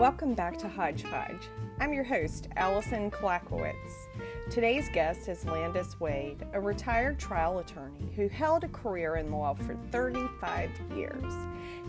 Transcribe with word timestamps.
Welcome 0.00 0.32
back 0.32 0.56
to 0.60 0.66
Hodgepodge. 0.66 1.50
I'm 1.78 1.92
your 1.92 2.04
host, 2.04 2.48
Allison 2.56 3.10
Klakowitz. 3.10 4.08
Today's 4.48 4.88
guest 4.88 5.28
is 5.28 5.44
Landis 5.44 6.00
Wade, 6.00 6.46
a 6.54 6.58
retired 6.58 7.18
trial 7.18 7.58
attorney 7.58 8.10
who 8.16 8.26
held 8.26 8.64
a 8.64 8.68
career 8.68 9.16
in 9.16 9.30
law 9.30 9.52
for 9.52 9.76
35 9.92 10.70
years. 10.96 11.34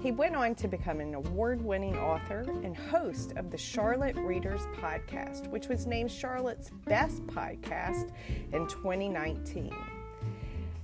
He 0.01 0.11
went 0.11 0.35
on 0.35 0.55
to 0.55 0.67
become 0.67 0.99
an 0.99 1.13
award 1.13 1.61
winning 1.61 1.97
author 1.97 2.41
and 2.65 2.75
host 2.75 3.31
of 3.37 3.49
the 3.49 3.57
Charlotte 3.57 4.17
Readers 4.17 4.67
Podcast, 4.75 5.47
which 5.47 5.69
was 5.69 5.87
named 5.87 6.11
Charlotte's 6.11 6.69
Best 6.83 7.25
Podcast 7.27 8.11
in 8.51 8.67
2019. 8.67 9.73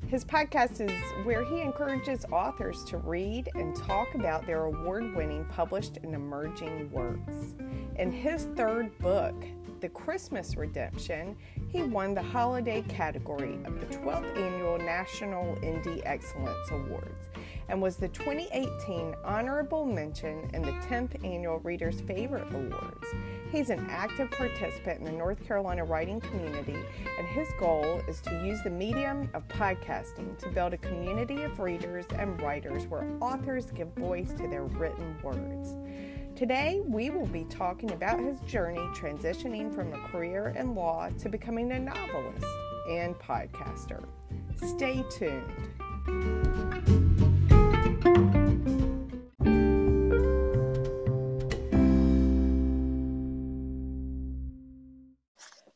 His 0.07 0.23
podcast 0.23 0.79
is 0.79 1.25
where 1.25 1.43
he 1.43 1.59
encourages 1.59 2.25
authors 2.31 2.85
to 2.85 2.97
read 2.97 3.49
and 3.55 3.75
talk 3.75 4.15
about 4.15 4.45
their 4.45 4.63
award 4.63 5.13
winning 5.13 5.43
published 5.51 5.97
and 6.01 6.15
emerging 6.15 6.89
works. 6.91 7.55
In 7.97 8.09
his 8.13 8.45
third 8.55 8.97
book, 8.99 9.35
The 9.79 9.89
Christmas 9.89 10.57
Redemption, 10.57 11.37
he 11.71 11.83
won 11.83 12.15
the 12.15 12.21
holiday 12.21 12.81
category 12.87 13.59
of 13.63 13.79
the 13.79 13.85
12th 13.85 14.35
Annual 14.35 14.79
National 14.79 15.55
Indie 15.57 16.01
Excellence 16.03 16.71
Awards 16.71 17.29
and 17.69 17.79
was 17.79 17.97
the 17.97 18.07
2018 18.07 19.13
honorable 19.23 19.85
mention 19.85 20.49
in 20.55 20.63
the 20.63 20.71
10th 20.89 21.23
Annual 21.23 21.59
Reader's 21.59 22.01
Favorite 22.01 22.51
Awards. 22.55 23.05
He's 23.51 23.69
an 23.69 23.85
active 23.91 24.31
participant 24.31 24.99
in 24.99 25.05
the 25.05 25.11
North 25.11 25.45
Carolina 25.45 25.83
writing 25.83 26.19
community, 26.21 26.77
and 27.19 27.27
his 27.27 27.47
goal 27.59 28.01
is 28.07 28.19
to 28.21 28.31
use 28.43 28.63
the 28.63 28.71
medium 28.71 29.29
of 29.35 29.47
podcasting 29.47 30.39
to 30.39 30.49
build 30.49 30.73
a 30.73 30.77
community 30.77 31.43
of 31.43 31.59
readers 31.59 32.05
and 32.17 32.41
writers 32.41 32.87
where 32.87 33.07
authors 33.21 33.69
give 33.71 33.89
voice 33.89 34.33
to 34.33 34.47
their 34.47 34.63
written 34.63 35.15
words. 35.21 35.75
Today, 36.37 36.83
we 36.85 37.09
will 37.09 37.25
be 37.25 37.45
talking 37.45 37.93
about 37.93 38.19
his 38.19 38.39
journey 38.41 38.77
transitioning 38.93 39.73
from 39.73 39.91
a 39.91 40.07
career 40.09 40.53
in 40.55 40.75
law 40.75 41.09
to 41.17 41.29
becoming 41.29 41.71
a 41.71 41.79
novelist 41.79 42.45
and 42.87 43.15
podcaster. 43.15 44.05
Stay 44.63 45.03
tuned. 45.09 45.41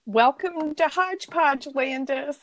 Welcome 0.06 0.76
to 0.76 0.88
Hodgepodge, 0.90 1.70
Landis. 1.74 2.38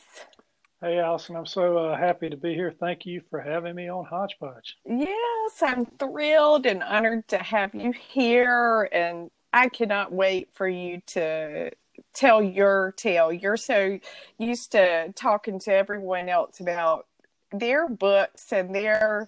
Hey, 0.81 0.97
Allison, 0.97 1.35
I'm 1.35 1.45
so 1.45 1.77
uh, 1.77 1.97
happy 1.97 2.29
to 2.29 2.37
be 2.37 2.53
here. 2.53 2.73
Thank 2.79 3.05
you 3.05 3.21
for 3.29 3.41
having 3.41 3.75
me 3.75 3.89
on 3.89 4.05
Hodgepodge. 4.05 4.77
Yes, 4.85 5.61
I'm 5.61 5.85
thrilled 5.85 6.65
and 6.65 6.81
honored 6.81 7.27
to 7.29 7.37
have 7.37 7.75
you 7.75 7.91
here, 7.91 8.87
and 8.93 9.29
I 9.51 9.67
cannot 9.67 10.13
wait 10.13 10.47
for 10.53 10.69
you 10.69 11.01
to 11.07 11.71
tell 12.13 12.41
your 12.41 12.93
tale. 12.95 13.33
You're 13.33 13.57
so 13.57 13.99
used 14.37 14.71
to 14.71 15.11
talking 15.17 15.59
to 15.59 15.73
everyone 15.73 16.29
else 16.29 16.61
about 16.61 17.07
their 17.51 17.89
books 17.89 18.53
and 18.53 18.73
their 18.73 19.27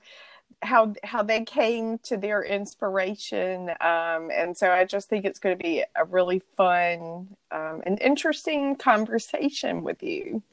how 0.62 0.94
how 1.04 1.24
they 1.24 1.44
came 1.44 1.98
to 2.00 2.18
their 2.18 2.44
inspiration 2.44 3.70
um, 3.82 4.30
and 4.32 4.56
so 4.56 4.70
i 4.70 4.86
just 4.86 5.10
think 5.10 5.26
it's 5.26 5.40
going 5.40 5.58
to 5.58 5.64
be 5.64 5.84
a 5.96 6.06
really 6.06 6.40
fun 6.56 7.28
um, 7.52 7.82
and 7.84 8.00
interesting 8.00 8.76
conversation 8.76 9.82
with 9.82 10.04
you 10.04 10.44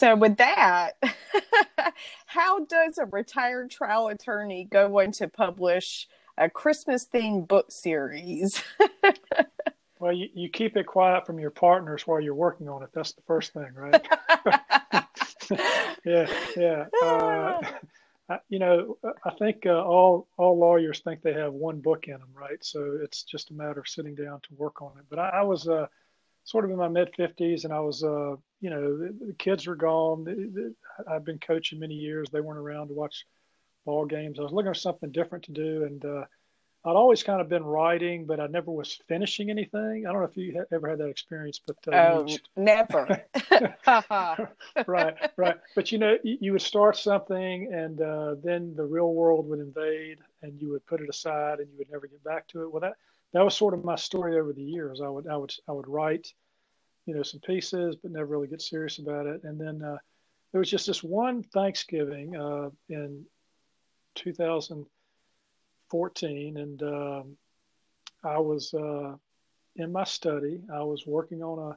so 0.00 0.16
with 0.16 0.38
that 0.38 0.92
how 2.26 2.64
does 2.64 2.96
a 2.96 3.04
retired 3.06 3.70
trial 3.70 4.08
attorney 4.08 4.66
go 4.70 4.98
on 4.98 5.12
to 5.12 5.28
publish 5.28 6.08
a 6.38 6.48
christmas 6.48 7.06
themed 7.06 7.46
book 7.46 7.70
series 7.70 8.62
well 10.00 10.12
you, 10.12 10.28
you 10.34 10.48
keep 10.48 10.76
it 10.76 10.86
quiet 10.86 11.26
from 11.26 11.38
your 11.38 11.50
partners 11.50 12.06
while 12.06 12.20
you're 12.20 12.34
working 12.34 12.68
on 12.68 12.82
it 12.82 12.88
that's 12.94 13.12
the 13.12 13.22
first 13.26 13.52
thing 13.52 13.68
right 13.74 14.06
yeah 16.04 16.26
yeah 16.56 16.86
uh, 18.30 18.38
you 18.48 18.60
know, 18.60 18.96
I 19.24 19.30
think 19.40 19.66
uh, 19.66 19.82
all 19.82 20.28
all 20.36 20.56
lawyers 20.56 21.00
think 21.00 21.20
they 21.20 21.32
have 21.32 21.52
one 21.52 21.80
book 21.80 22.06
in 22.06 22.12
them, 22.12 22.28
right? 22.32 22.64
So 22.64 23.00
it's 23.02 23.24
just 23.24 23.50
a 23.50 23.54
matter 23.54 23.80
of 23.80 23.88
sitting 23.88 24.14
down 24.14 24.38
to 24.42 24.54
work 24.54 24.80
on 24.82 24.92
it. 24.98 25.04
But 25.10 25.18
I, 25.18 25.28
I 25.30 25.42
was 25.42 25.66
uh, 25.66 25.88
sort 26.44 26.64
of 26.64 26.70
in 26.70 26.76
my 26.76 26.88
mid 26.88 27.12
50s, 27.14 27.64
and 27.64 27.72
I 27.72 27.80
was, 27.80 28.02
uh, 28.02 28.36
you 28.60 28.70
know, 28.70 28.96
the, 28.96 29.26
the 29.26 29.34
kids 29.34 29.66
were 29.66 29.76
gone. 29.76 30.74
I've 31.08 31.24
been 31.24 31.38
coaching 31.38 31.78
many 31.78 31.94
years. 31.94 32.28
They 32.30 32.40
weren't 32.40 32.58
around 32.58 32.88
to 32.88 32.94
watch 32.94 33.26
ball 33.84 34.04
games. 34.06 34.38
I 34.38 34.42
was 34.42 34.52
looking 34.52 34.70
for 34.70 34.74
something 34.74 35.12
different 35.12 35.44
to 35.44 35.52
do, 35.52 35.84
and 35.84 36.04
uh, 36.04 36.24
I'd 36.84 36.96
always 36.96 37.22
kind 37.22 37.42
of 37.42 37.48
been 37.48 37.64
writing, 37.64 38.24
but 38.24 38.40
I 38.40 38.46
never 38.46 38.70
was 38.70 38.98
finishing 39.06 39.50
anything. 39.50 40.06
I 40.06 40.12
don't 40.12 40.22
know 40.22 40.28
if 40.28 40.36
you 40.36 40.64
ever 40.72 40.88
had 40.88 40.98
that 40.98 41.08
experience, 41.08 41.60
but 41.66 41.76
uh, 41.92 41.96
oh, 41.96 42.36
never. 42.56 43.22
right, 44.86 45.14
right. 45.36 45.58
But 45.74 45.92
you 45.92 45.98
know, 45.98 46.16
you, 46.24 46.38
you 46.40 46.52
would 46.52 46.62
start 46.62 46.96
something, 46.96 47.70
and 47.72 48.00
uh, 48.00 48.36
then 48.42 48.74
the 48.76 48.84
real 48.84 49.12
world 49.12 49.46
would 49.50 49.60
invade, 49.60 50.18
and 50.42 50.60
you 50.60 50.70
would 50.70 50.86
put 50.86 51.02
it 51.02 51.10
aside, 51.10 51.58
and 51.58 51.70
you 51.70 51.76
would 51.76 51.90
never 51.90 52.06
get 52.06 52.24
back 52.24 52.48
to 52.48 52.62
it. 52.62 52.72
Well, 52.72 52.80
that 52.80 52.94
that 53.32 53.44
was 53.44 53.56
sort 53.56 53.74
of 53.74 53.84
my 53.84 53.96
story 53.96 54.38
over 54.38 54.52
the 54.52 54.62
years. 54.62 55.00
I 55.00 55.08
would 55.08 55.26
I 55.28 55.36
would 55.36 55.52
I 55.68 55.72
would 55.72 55.88
write, 55.88 56.32
you 57.06 57.14
know, 57.14 57.22
some 57.22 57.40
pieces, 57.40 57.96
but 57.96 58.10
never 58.10 58.26
really 58.26 58.48
get 58.48 58.62
serious 58.62 58.98
about 58.98 59.26
it. 59.26 59.44
And 59.44 59.60
then 59.60 59.82
uh, 59.82 59.98
there 60.52 60.58
was 60.58 60.70
just 60.70 60.86
this 60.86 61.02
one 61.02 61.42
Thanksgiving 61.42 62.36
uh, 62.36 62.70
in 62.88 63.24
2014, 64.16 66.56
and 66.56 66.82
um, 66.82 67.36
I 68.24 68.38
was 68.38 68.74
uh, 68.74 69.14
in 69.76 69.92
my 69.92 70.04
study. 70.04 70.60
I 70.72 70.82
was 70.82 71.06
working 71.06 71.42
on 71.42 71.72
a 71.72 71.76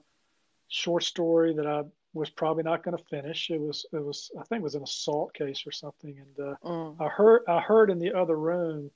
short 0.70 1.04
story 1.04 1.54
that 1.54 1.68
I 1.68 1.84
was 2.14 2.30
probably 2.30 2.64
not 2.64 2.84
going 2.84 2.98
to 2.98 3.04
finish. 3.06 3.50
It 3.52 3.60
was 3.60 3.86
it 3.94 4.04
was 4.04 4.32
I 4.40 4.44
think 4.44 4.62
it 4.62 4.64
was 4.64 4.76
an 4.76 4.84
assault 4.84 5.34
case 5.34 5.68
or 5.68 5.72
something, 5.72 6.18
and 6.18 6.48
uh, 6.48 6.56
mm. 6.64 6.96
I 7.00 7.10
heard 7.10 7.44
I 7.48 7.60
heard 7.60 7.92
in 7.92 8.00
the 8.00 8.14
other 8.14 8.36
room 8.36 8.90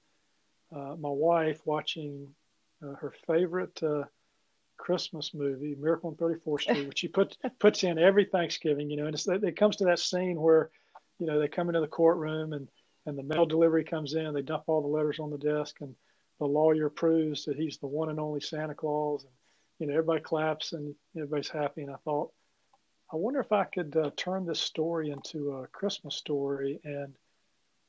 uh, 0.75 0.96
my 1.00 1.09
wife 1.09 1.62
watching 1.66 2.28
uh, 2.84 2.94
her 2.96 3.14
favorite 3.26 3.82
uh, 3.84 4.04
Christmas 4.78 5.34
movie, 5.34 5.76
Miracle 5.76 6.10
on 6.10 6.16
34th 6.16 6.62
Street, 6.62 6.88
which 6.88 7.00
she 7.00 7.08
put 7.08 7.38
puts 7.60 7.84
in 7.84 7.98
every 7.98 8.26
Thanksgiving. 8.26 8.90
You 8.90 8.98
know, 8.98 9.08
and 9.08 9.44
it 9.44 9.58
comes 9.58 9.76
to 9.78 9.86
that 9.86 10.00
scene 10.00 10.40
where 10.40 10.70
you 11.20 11.26
know 11.26 11.40
they 11.40 11.48
come 11.48 11.70
into 11.70 11.82
the 11.82 11.88
courtroom 11.88 12.54
and 12.54 12.68
and 13.06 13.18
the 13.18 13.24
mail 13.24 13.46
delivery 13.46 13.84
comes 13.84 14.14
in. 14.14 14.34
They 14.34 14.42
dump 14.42 14.64
all 14.68 14.82
the 14.82 14.88
letters 14.88 15.20
on 15.20 15.32
the 15.32 15.38
desk, 15.38 15.78
and 15.82 15.96
the 16.40 16.46
lawyer 16.46 16.90
proves 16.90 17.46
that 17.46 17.58
he's 17.58 17.78
the 17.78 17.88
one 17.88 18.10
and 18.10 18.20
only 18.20 18.42
Santa 18.42 18.76
Claus. 18.76 19.24
And 19.24 19.34
you 19.80 19.88
know, 19.88 19.94
everybody 19.94 20.22
claps 20.22 20.74
and 20.74 20.94
everybody's 21.16 21.50
happy. 21.50 21.82
And 21.84 21.92
I 21.92 21.98
thought, 22.04 22.32
I 23.12 23.16
wonder 23.16 23.40
if 23.40 23.52
I 23.52 23.64
could 23.64 23.96
uh, 23.96 24.12
turn 24.18 24.46
this 24.46 24.59
story 24.59 25.12
into 25.12 25.54
a 25.54 25.68
Christmas 25.68 26.16
story 26.16 26.80
and 26.84 27.16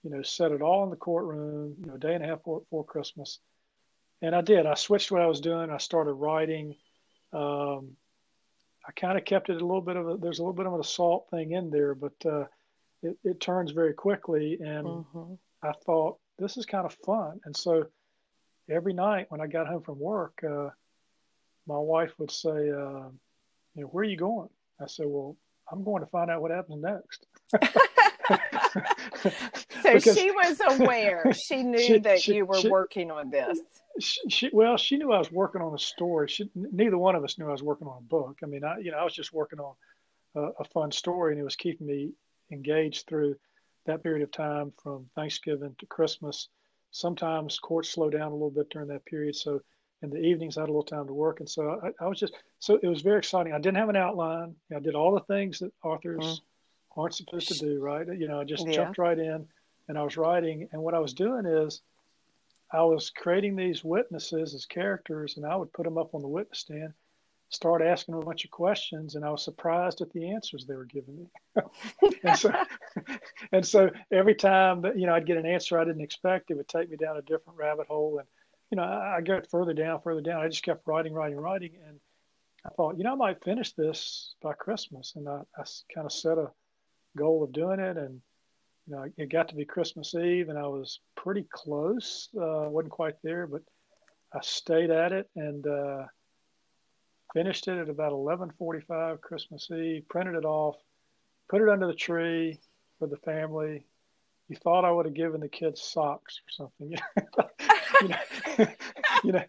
you 0.02 0.10
know 0.10 0.22
set 0.22 0.52
it 0.52 0.62
all 0.62 0.84
in 0.84 0.90
the 0.90 0.96
courtroom. 0.96 1.74
You 1.80 1.86
know, 1.86 1.94
a 1.94 1.98
day 1.98 2.14
and 2.14 2.24
a 2.24 2.28
half 2.28 2.38
before, 2.38 2.60
before 2.60 2.84
Christmas. 2.84 3.40
And 4.20 4.34
I 4.34 4.40
did. 4.40 4.66
I 4.66 4.74
switched 4.74 5.10
what 5.10 5.22
I 5.22 5.26
was 5.26 5.40
doing. 5.40 5.70
I 5.70 5.78
started 5.78 6.12
writing. 6.12 6.74
Um, 7.32 7.96
I 8.86 8.92
kind 8.96 9.18
of 9.18 9.24
kept 9.24 9.50
it 9.50 9.60
a 9.60 9.66
little 9.66 9.80
bit 9.80 9.96
of 9.96 10.08
a. 10.08 10.16
There's 10.16 10.38
a 10.38 10.42
little 10.42 10.54
bit 10.54 10.66
of 10.66 10.74
an 10.74 10.80
assault 10.80 11.28
thing 11.30 11.52
in 11.52 11.70
there, 11.70 11.94
but 11.94 12.14
uh, 12.24 12.44
it, 13.02 13.16
it 13.22 13.40
turns 13.40 13.70
very 13.70 13.92
quickly. 13.94 14.58
And 14.60 14.86
mm-hmm. 14.86 15.34
I 15.62 15.72
thought, 15.84 16.18
this 16.38 16.56
is 16.56 16.66
kind 16.66 16.86
of 16.86 16.96
fun. 17.04 17.40
And 17.44 17.56
so 17.56 17.86
every 18.68 18.92
night 18.92 19.26
when 19.28 19.40
I 19.40 19.46
got 19.46 19.66
home 19.66 19.82
from 19.82 19.98
work, 19.98 20.42
uh, 20.42 20.70
my 21.66 21.78
wife 21.78 22.12
would 22.18 22.30
say, 22.30 22.70
uh, 22.70 23.08
you 23.74 23.82
know, 23.82 23.86
where 23.88 24.02
are 24.02 24.08
you 24.08 24.16
going? 24.16 24.48
I 24.80 24.86
said, 24.86 25.06
well, 25.06 25.36
I'm 25.70 25.84
going 25.84 26.02
to 26.02 26.10
find 26.10 26.30
out 26.30 26.40
what 26.40 26.50
happens 26.50 26.82
next. 26.82 27.26
so 29.82 29.98
she 29.98 30.30
was 30.30 30.60
aware. 30.66 31.32
She 31.32 31.62
knew 31.62 31.78
she, 31.78 31.98
that 31.98 32.20
she, 32.20 32.36
you 32.36 32.46
were 32.46 32.60
she, 32.60 32.68
working 32.68 33.10
on 33.10 33.30
this. 33.30 33.58
She, 34.00 34.50
well, 34.52 34.76
she 34.76 34.96
knew 34.96 35.12
I 35.12 35.18
was 35.18 35.32
working 35.32 35.62
on 35.62 35.74
a 35.74 35.78
story. 35.78 36.28
She, 36.28 36.50
neither 36.54 36.98
one 36.98 37.14
of 37.14 37.24
us 37.24 37.38
knew 37.38 37.48
I 37.48 37.52
was 37.52 37.62
working 37.62 37.88
on 37.88 37.98
a 37.98 38.02
book. 38.02 38.38
I 38.42 38.46
mean, 38.46 38.64
I, 38.64 38.78
you 38.78 38.90
know, 38.90 38.98
I 38.98 39.04
was 39.04 39.14
just 39.14 39.32
working 39.32 39.60
on 39.60 39.74
a, 40.34 40.40
a 40.60 40.64
fun 40.64 40.92
story, 40.92 41.32
and 41.32 41.40
it 41.40 41.44
was 41.44 41.56
keeping 41.56 41.86
me 41.86 42.12
engaged 42.50 43.06
through 43.06 43.36
that 43.86 44.02
period 44.02 44.22
of 44.22 44.30
time 44.30 44.72
from 44.82 45.06
Thanksgiving 45.14 45.74
to 45.78 45.86
Christmas. 45.86 46.48
Sometimes 46.90 47.58
courts 47.58 47.90
slow 47.90 48.10
down 48.10 48.30
a 48.30 48.34
little 48.34 48.50
bit 48.50 48.70
during 48.70 48.88
that 48.88 49.04
period. 49.04 49.36
So 49.36 49.60
in 50.02 50.10
the 50.10 50.18
evenings, 50.18 50.56
I 50.56 50.62
had 50.62 50.68
a 50.68 50.72
little 50.72 50.82
time 50.82 51.06
to 51.06 51.12
work. 51.12 51.40
And 51.40 51.48
so 51.48 51.80
I, 51.82 52.04
I 52.04 52.08
was 52.08 52.18
just, 52.18 52.34
so 52.60 52.78
it 52.82 52.86
was 52.86 53.02
very 53.02 53.18
exciting. 53.18 53.52
I 53.52 53.58
didn't 53.58 53.78
have 53.78 53.88
an 53.88 53.96
outline. 53.96 54.54
I 54.74 54.78
did 54.78 54.94
all 54.94 55.12
the 55.12 55.34
things 55.34 55.58
that 55.58 55.72
authors 55.82 56.24
mm-hmm. 56.24 56.44
Aren't 56.98 57.14
supposed 57.14 57.48
to 57.48 57.58
do, 57.58 57.80
right? 57.80 58.06
You 58.06 58.28
know, 58.28 58.40
I 58.40 58.44
just 58.44 58.66
yeah. 58.66 58.74
jumped 58.74 58.98
right 58.98 59.18
in 59.18 59.46
and 59.88 59.98
I 59.98 60.02
was 60.02 60.16
writing. 60.16 60.68
And 60.72 60.82
what 60.82 60.94
I 60.94 60.98
was 60.98 61.14
doing 61.14 61.46
is 61.46 61.80
I 62.72 62.82
was 62.82 63.10
creating 63.10 63.56
these 63.56 63.84
witnesses 63.84 64.54
as 64.54 64.66
characters 64.66 65.36
and 65.36 65.46
I 65.46 65.56
would 65.56 65.72
put 65.72 65.84
them 65.84 65.98
up 65.98 66.14
on 66.14 66.22
the 66.22 66.28
witness 66.28 66.60
stand 66.60 66.92
start 67.50 67.80
asking 67.80 68.12
them 68.12 68.22
a 68.22 68.26
bunch 68.26 68.44
of 68.44 68.50
questions 68.50 69.14
and 69.14 69.24
I 69.24 69.30
was 69.30 69.42
surprised 69.42 70.02
at 70.02 70.12
the 70.12 70.28
answers 70.28 70.66
they 70.66 70.74
were 70.74 70.84
giving 70.84 71.16
me. 71.16 71.26
and 72.24 72.38
so 72.38 72.52
and 73.52 73.66
so 73.66 73.88
every 74.12 74.34
time 74.34 74.82
that 74.82 74.98
you 74.98 75.06
know 75.06 75.14
I'd 75.14 75.24
get 75.24 75.38
an 75.38 75.46
answer 75.46 75.78
I 75.78 75.84
didn't 75.84 76.02
expect, 76.02 76.50
it 76.50 76.58
would 76.58 76.68
take 76.68 76.90
me 76.90 76.98
down 76.98 77.16
a 77.16 77.22
different 77.22 77.58
rabbit 77.58 77.86
hole 77.86 78.18
and 78.18 78.28
you 78.70 78.76
know, 78.76 78.82
I, 78.82 79.16
I 79.16 79.20
got 79.20 79.50
further 79.50 79.72
down, 79.72 80.00
further 80.02 80.20
down. 80.20 80.42
I 80.42 80.48
just 80.48 80.62
kept 80.62 80.86
writing, 80.86 81.12
writing, 81.12 81.38
writing, 81.38 81.72
and 81.86 81.98
I 82.64 82.70
thought, 82.70 82.98
you 82.98 83.04
know, 83.04 83.12
I 83.12 83.16
might 83.16 83.42
finish 83.42 83.72
this 83.72 84.34
by 84.42 84.52
Christmas, 84.52 85.14
and 85.16 85.28
I, 85.28 85.40
I 85.56 85.64
kind 85.94 86.06
of 86.06 86.12
set 86.12 86.38
a 86.38 86.50
goal 87.18 87.42
of 87.42 87.52
doing 87.52 87.80
it, 87.80 87.96
and 87.96 88.20
you 88.86 88.94
know, 88.94 89.06
it 89.16 89.30
got 89.30 89.48
to 89.48 89.54
be 89.54 89.64
Christmas 89.64 90.14
Eve, 90.14 90.48
and 90.48 90.58
I 90.58 90.66
was 90.66 91.00
pretty 91.14 91.46
close. 91.50 92.28
Uh, 92.34 92.68
wasn't 92.68 92.92
quite 92.92 93.16
there, 93.22 93.46
but 93.46 93.62
I 94.32 94.38
stayed 94.42 94.90
at 94.90 95.12
it 95.12 95.28
and 95.36 95.66
uh, 95.66 96.04
finished 97.34 97.68
it 97.68 97.78
at 97.78 97.88
about 97.88 98.12
11:45 98.12 99.20
Christmas 99.20 99.70
Eve. 99.70 100.08
Printed 100.08 100.36
it 100.36 100.44
off, 100.44 100.76
put 101.50 101.62
it 101.62 101.68
under 101.68 101.86
the 101.86 101.94
tree 101.94 102.60
for 102.98 103.06
the 103.06 103.16
family. 103.18 103.84
You 104.48 104.56
thought 104.56 104.84
I 104.84 104.90
would 104.90 105.04
have 105.04 105.14
given 105.14 105.40
the 105.40 105.48
kids 105.48 105.82
socks 105.82 106.40
or 106.46 106.50
something. 106.50 106.98
you, 108.00 108.08
know, 108.08 108.66
you 109.24 109.32
know, 109.32 109.44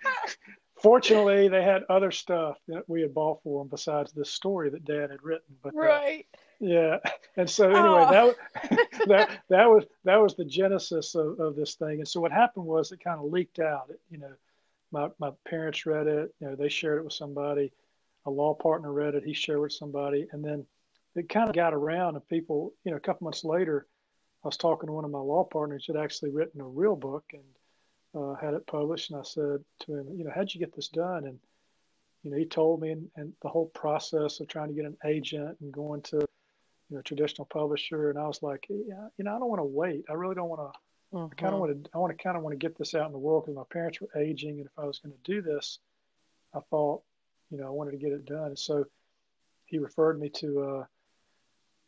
fortunately, 0.81 1.47
they 1.47 1.63
had 1.63 1.83
other 1.89 2.11
stuff 2.11 2.57
that 2.67 2.83
we 2.87 3.01
had 3.01 3.13
bought 3.13 3.41
for 3.43 3.61
them 3.61 3.69
besides 3.69 4.11
this 4.11 4.29
story 4.29 4.69
that 4.71 4.83
Dad 4.83 5.11
had 5.11 5.23
written. 5.23 5.55
But 5.63 5.73
uh, 5.75 5.79
right. 5.79 6.25
Uh, 6.33 6.37
yeah, 6.59 6.97
and 7.37 7.49
so 7.49 7.69
anyway, 7.69 8.05
oh. 8.09 8.35
that 8.53 8.89
that 9.07 9.39
that 9.49 9.69
was 9.69 9.85
that 10.03 10.17
was 10.17 10.35
the 10.35 10.45
genesis 10.45 11.15
of, 11.15 11.39
of 11.39 11.55
this 11.55 11.75
thing. 11.75 11.99
And 11.99 12.07
so 12.07 12.19
what 12.19 12.31
happened 12.31 12.65
was 12.65 12.91
it 12.91 13.03
kind 13.03 13.19
of 13.19 13.31
leaked 13.31 13.59
out. 13.59 13.87
It, 13.89 13.99
you 14.09 14.17
know, 14.17 14.33
my 14.91 15.09
my 15.19 15.31
parents 15.47 15.85
read 15.85 16.07
it. 16.07 16.33
You 16.39 16.47
know, 16.47 16.55
they 16.55 16.69
shared 16.69 16.99
it 16.99 17.03
with 17.03 17.13
somebody. 17.13 17.71
A 18.25 18.29
law 18.29 18.53
partner 18.53 18.91
read 18.91 19.15
it. 19.15 19.23
He 19.23 19.33
shared 19.33 19.59
it 19.59 19.61
with 19.61 19.73
somebody, 19.73 20.27
and 20.31 20.43
then 20.43 20.65
it 21.15 21.29
kind 21.29 21.49
of 21.49 21.55
got 21.55 21.73
around. 21.73 22.15
And 22.15 22.27
people, 22.27 22.73
you 22.83 22.91
know, 22.91 22.97
a 22.97 23.01
couple 23.01 23.25
months 23.25 23.43
later, 23.43 23.87
I 24.43 24.47
was 24.47 24.57
talking 24.57 24.87
to 24.87 24.93
one 24.93 25.05
of 25.05 25.11
my 25.11 25.19
law 25.19 25.43
partners 25.43 25.85
who 25.85 25.93
had 25.93 26.03
actually 26.03 26.31
written 26.31 26.61
a 26.61 26.65
real 26.65 26.95
book 26.95 27.23
and 27.33 27.43
uh, 28.21 28.35
had 28.35 28.53
it 28.53 28.67
published. 28.67 29.11
And 29.11 29.19
I 29.19 29.23
said 29.23 29.63
to 29.81 29.95
him, 29.95 30.07
you 30.15 30.23
know, 30.23 30.31
how'd 30.33 30.53
you 30.53 30.59
get 30.59 30.75
this 30.75 30.89
done? 30.89 31.25
And 31.25 31.39
you 32.23 32.31
know, 32.31 32.37
he 32.37 32.45
told 32.45 32.81
me, 32.81 32.91
and, 32.91 33.09
and 33.15 33.33
the 33.41 33.47
whole 33.47 33.67
process 33.67 34.41
of 34.41 34.47
trying 34.47 34.67
to 34.67 34.73
get 34.73 34.85
an 34.85 34.97
agent 35.05 35.57
and 35.61 35.71
going 35.71 36.01
to 36.03 36.27
you 36.89 36.95
know, 36.95 37.01
traditional 37.01 37.45
publisher. 37.45 38.09
And 38.09 38.19
I 38.19 38.27
was 38.27 38.41
like, 38.41 38.65
yeah, 38.69 39.07
you 39.17 39.25
know, 39.25 39.35
I 39.35 39.39
don't 39.39 39.49
want 39.49 39.59
to 39.59 39.65
wait. 39.65 40.05
I 40.09 40.13
really 40.13 40.35
don't 40.35 40.49
want 40.49 40.73
to. 40.73 40.79
Mm-hmm. 41.15 41.31
I 41.31 41.35
kind 41.41 41.53
of 41.53 41.59
want 41.59 41.83
to. 41.83 41.89
I 41.93 41.97
want 41.97 42.15
to 42.15 42.23
kind 42.23 42.37
of 42.37 42.43
want 42.43 42.53
to 42.53 42.57
get 42.57 42.77
this 42.77 42.93
out 42.93 43.07
in 43.07 43.11
the 43.11 43.17
world 43.17 43.45
because 43.45 43.55
my 43.55 43.63
parents 43.71 43.99
were 43.99 44.09
aging, 44.19 44.57
and 44.59 44.67
if 44.67 44.77
I 44.77 44.85
was 44.85 44.99
going 44.99 45.13
to 45.13 45.31
do 45.31 45.41
this, 45.41 45.79
I 46.53 46.59
thought, 46.69 47.01
you 47.49 47.57
know, 47.57 47.67
I 47.67 47.71
wanted 47.71 47.91
to 47.91 47.97
get 47.97 48.11
it 48.11 48.25
done. 48.25 48.47
And 48.47 48.59
so 48.59 48.85
he 49.65 49.79
referred 49.79 50.19
me 50.19 50.29
to 50.29 50.61
uh, 50.61 50.85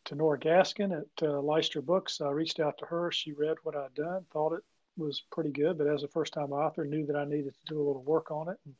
to 0.05 0.15
Nora 0.15 0.39
Gaskin 0.39 0.91
at 0.97 1.27
uh, 1.27 1.39
Lystra 1.39 1.81
Books. 1.81 2.21
I 2.21 2.29
reached 2.29 2.59
out 2.59 2.77
to 2.79 2.85
her. 2.85 3.11
She 3.11 3.33
read 3.33 3.57
what 3.63 3.75
I'd 3.75 3.93
done, 3.93 4.25
thought 4.31 4.53
it 4.53 4.63
was 4.97 5.21
pretty 5.31 5.51
good, 5.51 5.77
but 5.77 5.87
as 5.87 6.03
a 6.03 6.07
first 6.07 6.33
time 6.33 6.51
author, 6.51 6.85
knew 6.85 7.05
that 7.05 7.15
I 7.15 7.25
needed 7.25 7.53
to 7.53 7.73
do 7.73 7.81
a 7.81 7.85
little 7.85 8.03
work 8.03 8.31
on 8.31 8.49
it 8.49 8.57
and 8.65 8.75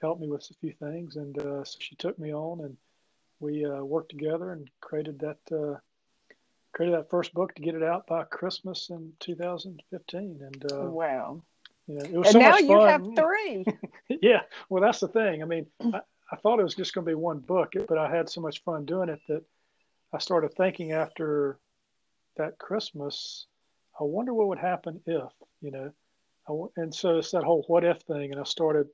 helped 0.00 0.20
me 0.20 0.28
with 0.28 0.48
a 0.50 0.54
few 0.54 0.72
things. 0.72 1.16
And 1.16 1.38
uh, 1.38 1.64
so 1.64 1.78
she 1.80 1.96
took 1.96 2.18
me 2.18 2.32
on 2.32 2.60
and 2.60 2.76
we 3.42 3.64
uh, 3.64 3.82
worked 3.82 4.10
together 4.10 4.52
and 4.52 4.70
created 4.80 5.18
that 5.18 5.38
uh, 5.52 5.78
created 6.72 6.96
that 6.96 7.10
first 7.10 7.34
book 7.34 7.54
to 7.54 7.62
get 7.62 7.74
it 7.74 7.82
out 7.82 8.06
by 8.06 8.24
Christmas 8.24 8.88
in 8.90 9.12
2015. 9.20 10.40
And 10.40 10.72
uh, 10.72 10.90
wow, 10.90 11.42
you 11.86 11.96
know, 11.96 12.04
it 12.04 12.12
was 12.12 12.28
and 12.28 12.32
so 12.32 12.38
now 12.38 12.50
much 12.50 12.62
you 12.62 12.68
fun. 12.68 12.88
have 12.88 13.06
three. 13.16 13.64
yeah, 14.22 14.42
well, 14.68 14.82
that's 14.82 15.00
the 15.00 15.08
thing. 15.08 15.42
I 15.42 15.46
mean, 15.46 15.66
I, 15.80 16.00
I 16.30 16.36
thought 16.36 16.60
it 16.60 16.64
was 16.64 16.74
just 16.74 16.94
going 16.94 17.04
to 17.04 17.10
be 17.10 17.14
one 17.14 17.40
book, 17.40 17.72
but 17.88 17.98
I 17.98 18.14
had 18.14 18.30
so 18.30 18.40
much 18.40 18.62
fun 18.64 18.86
doing 18.86 19.08
it 19.08 19.20
that 19.28 19.42
I 20.12 20.18
started 20.18 20.54
thinking 20.54 20.92
after 20.92 21.58
that 22.36 22.58
Christmas. 22.58 23.46
I 24.00 24.04
wonder 24.04 24.32
what 24.32 24.48
would 24.48 24.58
happen 24.58 25.00
if, 25.04 25.30
you 25.60 25.70
know, 25.70 25.92
I, 26.48 26.80
and 26.80 26.94
so 26.94 27.18
it's 27.18 27.32
that 27.32 27.44
whole 27.44 27.64
what 27.66 27.84
if 27.84 28.00
thing. 28.02 28.32
And 28.32 28.40
I 28.40 28.44
started 28.44 28.88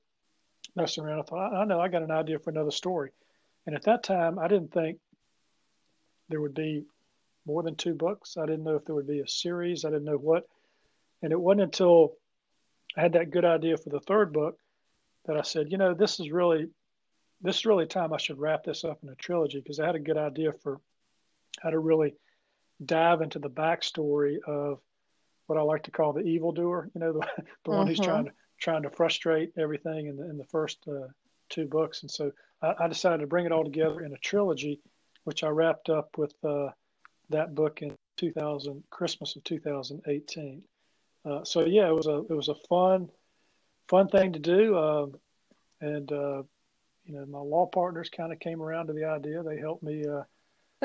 messing 0.75 1.05
around. 1.05 1.21
I 1.21 1.23
thought, 1.23 1.55
I 1.55 1.65
know, 1.65 1.81
I 1.81 1.89
got 1.89 2.03
an 2.03 2.11
idea 2.11 2.39
for 2.39 2.50
another 2.50 2.71
story. 2.71 3.11
And 3.69 3.76
at 3.76 3.82
that 3.82 4.03
time, 4.03 4.38
I 4.38 4.49
didn't 4.49 4.73
think 4.73 4.99
there 6.31 6.41
would 6.41 6.55
be 6.55 6.87
more 7.44 7.62
than 7.62 7.76
two 7.76 7.93
books. 7.93 8.38
I 8.38 8.47
didn't 8.47 8.65
know 8.65 8.76
if 8.76 8.87
there 8.87 8.94
would 8.94 9.06
be 9.06 9.20
a 9.20 9.29
series. 9.29 9.85
I 9.85 9.91
didn't 9.91 10.06
know 10.06 10.17
what. 10.17 10.49
And 11.20 11.32
it 11.32 11.38
wasn't 11.38 11.61
until 11.65 12.15
I 12.97 13.03
had 13.03 13.12
that 13.12 13.31
good 13.31 13.44
idea 13.44 13.76
for 13.76 13.91
the 13.91 14.00
third 14.00 14.32
book 14.32 14.59
that 15.26 15.37
I 15.37 15.43
said, 15.43 15.70
you 15.70 15.76
know, 15.76 15.93
this 15.93 16.19
is 16.19 16.31
really, 16.31 16.70
this 17.43 17.56
is 17.56 17.67
really 17.67 17.85
time 17.85 18.15
I 18.15 18.17
should 18.17 18.38
wrap 18.38 18.65
this 18.65 18.85
up 18.85 19.00
in 19.03 19.11
a 19.11 19.15
trilogy 19.17 19.61
because 19.61 19.81
I 19.81 19.85
had 19.85 19.97
a 19.97 20.00
good 20.00 20.17
idea 20.17 20.55
for 20.62 20.81
how 21.61 21.69
to 21.69 21.79
really 21.79 22.14
dive 22.82 23.21
into 23.21 23.38
the 23.38 23.50
backstory 23.50 24.38
of 24.47 24.81
what 25.47 25.59
I 25.59 25.62
like 25.62 25.82
to 25.82 25.91
call 25.91 26.14
the 26.14 26.23
evildoer. 26.23 26.88
You 26.94 27.03
know, 27.03 27.12
the, 27.12 27.21
the 27.37 27.43
mm-hmm. 27.43 27.73
one 27.73 27.87
who's 27.87 28.00
trying 28.00 28.25
to 28.25 28.32
trying 28.59 28.85
to 28.85 28.91
frustrate 28.91 29.53
everything 29.59 30.06
in 30.06 30.17
the 30.17 30.31
in 30.31 30.38
the 30.38 30.44
first 30.44 30.79
uh, 30.88 31.09
two 31.49 31.67
books. 31.67 32.03
And 32.03 32.11
so 32.11 32.33
I, 32.62 32.75
I, 32.81 32.89
decided 32.89 33.21
to 33.21 33.27
bring 33.27 33.47
it 33.47 33.53
all 33.53 33.65
together 33.65 34.00
in 34.00 34.12
a 34.12 34.19
trilogy, 34.19 34.81
which 35.25 35.45
I 35.45 35.49
wrapped 35.49 35.89
up 35.89 36.17
with 36.19 36.35
uh, 36.45 36.69
that 37.31 37.55
book 37.55 37.83
in 37.83 37.95
2000, 38.17 38.83
Christmas 38.91 39.37
of 39.37 39.45
2018. 39.45 40.62
Uh, 41.25 41.45
so 41.45 41.65
yeah, 41.65 41.89
it 41.89 41.95
was 41.95 42.06
a 42.06 42.19
it 42.31 42.35
was 42.35 42.49
a 42.49 42.55
fun 42.69 43.09
fun 43.89 44.09
thing 44.09 44.33
to 44.33 44.39
do, 44.39 44.77
um, 44.77 45.15
and 45.81 46.11
uh, 46.12 46.43
you 47.05 47.15
know 47.15 47.27
my 47.27 47.41
law 47.41 47.67
partners 47.67 48.09
kind 48.09 48.33
of 48.33 48.39
came 48.39 48.62
around 48.62 48.87
to 48.87 48.93
the 48.93 49.05
idea. 49.05 49.43
They 49.43 49.59
helped 49.59 49.83
me, 49.83 50.05
uh, 50.06 50.23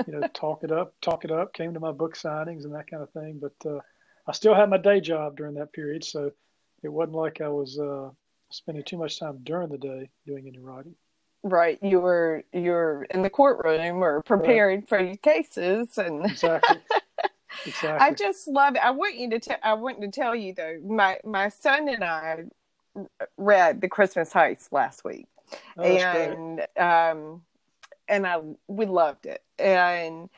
you 0.05 0.13
know, 0.13 0.27
talk 0.33 0.63
it 0.63 0.71
up, 0.71 0.95
talk 1.01 1.23
it 1.25 1.31
up. 1.31 1.53
Came 1.53 1.73
to 1.73 1.79
my 1.79 1.91
book 1.91 2.15
signings 2.15 2.63
and 2.63 2.73
that 2.73 2.89
kind 2.89 3.03
of 3.03 3.11
thing. 3.11 3.39
But 3.39 3.69
uh, 3.69 3.79
I 4.27 4.31
still 4.31 4.55
had 4.55 4.69
my 4.69 4.77
day 4.77 5.01
job 5.01 5.37
during 5.37 5.55
that 5.55 5.73
period, 5.73 6.03
so 6.03 6.31
it 6.81 6.89
wasn't 6.89 7.15
like 7.15 7.41
I 7.41 7.49
was 7.49 7.79
uh, 7.79 8.09
spending 8.53 8.83
too 8.83 8.97
much 8.97 9.19
time 9.19 9.39
during 9.43 9.69
the 9.69 9.77
day 9.77 10.09
doing 10.25 10.47
any 10.47 10.59
writing. 10.59 10.95
Right, 11.43 11.77
you 11.81 11.99
were 11.99 12.43
you're 12.53 13.03
in 13.09 13.21
the 13.21 13.29
courtroom 13.29 14.01
or 14.01 14.21
preparing 14.23 14.79
right. 14.79 14.89
for 14.89 14.99
your 14.99 15.17
cases, 15.17 15.97
and 15.97 16.25
exactly. 16.25 16.77
Exactly. 17.67 17.99
I 17.99 18.11
just 18.13 18.47
love 18.47 18.75
it. 18.75 18.83
I 18.83 18.89
want 18.89 19.15
you 19.15 19.29
to 19.29 19.39
tell. 19.39 19.57
I 19.61 19.73
want 19.73 20.01
to 20.01 20.07
tell 20.07 20.35
you 20.35 20.53
though. 20.55 20.79
My 20.83 21.19
my 21.23 21.49
son 21.49 21.87
and 21.87 22.03
I 22.03 22.45
read 23.37 23.79
The 23.79 23.87
Christmas 23.87 24.33
Heist 24.33 24.71
last 24.71 25.05
week, 25.05 25.27
oh, 25.77 25.83
and 25.83 26.61
um, 26.77 27.43
and 28.07 28.25
I 28.25 28.39
we 28.67 28.85
loved 28.87 29.27
it, 29.27 29.43
and 29.59 30.29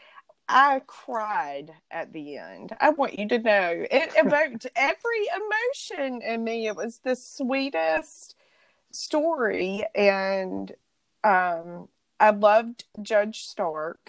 I 0.47 0.81
cried 0.85 1.71
at 1.89 2.13
the 2.13 2.37
end. 2.37 2.75
I 2.79 2.89
want 2.91 3.17
you 3.17 3.27
to 3.29 3.39
know 3.39 3.85
it 3.89 4.11
evoked 4.15 4.67
every 4.75 5.27
emotion 5.35 6.21
in 6.21 6.43
me. 6.43 6.67
It 6.67 6.75
was 6.75 6.99
the 6.99 7.15
sweetest 7.15 8.35
story, 8.91 9.83
and 9.95 10.71
um, 11.23 11.87
I 12.19 12.29
loved 12.29 12.85
Judge 13.01 13.43
Stark. 13.43 13.99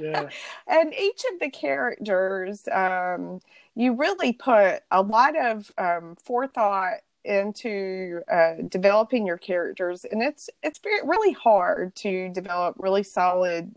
yeah. 0.00 0.28
And 0.66 0.92
each 0.92 1.22
of 1.32 1.38
the 1.40 1.50
characters, 1.50 2.66
um, 2.72 3.40
you 3.76 3.94
really 3.94 4.32
put 4.32 4.80
a 4.90 5.02
lot 5.02 5.36
of 5.38 5.70
um, 5.78 6.16
forethought 6.16 6.98
into 7.24 8.20
uh, 8.30 8.54
developing 8.68 9.26
your 9.26 9.38
characters, 9.38 10.04
and 10.04 10.22
it's 10.22 10.50
it's 10.62 10.80
really 11.04 11.32
hard 11.32 11.94
to 11.96 12.28
develop 12.30 12.76
really 12.78 13.02
solid 13.02 13.74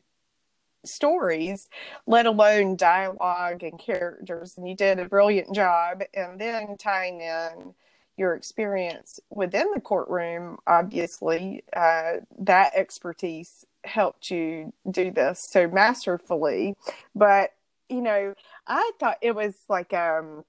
stories, 0.85 1.69
let 2.05 2.25
alone 2.25 2.75
dialogue 2.75 3.63
and 3.63 3.79
characters. 3.79 4.57
And 4.57 4.67
you 4.67 4.75
did 4.75 4.99
a 4.99 5.05
brilliant 5.05 5.53
job. 5.53 6.03
And 6.13 6.39
then 6.39 6.77
tying 6.77 7.21
in 7.21 7.73
your 8.17 8.33
experience 8.35 9.19
within 9.29 9.67
the 9.73 9.81
courtroom, 9.81 10.57
obviously, 10.65 11.63
uh, 11.75 12.13
that 12.39 12.71
expertise 12.75 13.65
helped 13.83 14.31
you 14.31 14.73
do 14.89 15.11
this 15.11 15.39
so 15.39 15.67
masterfully. 15.67 16.75
But, 17.15 17.53
you 17.89 18.01
know, 18.01 18.33
I 18.65 18.91
thought 18.99 19.17
it 19.21 19.35
was 19.35 19.55
like 19.69 19.93
um, 19.93 20.43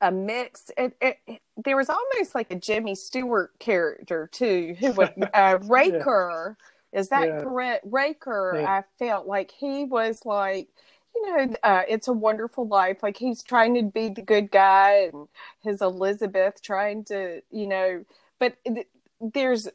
a 0.00 0.10
mix. 0.10 0.70
It, 0.78 0.96
it, 1.00 1.18
it, 1.26 1.40
there 1.62 1.76
was 1.76 1.90
almost 1.90 2.34
like 2.34 2.50
a 2.50 2.56
Jimmy 2.56 2.94
Stewart 2.94 3.52
character, 3.58 4.28
too, 4.32 4.74
who 4.80 4.92
was 4.92 5.10
uh, 5.34 5.58
Raker. 5.62 6.56
yeah 6.66 6.68
is 6.92 7.08
that 7.10 7.28
yeah. 7.28 7.40
correct? 7.42 7.84
Raker, 7.90 8.58
yeah. 8.60 8.70
I 8.70 8.84
felt 8.98 9.26
like 9.26 9.50
he 9.50 9.84
was 9.84 10.24
like, 10.24 10.68
you 11.14 11.36
know, 11.36 11.54
uh, 11.62 11.82
it's 11.88 12.08
a 12.08 12.12
wonderful 12.12 12.66
life. 12.66 13.02
Like 13.02 13.16
he's 13.16 13.42
trying 13.42 13.74
to 13.74 13.82
be 13.82 14.08
the 14.08 14.22
good 14.22 14.50
guy, 14.50 15.10
and 15.12 15.28
his 15.62 15.82
Elizabeth 15.82 16.62
trying 16.62 17.04
to, 17.04 17.42
you 17.50 17.66
know, 17.66 18.04
but 18.38 18.56
there's 19.20 19.68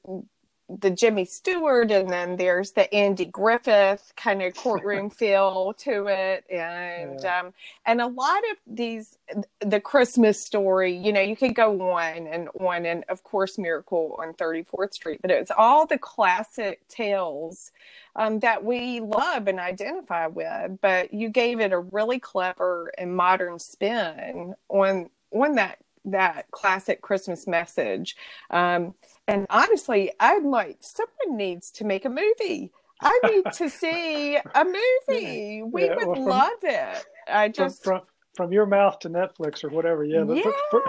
the 0.70 0.90
Jimmy 0.90 1.26
Stewart, 1.26 1.92
and 1.92 2.10
then 2.10 2.38
there's 2.38 2.72
the 2.72 2.92
Andy 2.94 3.26
Griffith 3.26 4.14
kind 4.16 4.42
of 4.42 4.56
courtroom 4.56 5.10
feel 5.12 5.74
to 5.80 6.08
it, 6.08 6.46
and 6.50 7.20
yeah. 7.22 7.40
um, 7.40 7.54
and 7.86 8.02
a 8.02 8.08
lot 8.08 8.42
of 8.52 8.58
these 8.66 9.18
the 9.60 9.80
Christmas 9.80 10.42
story. 10.42 10.96
You 10.96 11.14
know, 11.14 11.22
you 11.22 11.36
could 11.36 11.56
go 11.56 11.92
on 11.92 12.28
and 12.28 12.50
on, 12.60 12.86
and 12.86 13.04
of 13.10 13.24
course, 13.24 13.58
Miracle 13.58 14.16
on 14.20 14.34
Thirty 14.34 14.64
Fourth 14.64 14.94
Street, 14.94 15.22
but 15.22 15.32
it's 15.32 15.52
all 15.56 15.86
the 15.86 15.98
classic 15.98 16.88
tales 16.88 17.72
um, 18.16 18.40
that 18.40 18.64
we 18.64 19.00
love 19.00 19.48
and 19.48 19.60
identify 19.60 20.28
with. 20.28 20.80
But 20.82 21.14
you 21.14 21.30
gave 21.30 21.60
it 21.60 21.74
a 21.74 21.80
really 21.80 22.20
clever 22.20 22.92
and 22.98 23.16
modern 23.16 23.60
spin 23.60 24.56
on 24.70 25.10
on 25.32 25.56
that 25.56 25.80
that 26.06 26.50
classic 26.52 27.02
Christmas 27.02 27.48
message. 27.48 28.16
Um, 28.50 28.96
and 29.28 29.46
honestly, 29.50 30.12
I'm 30.20 30.50
like, 30.50 30.78
someone 30.82 31.38
needs 31.38 31.72
to 31.72 31.86
make 31.86 32.06
a 32.06 32.10
movie. 32.10 32.72
I 33.02 33.20
need 33.26 33.46
to 33.54 33.70
see 33.82 34.36
a 34.36 34.66
movie. 34.66 35.64
We 35.64 35.86
yeah, 35.86 35.96
would 35.96 36.08
well, 36.08 36.16
from, 36.16 36.26
love 36.26 36.52
it. 36.64 37.06
I 37.28 37.50
just 37.50 37.84
from, 37.84 38.00
from, 38.00 38.08
from, 38.36 38.54
your 38.54 38.66
mouth 38.66 39.00
to 39.00 39.10
Netflix 39.10 39.64
or 39.64 39.70
whatever. 39.70 40.04
Yeah. 40.04 40.24
But 40.24 40.38
yes. 40.38 40.54
for, 40.72 40.84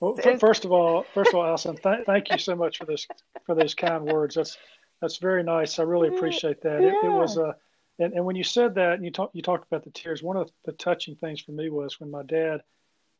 well, 0.00 0.16
first 0.38 0.64
of 0.64 0.72
all, 0.72 1.04
first 1.14 1.30
of 1.30 1.36
all, 1.36 1.46
Allison, 1.46 1.76
th- 1.76 2.06
thank 2.06 2.30
you 2.30 2.38
so 2.38 2.54
much 2.54 2.78
for 2.78 2.84
this 2.84 3.06
for 3.46 3.54
those 3.54 3.74
kind 3.74 4.04
words. 4.04 4.34
That's 4.36 4.56
that's 5.00 5.18
very 5.18 5.42
nice. 5.42 5.78
I 5.78 5.82
really 5.82 6.08
appreciate 6.08 6.62
that. 6.62 6.82
Yeah. 6.82 6.88
It, 6.88 7.06
it, 7.06 7.10
was 7.10 7.36
a 7.36 7.44
uh, 7.44 7.52
and, 7.98 8.12
and 8.14 8.24
when 8.24 8.36
you 8.36 8.44
said 8.44 8.76
that 8.76 8.94
and 8.94 9.04
you 9.04 9.10
talked 9.10 9.34
you 9.34 9.42
talked 9.42 9.66
about 9.66 9.84
the 9.84 9.90
tears, 9.90 10.22
one 10.22 10.36
of 10.36 10.50
the 10.64 10.72
touching 10.72 11.16
things 11.16 11.40
for 11.40 11.52
me 11.52 11.68
was 11.68 11.98
when 11.98 12.10
my 12.10 12.22
dad, 12.22 12.62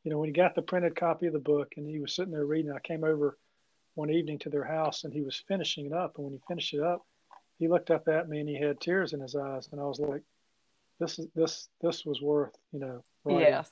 you 0.08 0.14
know, 0.14 0.20
when 0.20 0.30
he 0.30 0.32
got 0.32 0.54
the 0.54 0.62
printed 0.62 0.96
copy 0.96 1.26
of 1.26 1.34
the 1.34 1.38
book 1.38 1.74
and 1.76 1.86
he 1.86 1.98
was 1.98 2.14
sitting 2.14 2.32
there 2.32 2.46
reading, 2.46 2.72
I 2.72 2.78
came 2.78 3.04
over 3.04 3.36
one 3.94 4.08
evening 4.08 4.38
to 4.38 4.48
their 4.48 4.64
house 4.64 5.04
and 5.04 5.12
he 5.12 5.20
was 5.20 5.44
finishing 5.46 5.84
it 5.84 5.92
up. 5.92 6.14
And 6.16 6.24
when 6.24 6.32
he 6.32 6.40
finished 6.48 6.72
it 6.72 6.80
up, 6.80 7.04
he 7.58 7.68
looked 7.68 7.90
up 7.90 8.08
at 8.08 8.26
me 8.26 8.40
and 8.40 8.48
he 8.48 8.58
had 8.58 8.80
tears 8.80 9.12
in 9.12 9.20
his 9.20 9.34
eyes. 9.34 9.68
And 9.70 9.78
I 9.78 9.84
was 9.84 9.98
like, 9.98 10.22
this 10.98 11.18
is 11.18 11.26
this 11.34 11.68
this 11.82 12.06
was 12.06 12.22
worth 12.22 12.56
you 12.72 12.80
know 12.80 13.02
writing 13.24 13.42
yes. 13.42 13.70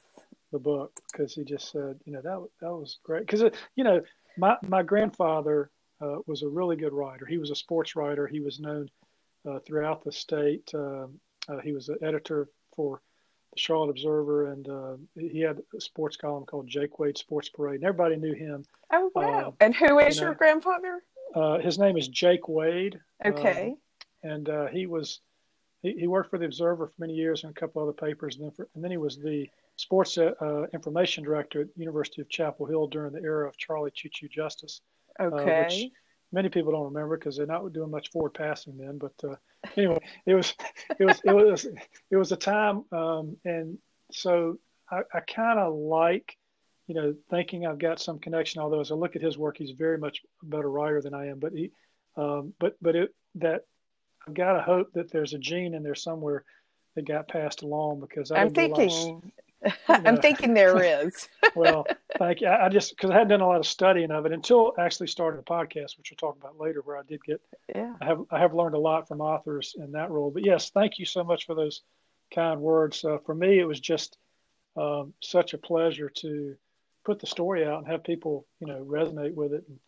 the 0.53 0.59
book 0.59 0.93
because 1.11 1.33
he 1.33 1.43
just 1.43 1.73
said 1.73 1.99
you 2.05 2.13
know 2.13 2.21
that 2.21 2.47
that 2.61 2.71
was 2.71 2.99
great 3.03 3.27
because 3.27 3.43
you 3.75 3.83
know 3.83 4.03
my 4.37 4.59
my 4.69 4.83
grandfather 4.83 5.71
uh, 6.03 6.19
was 6.27 6.43
a 6.43 6.49
really 6.49 6.77
good 6.77 6.93
writer. 6.93 7.25
He 7.25 7.39
was 7.39 7.51
a 7.51 7.57
sports 7.57 7.97
writer. 7.97 8.27
He 8.27 8.41
was 8.41 8.61
known 8.61 8.91
uh, 9.49 9.61
throughout 9.67 10.05
the 10.05 10.13
state. 10.13 10.71
Um, 10.75 11.19
uh, 11.49 11.61
he 11.61 11.73
was 11.73 11.89
an 11.89 11.97
editor 12.03 12.51
for 12.75 13.01
Charlotte 13.57 13.91
Observer, 13.91 14.53
and 14.53 14.69
uh, 14.69 14.97
he 15.15 15.41
had 15.41 15.61
a 15.77 15.81
sports 15.81 16.17
column 16.17 16.45
called 16.45 16.69
Jake 16.69 16.99
Wade 16.99 17.19
Sports 17.19 17.49
Parade. 17.49 17.77
And 17.77 17.85
everybody 17.85 18.17
knew 18.17 18.35
him. 18.35 18.65
Oh 18.93 19.11
wow! 19.15 19.55
and 19.61 19.75
who 19.75 19.99
is 19.99 20.17
you 20.17 20.23
know, 20.23 20.29
your 20.29 20.35
grandfather? 20.35 21.03
his 21.61 21.79
name 21.79 21.97
is 21.97 22.09
Jake 22.09 22.49
Wade. 22.49 22.99
Okay. 23.25 23.75
and 24.23 24.49
he 24.73 24.87
was 24.87 25.21
he, 25.83 25.93
he 26.01 26.07
worked 26.07 26.31
for 26.31 26.39
the 26.39 26.47
Observer 26.47 26.87
for 26.89 26.95
many 26.99 27.15
years 27.15 27.45
and 27.45 27.51
a 27.51 27.55
couple 27.55 27.83
other 27.83 27.93
papers, 27.93 28.37
and 28.37 28.45
then, 28.45 28.51
for, 28.51 28.69
and 28.75 28.83
then 28.83 28.91
he 28.91 28.97
was 28.97 29.17
the 29.17 29.49
sports 29.77 30.19
uh, 30.19 30.67
information 30.73 31.23
director 31.23 31.63
at 31.63 31.69
University 31.77 32.23
of 32.23 32.29
Chapel 32.29 32.67
Hill 32.67 32.87
during 32.87 33.13
the 33.13 33.23
era 33.23 33.49
of 33.49 33.57
Charlie 33.57 33.93
Choo 33.95 34.09
Choo 34.13 34.29
Justice. 34.29 34.81
Okay. 35.21 35.61
Uh, 35.61 35.65
which 35.65 35.85
many 36.33 36.49
people 36.49 36.73
don't 36.73 36.93
remember 36.93 37.17
because 37.17 37.37
they're 37.37 37.47
not 37.47 37.73
doing 37.73 37.91
much 37.91 38.11
forward 38.11 38.35
passing 38.35 38.77
then. 38.77 38.99
But 38.99 39.13
uh, 39.25 39.37
anyway, 39.77 39.99
it 40.27 40.35
was 40.35 40.55
it 40.99 41.05
was 41.05 41.21
it 41.25 41.33
was 41.33 41.67
it 42.11 42.17
was 42.17 42.33
a 42.33 42.37
time, 42.37 42.85
um, 42.93 43.37
and 43.45 43.79
so 44.13 44.59
I, 44.91 45.01
I 45.13 45.21
kind 45.21 45.59
of 45.59 45.75
like 45.75 46.37
you 46.87 46.95
know 46.95 47.15
thinking 47.31 47.67
I've 47.67 47.79
got 47.79 48.01
some 48.01 48.19
connection. 48.19 48.61
Although 48.61 48.81
as 48.81 48.91
I 48.91 48.95
look 48.95 49.17
at 49.17 49.23
his 49.23 49.39
work, 49.39 49.57
he's 49.59 49.73
very 49.73 49.99
much 49.99 50.23
a 50.43 50.47
better 50.47 50.71
writer 50.71 51.01
than 51.01 51.15
I 51.15 51.29
am. 51.29 51.39
But 51.39 51.53
he, 51.53 51.71
um, 52.17 52.55
but 52.59 52.77
but 52.81 52.97
it 52.97 53.15
that 53.37 53.63
I've 54.27 54.35
got 54.35 54.55
to 54.55 54.63
hope 54.63 54.93
that 54.95 55.11
there's 55.11 55.35
a 55.35 55.39
gene 55.39 55.75
in 55.75 55.83
there 55.83 55.95
somewhere 55.95 56.45
that 56.95 57.07
got 57.07 57.29
passed 57.29 57.63
along 57.63 58.01
because 58.01 58.31
I 58.31 58.41
am 58.41 58.51
thinking. 58.51 59.33
I'm 59.89 60.19
thinking 60.19 60.55
there 60.55 60.83
is. 61.05 61.29
well, 61.55 61.87
thank 62.19 62.41
you. 62.41 62.49
I, 62.49 62.67
I 62.67 62.69
just 62.69 62.97
because 62.97 63.11
I 63.11 63.15
hadn't 63.15 63.29
done 63.29 63.41
a 63.41 63.47
lot 63.47 63.59
of 63.59 63.67
studying 63.67 64.11
of 64.11 64.27
it 64.27 64.33
until 64.33 64.73
I 64.79 64.85
actually 64.85 65.09
started 65.09 65.39
a 65.39 65.43
podcast, 65.43 65.99
which 65.99 66.11
we'll 66.11 66.17
talk 66.19 66.37
about 66.37 66.61
later, 66.61 66.81
where 66.83 66.97
I 66.97 67.03
did 67.09 67.23
get. 67.25 67.41
Yeah. 67.75 67.95
I 68.01 68.05
have 68.05 68.21
I 68.31 68.39
have 68.39 68.55
learned 68.55 68.75
a 68.75 68.81
lot 68.81 69.09
from 69.09 69.21
authors 69.21 69.75
in 69.79 69.93
that 69.93 70.11
role. 70.11 70.31
But 70.31 70.45
yes, 70.45 70.71
thank 70.71 70.99
you 70.99 71.07
so 71.07 71.25
much 71.25 71.47
for 71.47 71.55
those 71.55 71.83
kind 72.35 72.61
words. 72.61 73.05
Uh, 73.05 73.19
for 73.25 73.35
me, 73.35 73.59
it 73.59 73.67
was 73.67 73.81
just 73.81 74.19
um, 74.77 75.13
such 75.23 75.55
a 75.55 75.59
pleasure 75.59 76.11
to 76.11 76.57
put 77.05 77.21
the 77.21 77.27
story 77.27 77.65
out 77.65 77.79
and 77.79 77.87
have 77.87 78.05
people, 78.05 78.47
you 78.61 78.67
know, 78.67 78.85
resonate 78.85 79.35
with 79.35 79.53
it 79.53 79.65
and 79.69 79.79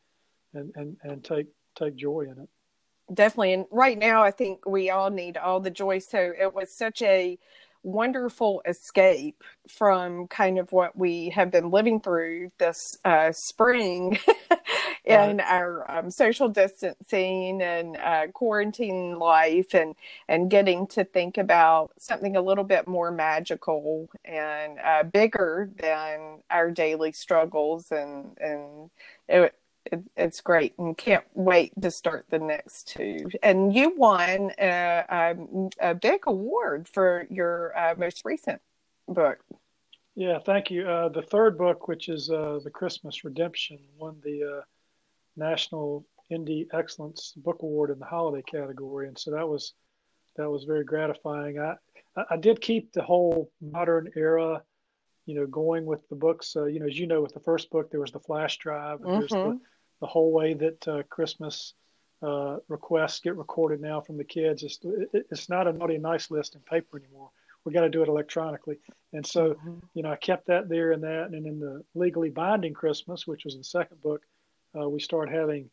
and 0.54 0.72
and, 0.76 0.96
and 1.02 1.25
take 1.25 1.46
take 1.76 1.96
joy 1.96 2.22
in 2.22 2.38
it 2.42 2.48
definitely 3.12 3.54
and 3.54 3.64
right 3.70 3.98
now 3.98 4.22
i 4.22 4.30
think 4.30 4.66
we 4.66 4.90
all 4.90 5.10
need 5.10 5.37
all 5.37 5.60
the 5.60 5.70
joy 5.70 5.98
so 5.98 6.32
it 6.38 6.52
was 6.54 6.72
such 6.72 7.00
a 7.02 7.38
wonderful 7.82 8.62
escape 8.66 9.42
from 9.68 10.26
kind 10.28 10.58
of 10.58 10.73
what 10.73 10.97
we 10.97 11.30
have 11.30 11.50
been 11.50 11.70
living 11.70 12.00
through 12.00 12.50
this 12.58 12.76
uh, 13.04 13.32
spring 13.32 14.18
in 15.04 15.38
right. 15.38 15.47
our 15.47 15.90
um, 15.90 16.11
social 16.11 16.49
distancing 16.49 17.62
and 17.62 17.97
uh, 17.97 18.26
quarantine 18.32 19.18
life 19.18 19.75
and 19.75 19.94
and 20.28 20.50
getting 20.50 20.87
to 20.87 21.04
think 21.04 21.38
about 21.38 21.90
something 21.99 22.37
a 22.37 22.42
little 22.42 22.64
bit 22.64 22.87
more 22.87 23.11
magical 23.11 24.08
and 24.25 24.78
uh, 24.85 25.02
bigger 25.02 25.70
than 25.80 26.38
our 26.50 26.70
daily 26.70 27.12
struggles 27.12 27.90
and 27.90 28.37
and 28.38 28.90
it, 29.28 29.54
it, 29.92 30.02
it's 30.16 30.40
great 30.40 30.75
and 30.78 30.97
can't 30.97 31.25
wait 31.35 31.73
to 31.80 31.90
start 31.90 32.26
the 32.30 32.38
next 32.38 32.88
two. 32.88 33.28
And 33.42 33.75
you 33.75 33.95
won 33.97 34.52
a, 34.59 35.04
a, 35.09 35.37
a 35.80 35.95
big 35.95 36.23
award 36.26 36.88
for 36.88 37.26
your 37.30 37.76
uh, 37.76 37.95
most 37.97 38.23
recent 38.25 38.61
book. 39.07 39.38
Yeah, 40.14 40.38
thank 40.38 40.71
you. 40.71 40.88
Uh, 40.88 41.09
the 41.09 41.23
third 41.23 41.57
book, 41.57 41.88
which 41.88 42.09
is 42.09 42.30
uh, 42.30 42.59
The 42.62 42.71
Christmas 42.71 43.25
Redemption, 43.25 43.78
won 43.97 44.16
the 44.23 44.59
uh, 44.59 44.62
National 45.37 46.04
Indie 46.30 46.66
Excellence 46.73 47.33
Book 47.37 47.62
Award 47.62 47.90
in 47.90 47.99
the 47.99 48.04
holiday 48.04 48.42
category, 48.42 49.09
and 49.09 49.18
so 49.18 49.30
that 49.30 49.49
was 49.49 49.75
that 50.37 50.50
was 50.50 50.64
very 50.64 50.85
gratifying. 50.85 51.59
I 51.59 51.76
I 52.30 52.37
did 52.37 52.61
keep 52.61 52.92
the 52.92 53.02
whole 53.02 53.50
modern 53.61 54.11
era 54.16 54.62
you 55.28 55.35
know, 55.35 55.47
going 55.47 55.85
with 55.85 56.09
the 56.09 56.16
books. 56.16 56.57
Uh, 56.57 56.64
you 56.64 56.80
know, 56.80 56.87
as 56.87 56.99
you 56.99 57.07
know, 57.07 57.21
with 57.21 57.35
the 57.35 57.40
first 57.40 57.71
book, 57.71 57.90
there 57.90 58.00
was 58.00 58.11
the 58.11 58.18
flash 58.18 58.57
drive, 58.57 59.00
and 59.00 59.09
mm-hmm. 59.09 59.18
there's 59.18 59.30
the, 59.30 59.37
mm-hmm. 59.37 59.59
The 60.00 60.07
whole 60.07 60.33
way 60.33 60.55
that 60.55 60.88
uh, 60.88 61.02
Christmas 61.09 61.75
uh, 62.23 62.57
requests 62.69 63.21
get 63.21 63.37
recorded 63.37 63.81
now 63.81 64.00
from 64.00 64.17
the 64.17 64.25
kids. 64.25 64.62
It's, 64.62 64.78
it, 64.83 65.26
it's 65.31 65.49
not 65.49 65.69
a 65.69 65.73
naughty 65.73 65.99
nice 65.99 66.31
list 66.31 66.55
in 66.55 66.61
paper 66.62 66.99
anymore. 66.99 67.31
We 67.64 67.73
got 67.73 67.83
to 67.83 67.90
do 67.90 68.02
it 68.02 68.09
electronically. 68.09 68.78
And 69.12 69.26
so, 69.26 69.55
mm-hmm. 69.55 69.78
you 69.95 70.02
know, 70.02 70.11
I 70.11 70.17
kept 70.17 70.47
that 70.47 70.69
there 70.69 70.93
and 70.93 71.02
that. 71.02 71.31
And 71.33 71.47
in 71.47 71.61
the 71.61 71.85
legally 71.95 72.31
binding 72.31 72.73
Christmas, 72.73 73.26
which 73.26 73.45
was 73.45 73.57
the 73.57 73.64
second 73.64 74.00
book, 74.00 74.23
uh, 74.78 74.88
we 74.88 75.00
started 75.00 75.35
having 75.35 75.71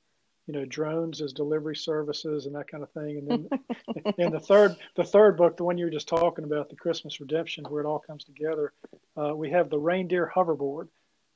you 0.47 0.53
know 0.53 0.65
drones 0.65 1.21
as 1.21 1.33
delivery 1.33 1.75
services 1.75 2.45
and 2.45 2.55
that 2.55 2.67
kind 2.67 2.83
of 2.83 2.91
thing 2.91 3.17
and 3.17 3.27
then 3.27 4.13
in 4.17 4.31
the 4.31 4.39
third 4.39 4.75
the 4.95 5.03
third 5.03 5.37
book 5.37 5.57
the 5.57 5.63
one 5.63 5.77
you 5.77 5.85
were 5.85 5.91
just 5.91 6.07
talking 6.07 6.45
about 6.45 6.69
the 6.69 6.75
christmas 6.75 7.19
redemption 7.19 7.63
where 7.65 7.81
it 7.81 7.87
all 7.87 7.99
comes 7.99 8.23
together 8.23 8.71
uh, 9.17 9.35
we 9.35 9.49
have 9.49 9.69
the 9.69 9.79
reindeer 9.79 10.31
hoverboard 10.35 10.87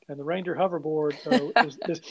and 0.10 0.20
the 0.20 0.24
reindeer 0.24 0.56
hoverboard 0.56 1.16
uh, 1.28 1.66
is, 1.66 1.78
is, 1.88 2.02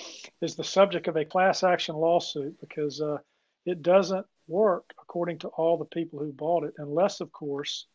is 0.40 0.56
the 0.56 0.64
subject 0.64 1.08
of 1.08 1.16
a 1.16 1.24
class 1.24 1.62
action 1.62 1.94
lawsuit 1.94 2.58
because 2.60 3.00
uh, 3.00 3.18
it 3.66 3.82
doesn't 3.82 4.26
work 4.46 4.94
according 5.00 5.38
to 5.38 5.48
all 5.48 5.76
the 5.76 5.84
people 5.84 6.18
who 6.18 6.32
bought 6.32 6.64
it 6.64 6.72
unless 6.78 7.20
of 7.20 7.30
course 7.32 7.86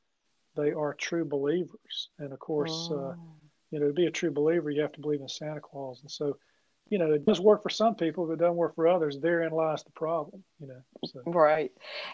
they 0.55 0.71
are 0.71 0.93
true 0.93 1.25
believers 1.25 2.09
and 2.19 2.31
of 2.31 2.39
course 2.39 2.89
uh, 2.91 2.95
oh. 2.95 3.15
you 3.71 3.79
know 3.79 3.87
to 3.87 3.93
be 3.93 4.05
a 4.05 4.11
true 4.11 4.29
believer 4.29 4.69
you 4.69 4.81
have 4.81 4.91
to 4.91 5.01
believe 5.01 5.21
in 5.21 5.27
santa 5.27 5.59
claus 5.59 6.01
and 6.01 6.11
so 6.11 6.37
you 6.89 6.97
know, 6.97 7.11
it 7.11 7.25
does 7.25 7.39
work 7.39 7.63
for 7.63 7.69
some 7.69 7.95
people, 7.95 8.27
but 8.27 8.33
it 8.33 8.39
doesn't 8.39 8.55
work 8.55 8.75
for 8.75 8.87
others. 8.87 9.17
Therein 9.19 9.51
lies 9.51 9.83
the 9.83 9.91
problem, 9.91 10.43
you 10.59 10.67
know. 10.67 10.81
So. 11.05 11.21
Right. 11.25 11.71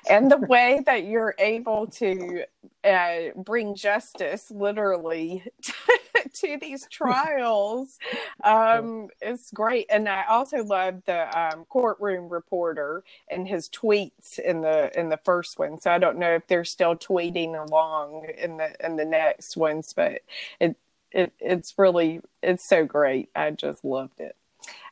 And 0.09 0.31
the 0.31 0.37
way 0.37 0.81
that 0.85 1.05
you're 1.05 1.35
able 1.37 1.87
to 1.87 2.43
uh, 2.83 3.17
bring 3.35 3.75
justice 3.75 4.51
literally 4.51 5.43
to, 6.33 6.57
these 6.59 6.87
trials 6.89 7.97
um, 8.43 9.09
is 9.21 9.49
great. 9.53 9.87
And 9.89 10.07
I 10.07 10.25
also 10.29 10.63
love 10.63 11.03
the 11.05 11.39
um, 11.39 11.65
courtroom 11.65 12.29
reporter 12.29 13.03
and 13.29 13.47
his 13.47 13.69
tweets 13.69 14.39
in 14.39 14.61
the 14.61 14.97
in 14.99 15.09
the 15.09 15.19
first 15.23 15.59
one. 15.59 15.79
So 15.79 15.91
I 15.91 15.97
don't 15.97 16.17
know 16.17 16.35
if 16.35 16.47
they're 16.47 16.65
still 16.65 16.95
tweeting 16.95 17.55
along 17.55 18.27
in 18.37 18.57
the 18.57 18.73
in 18.85 18.95
the 18.95 19.05
next 19.05 19.57
ones, 19.57 19.93
but 19.93 20.21
it 20.59 20.75
it 21.11 21.33
it's 21.39 21.73
really 21.77 22.21
it's 22.41 22.67
so 22.67 22.85
great. 22.85 23.29
I 23.35 23.51
just 23.51 23.83
loved 23.83 24.19
it. 24.19 24.35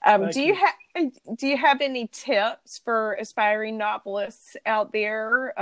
Um, 0.06 0.30
do 0.30 0.42
you, 0.42 0.48
you. 0.48 0.56
have 0.56 1.12
do 1.36 1.48
you 1.48 1.58
have 1.58 1.82
any 1.82 2.08
tips 2.08 2.80
for 2.84 3.14
aspiring 3.14 3.78
novelists 3.78 4.56
out 4.66 4.92
there? 4.92 5.60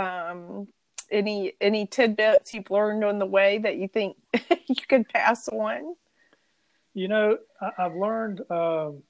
Any 1.12 1.54
any 1.62 1.86
tidbits 1.86 2.54
you've 2.54 2.72
learned 2.72 3.04
on 3.04 3.20
the 3.20 3.26
way 3.26 3.60
that 3.60 3.78
you 3.78 3.88
think 3.88 4.18
you 4.50 4.76
could 4.88 5.08
pass 5.10 5.48
on? 5.48 5.96
You 6.94 7.08
know, 7.08 7.38
I, 7.62 7.72
have 7.78 7.96
learned 7.96 8.40
um, 8.50 9.04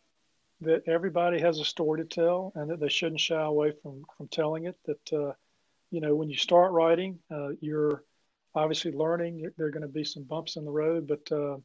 that 0.62 0.84
everybody 0.88 1.40
has 1.40 1.60
a 1.60 1.66
story 1.66 2.02
to 2.02 2.08
tell, 2.08 2.52
and 2.56 2.70
that 2.70 2.80
they 2.80 2.90
shouldn't 2.90 3.22
shy 3.22 3.42
away 3.42 3.74
from 3.82 4.04
from 4.18 4.28
telling 4.28 4.66
it. 4.66 4.75
That 4.86 5.14
uh, 5.14 5.34
you 5.92 6.02
know, 6.02 6.16
when 6.16 6.30
you 6.30 6.38
start 6.38 6.72
writing, 6.72 7.20
uh, 7.32 7.50
you're 7.62 8.04
obviously 8.54 8.92
learning. 8.92 9.50
There 9.58 9.68
are 9.68 9.72
going 9.72 9.82
to 9.84 9.88
be 9.88 10.04
some 10.04 10.24
bumps 10.24 10.56
in 10.56 10.66
the 10.66 10.72
road, 10.72 11.08
but 11.08 11.32
uh, 11.32 11.58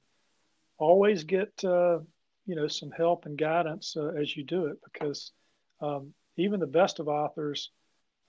always 0.79 1.25
get 1.25 1.53
uh, 1.65 1.99
you 2.47 2.57
know 2.57 2.67
some 2.67 2.91
help 2.91 3.27
and 3.27 3.39
guidance 3.39 3.97
uh, 3.97 4.09
as 4.09 4.37
you 4.37 4.45
do 4.45 4.67
it 4.67 4.79
because 4.85 5.33
um, 5.81 6.13
even 6.37 6.59
the 6.59 6.67
best 6.67 6.99
of 6.99 7.09
authors 7.09 7.71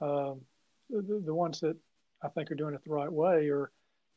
um, 0.01 0.41
the, 0.89 1.21
the, 1.25 1.33
ones 1.33 1.59
that 1.61 1.77
i 2.23 2.27
think 2.29 2.51
are 2.51 2.55
doing 2.55 2.73
it 2.73 2.83
the 2.83 2.93
right 2.93 3.11
way 3.11 3.49
or 3.49 3.71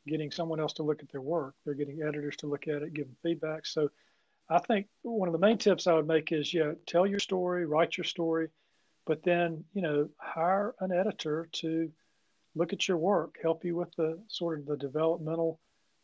getting 0.07 0.31
someone 0.31 0.59
else 0.59 0.73
to 0.73 0.83
look 0.83 1.01
at 1.01 1.11
their 1.11 1.21
work. 1.21 1.55
They're 1.65 1.73
getting 1.73 2.01
editors 2.01 2.35
to 2.37 2.47
look 2.47 2.67
at 2.67 2.83
it 2.83 2.93
give 2.93 3.07
them 3.07 3.17
feedback. 3.23 3.65
So 3.65 3.89
I 4.49 4.59
think 4.59 4.87
one 5.01 5.27
of 5.27 5.33
the 5.33 5.39
main 5.39 5.57
tips 5.57 5.87
I 5.87 5.93
would 5.93 6.07
make 6.07 6.31
is, 6.31 6.53
yeah, 6.53 6.73
tell 6.85 7.07
your 7.07 7.19
story, 7.19 7.65
write 7.65 7.97
your 7.97 8.03
story, 8.03 8.49
but 9.07 9.23
then, 9.23 9.63
you 9.73 9.81
know, 9.81 10.09
hire 10.17 10.75
an 10.79 10.91
editor 10.91 11.49
to 11.53 11.91
look 12.53 12.71
at 12.71 12.87
your 12.87 12.97
work, 12.97 13.37
help 13.41 13.65
you 13.65 13.75
with 13.75 13.93
the 13.95 14.21
sort 14.27 14.59
of 14.59 14.65
the 14.65 14.77
developmental 14.77 15.59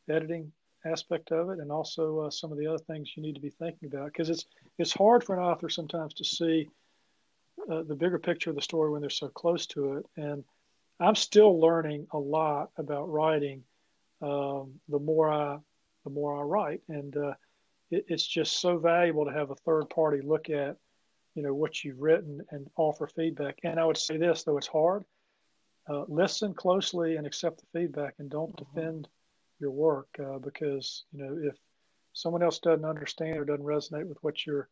editing 0.10 0.52
aspect 0.84 1.32
of 1.32 1.52
it, 1.52 1.60
and 1.60 1.72
also 1.72 2.22
uh, 2.22 2.30
some 2.32 2.52
of 2.52 2.58
the 2.58 2.66
other 2.66 2.80
things 2.80 3.12
you 3.16 3.22
need 3.22 3.36
to 3.36 3.42
be 3.42 3.52
thinking 3.52 3.88
about. 3.88 4.08
Because 4.08 4.30
it's 4.30 4.46
it's 4.80 4.92
hard 4.92 5.24
for 5.24 5.36
an 5.38 5.44
author 5.44 5.70
sometimes 5.70 6.16
to 6.16 6.26
see 6.26 6.68
uh, 7.72 7.84
the 7.84 7.96
bigger 7.96 8.18
picture 8.18 8.50
of 8.50 8.56
the 8.56 8.62
story 8.62 8.90
when 8.90 9.02
they're 9.02 9.10
so 9.10 9.28
close 9.28 9.68
to 9.68 9.98
it. 9.98 10.06
And 10.18 10.44
I'm 11.02 11.16
still 11.16 11.60
learning 11.60 12.08
a 12.12 12.18
lot 12.18 12.70
about 12.78 13.12
writing. 13.12 13.64
Um, 14.22 14.80
the 14.88 15.00
more 15.00 15.32
I 15.32 15.58
the 16.04 16.12
more 16.12 16.40
I 16.40 16.44
write, 16.44 16.82
and 16.90 17.16
uh, 17.18 17.34
it, 17.90 18.06
it's 18.08 18.26
just 18.26 18.62
so 18.62 18.78
valuable 18.78 19.26
to 19.26 19.34
have 19.34 19.52
a 19.52 19.56
third 19.56 19.90
party 19.90 20.22
look 20.22 20.50
at 20.50 20.78
you 21.36 21.44
know 21.44 21.54
what 21.54 21.84
you've 21.84 22.00
written 22.00 22.42
and 22.52 22.70
offer 22.76 23.08
feedback. 23.08 23.60
And 23.64 23.80
I 23.80 23.86
would 23.86 23.98
say 23.98 24.18
this, 24.18 24.44
though 24.44 24.58
it's 24.58 24.68
hard, 24.68 25.04
uh, 25.90 26.04
listen 26.08 26.54
closely 26.54 27.16
and 27.16 27.26
accept 27.26 27.62
the 27.62 27.80
feedback, 27.80 28.16
and 28.20 28.30
don't 28.30 28.56
mm-hmm. 28.56 28.80
defend 28.80 29.08
your 29.60 29.72
work 29.72 30.08
uh, 30.20 30.40
because 30.40 31.06
you 31.12 31.24
know 31.24 31.38
if 31.50 31.56
someone 32.14 32.44
else 32.44 32.60
doesn't 32.60 32.86
understand 32.86 33.38
or 33.38 33.46
doesn't 33.46 33.66
resonate 33.66 34.08
with 34.08 34.18
what 34.22 34.46
you're 34.46 34.70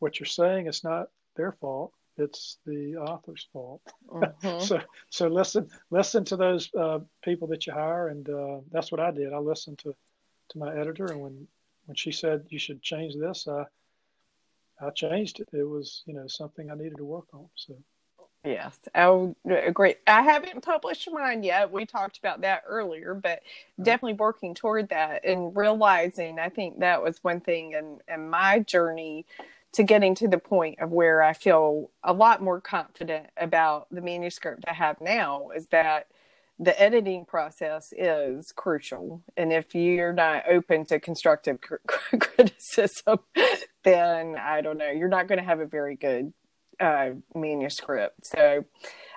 what 0.00 0.20
you're 0.20 0.26
saying, 0.26 0.66
it's 0.66 0.84
not 0.84 1.08
their 1.36 1.52
fault. 1.52 1.92
It's 2.16 2.58
the 2.66 2.96
author's 2.96 3.46
fault. 3.52 3.82
Mm-hmm. 4.08 4.60
so 4.64 4.80
so 5.10 5.28
listen 5.28 5.68
listen 5.90 6.24
to 6.26 6.36
those 6.36 6.70
uh, 6.74 7.00
people 7.22 7.48
that 7.48 7.66
you 7.66 7.72
hire, 7.72 8.08
and 8.08 8.28
uh, 8.28 8.60
that's 8.70 8.92
what 8.92 9.00
I 9.00 9.10
did. 9.10 9.32
I 9.32 9.38
listened 9.38 9.78
to 9.80 9.94
to 10.50 10.58
my 10.58 10.74
editor, 10.76 11.06
and 11.06 11.20
when 11.20 11.48
when 11.86 11.96
she 11.96 12.12
said 12.12 12.46
you 12.48 12.58
should 12.58 12.82
change 12.82 13.14
this, 13.16 13.48
I 13.48 13.64
I 14.80 14.90
changed 14.90 15.40
it. 15.40 15.48
It 15.52 15.68
was 15.68 16.02
you 16.06 16.14
know 16.14 16.26
something 16.26 16.70
I 16.70 16.74
needed 16.74 16.96
to 16.98 17.04
work 17.04 17.26
on. 17.32 17.48
So. 17.56 17.76
Yes, 18.44 18.78
I 18.94 19.34
agree. 19.48 19.94
I 20.06 20.20
haven't 20.20 20.60
published 20.62 21.08
mine 21.10 21.42
yet. 21.42 21.72
We 21.72 21.86
talked 21.86 22.18
about 22.18 22.42
that 22.42 22.64
earlier, 22.68 23.14
but 23.14 23.40
definitely 23.80 24.14
working 24.14 24.54
toward 24.54 24.90
that 24.90 25.24
and 25.24 25.56
realizing 25.56 26.38
I 26.38 26.50
think 26.50 26.80
that 26.80 27.02
was 27.02 27.24
one 27.24 27.40
thing 27.40 27.72
in, 27.72 28.00
in 28.06 28.28
my 28.28 28.58
journey 28.58 29.24
to 29.74 29.82
getting 29.82 30.14
to 30.16 30.28
the 30.28 30.38
point 30.38 30.78
of 30.80 30.90
where 30.90 31.22
I 31.22 31.32
feel 31.32 31.90
a 32.02 32.12
lot 32.12 32.42
more 32.42 32.60
confident 32.60 33.26
about 33.36 33.88
the 33.90 34.00
manuscript 34.00 34.64
I 34.68 34.72
have 34.72 35.00
now 35.00 35.50
is 35.54 35.66
that 35.68 36.06
the 36.58 36.80
editing 36.80 37.24
process 37.24 37.92
is 37.96 38.52
crucial. 38.52 39.22
And 39.36 39.52
if 39.52 39.74
you're 39.74 40.12
not 40.12 40.44
open 40.48 40.86
to 40.86 41.00
constructive 41.00 41.60
cr- 41.60 41.76
criticism, 42.18 43.18
then 43.82 44.36
I 44.36 44.60
don't 44.60 44.78
know, 44.78 44.90
you're 44.90 45.08
not 45.08 45.26
going 45.26 45.38
to 45.38 45.44
have 45.44 45.60
a 45.60 45.66
very 45.66 45.96
good 45.96 46.32
uh, 46.78 47.10
manuscript. 47.34 48.26
So, 48.26 48.64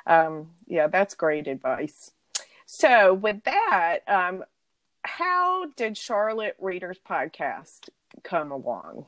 um, 0.08 0.50
yeah, 0.66 0.88
that's 0.88 1.14
great 1.14 1.48
advice. 1.48 2.12
So, 2.66 3.14
with 3.14 3.44
that, 3.44 4.00
um, 4.08 4.44
how 5.04 5.68
did 5.76 5.98
Charlotte 5.98 6.56
Readers 6.60 6.98
Podcast 7.08 7.90
come 8.24 8.52
along? 8.52 9.06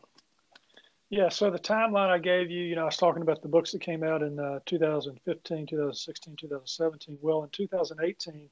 Yeah, 1.10 1.30
so 1.30 1.50
the 1.50 1.58
timeline 1.58 2.10
I 2.10 2.20
gave 2.20 2.52
you, 2.52 2.62
you 2.62 2.76
know, 2.76 2.84
I 2.84 2.86
was 2.86 2.98
talking 2.98 3.24
about 3.24 3.42
the 3.42 3.48
books 3.48 3.72
that 3.72 3.82
came 3.82 4.04
out 4.04 4.22
in 4.22 4.40
uh, 4.40 4.60
2015, 4.68 5.66
2016, 5.66 6.36
2017. 6.36 7.18
Well, 7.20 7.44
in 7.44 7.50
2018, 7.50 8.50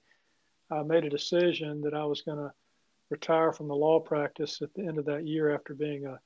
I 0.72 0.82
made 0.82 1.06
a 1.06 1.10
decision 1.10 1.82
that 1.82 1.94
I 1.94 2.04
was 2.06 2.22
going 2.22 2.40
to 2.40 2.52
retire 3.10 3.54
from 3.54 3.68
the 3.68 3.76
law 3.76 4.00
practice 4.00 4.62
at 4.62 4.74
the 4.74 4.88
end 4.88 4.98
of 4.98 5.06
that 5.06 5.28
year 5.28 5.54
after 5.54 5.74
being 5.74 6.08
a 6.08 6.20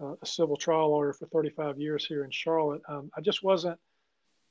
a 0.00 0.26
civil 0.26 0.56
trial 0.56 0.90
lawyer 0.90 1.12
for 1.12 1.26
35 1.26 1.78
years 1.78 2.04
here 2.04 2.24
in 2.24 2.30
Charlotte. 2.30 2.82
Um, 2.88 3.10
I 3.16 3.20
just 3.20 3.42
wasn't, 3.42 3.78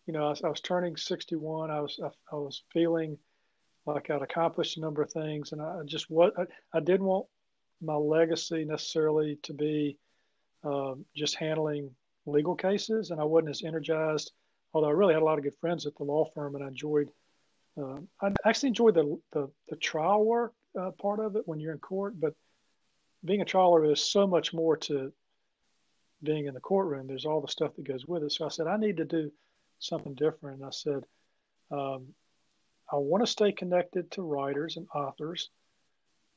you 0.06 0.14
know, 0.14 0.28
I 0.28 0.30
was, 0.30 0.42
I 0.44 0.50
was 0.50 0.62
turning 0.62 0.96
61. 0.96 1.72
I 1.72 1.82
was 1.82 2.00
I, 2.04 2.08
I, 2.32 2.36
was 2.36 2.64
feeling 2.72 3.18
like 3.86 4.10
I'd 4.10 4.22
accomplished 4.22 4.78
a 4.78 4.82
number 4.82 5.02
of 5.02 5.12
things, 5.12 5.52
and 5.52 5.62
I 5.62 5.82
just 5.86 6.10
what 6.10 6.34
I, 6.38 6.46
I 6.74 6.80
didn't 6.80 7.06
want 7.06 7.26
my 7.82 7.96
legacy 7.96 8.64
necessarily 8.64 9.40
to 9.44 9.54
be 9.54 9.98
um, 10.64 11.06
just 11.16 11.36
handling 11.36 11.92
legal 12.26 12.56
cases, 12.56 13.12
and 13.12 13.20
I 13.20 13.24
wasn't 13.24 13.52
as 13.52 13.64
energized. 13.64 14.32
Although 14.74 14.88
I 14.88 14.92
really 14.92 15.14
had 15.14 15.24
a 15.24 15.26
lot 15.26 15.38
of 15.38 15.44
good 15.44 15.56
friends 15.60 15.86
at 15.86 15.96
the 15.96 16.04
law 16.04 16.26
firm, 16.34 16.56
and 16.56 16.64
I 16.64 16.68
enjoyed. 16.68 17.10
Uh, 17.82 18.00
I 18.22 18.32
actually 18.46 18.70
enjoyed 18.70 18.96
the 18.96 19.20
the, 19.32 19.50
the 19.70 19.76
trial 19.76 20.24
work 20.26 20.54
uh, 20.80 20.92
part 20.92 21.20
of 21.20 21.36
it 21.36 21.48
when 21.48 21.60
you're 21.60 21.74
in 21.74 21.80
court, 21.80 22.20
but 22.20 22.34
being 23.24 23.42
a 23.42 23.46
trial 23.46 23.72
lawyer 23.72 23.92
is 23.92 24.04
so 24.04 24.26
much 24.26 24.54
more 24.54 24.78
to 24.78 25.12
being 26.24 26.46
in 26.46 26.54
the 26.54 26.60
courtroom, 26.60 27.08
there's 27.08 27.26
all 27.26 27.42
the 27.42 27.48
stuff 27.48 27.76
that 27.76 27.88
goes 27.88 28.06
with 28.06 28.24
it. 28.24 28.32
So 28.32 28.46
I 28.46 28.50
said, 28.50 28.68
I 28.68 28.78
need 28.78 28.98
to 28.98 29.06
do 29.06 29.32
something 29.80 30.14
different. 30.14 30.58
And 30.58 30.66
I 30.66 30.72
said, 30.72 31.04
um, 31.72 32.08
I 32.92 32.98
want 32.98 33.24
to 33.24 33.32
stay 33.32 33.52
connected 33.52 34.12
to 34.12 34.22
writers 34.22 34.78
and 34.78 34.88
authors. 34.94 35.50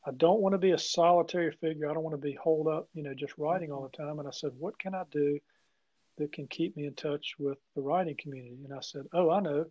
I 0.07 0.11
don't 0.13 0.41
want 0.41 0.53
to 0.53 0.59
be 0.59 0.73
a 0.73 0.79
solitary 0.79 1.51
figure. 1.51 1.91
I 1.91 1.95
don't 1.95 2.03
want 2.03 2.15
to 2.15 2.27
be 2.27 2.35
holed 2.35 2.69
up, 2.69 2.89
you 2.93 3.03
know, 3.03 3.15
just 3.15 3.39
writing 3.39 3.73
all 3.73 3.83
mm-hmm. 3.83 4.03
the 4.03 4.09
time. 4.09 4.19
And 4.19 4.29
I 4.29 4.33
said, 4.33 4.53
what 4.59 4.79
can 4.79 4.95
I 4.95 5.05
do 5.11 5.39
that 6.19 6.33
can 6.33 6.47
keep 6.47 6.77
me 6.77 6.87
in 6.87 6.95
touch 6.95 7.35
with 7.39 7.59
the 7.75 7.83
writing 7.83 8.17
community? 8.19 8.59
And 8.65 8.75
I 8.75 8.81
said, 8.81 9.07
oh, 9.13 9.31
I 9.31 9.41
know. 9.41 9.67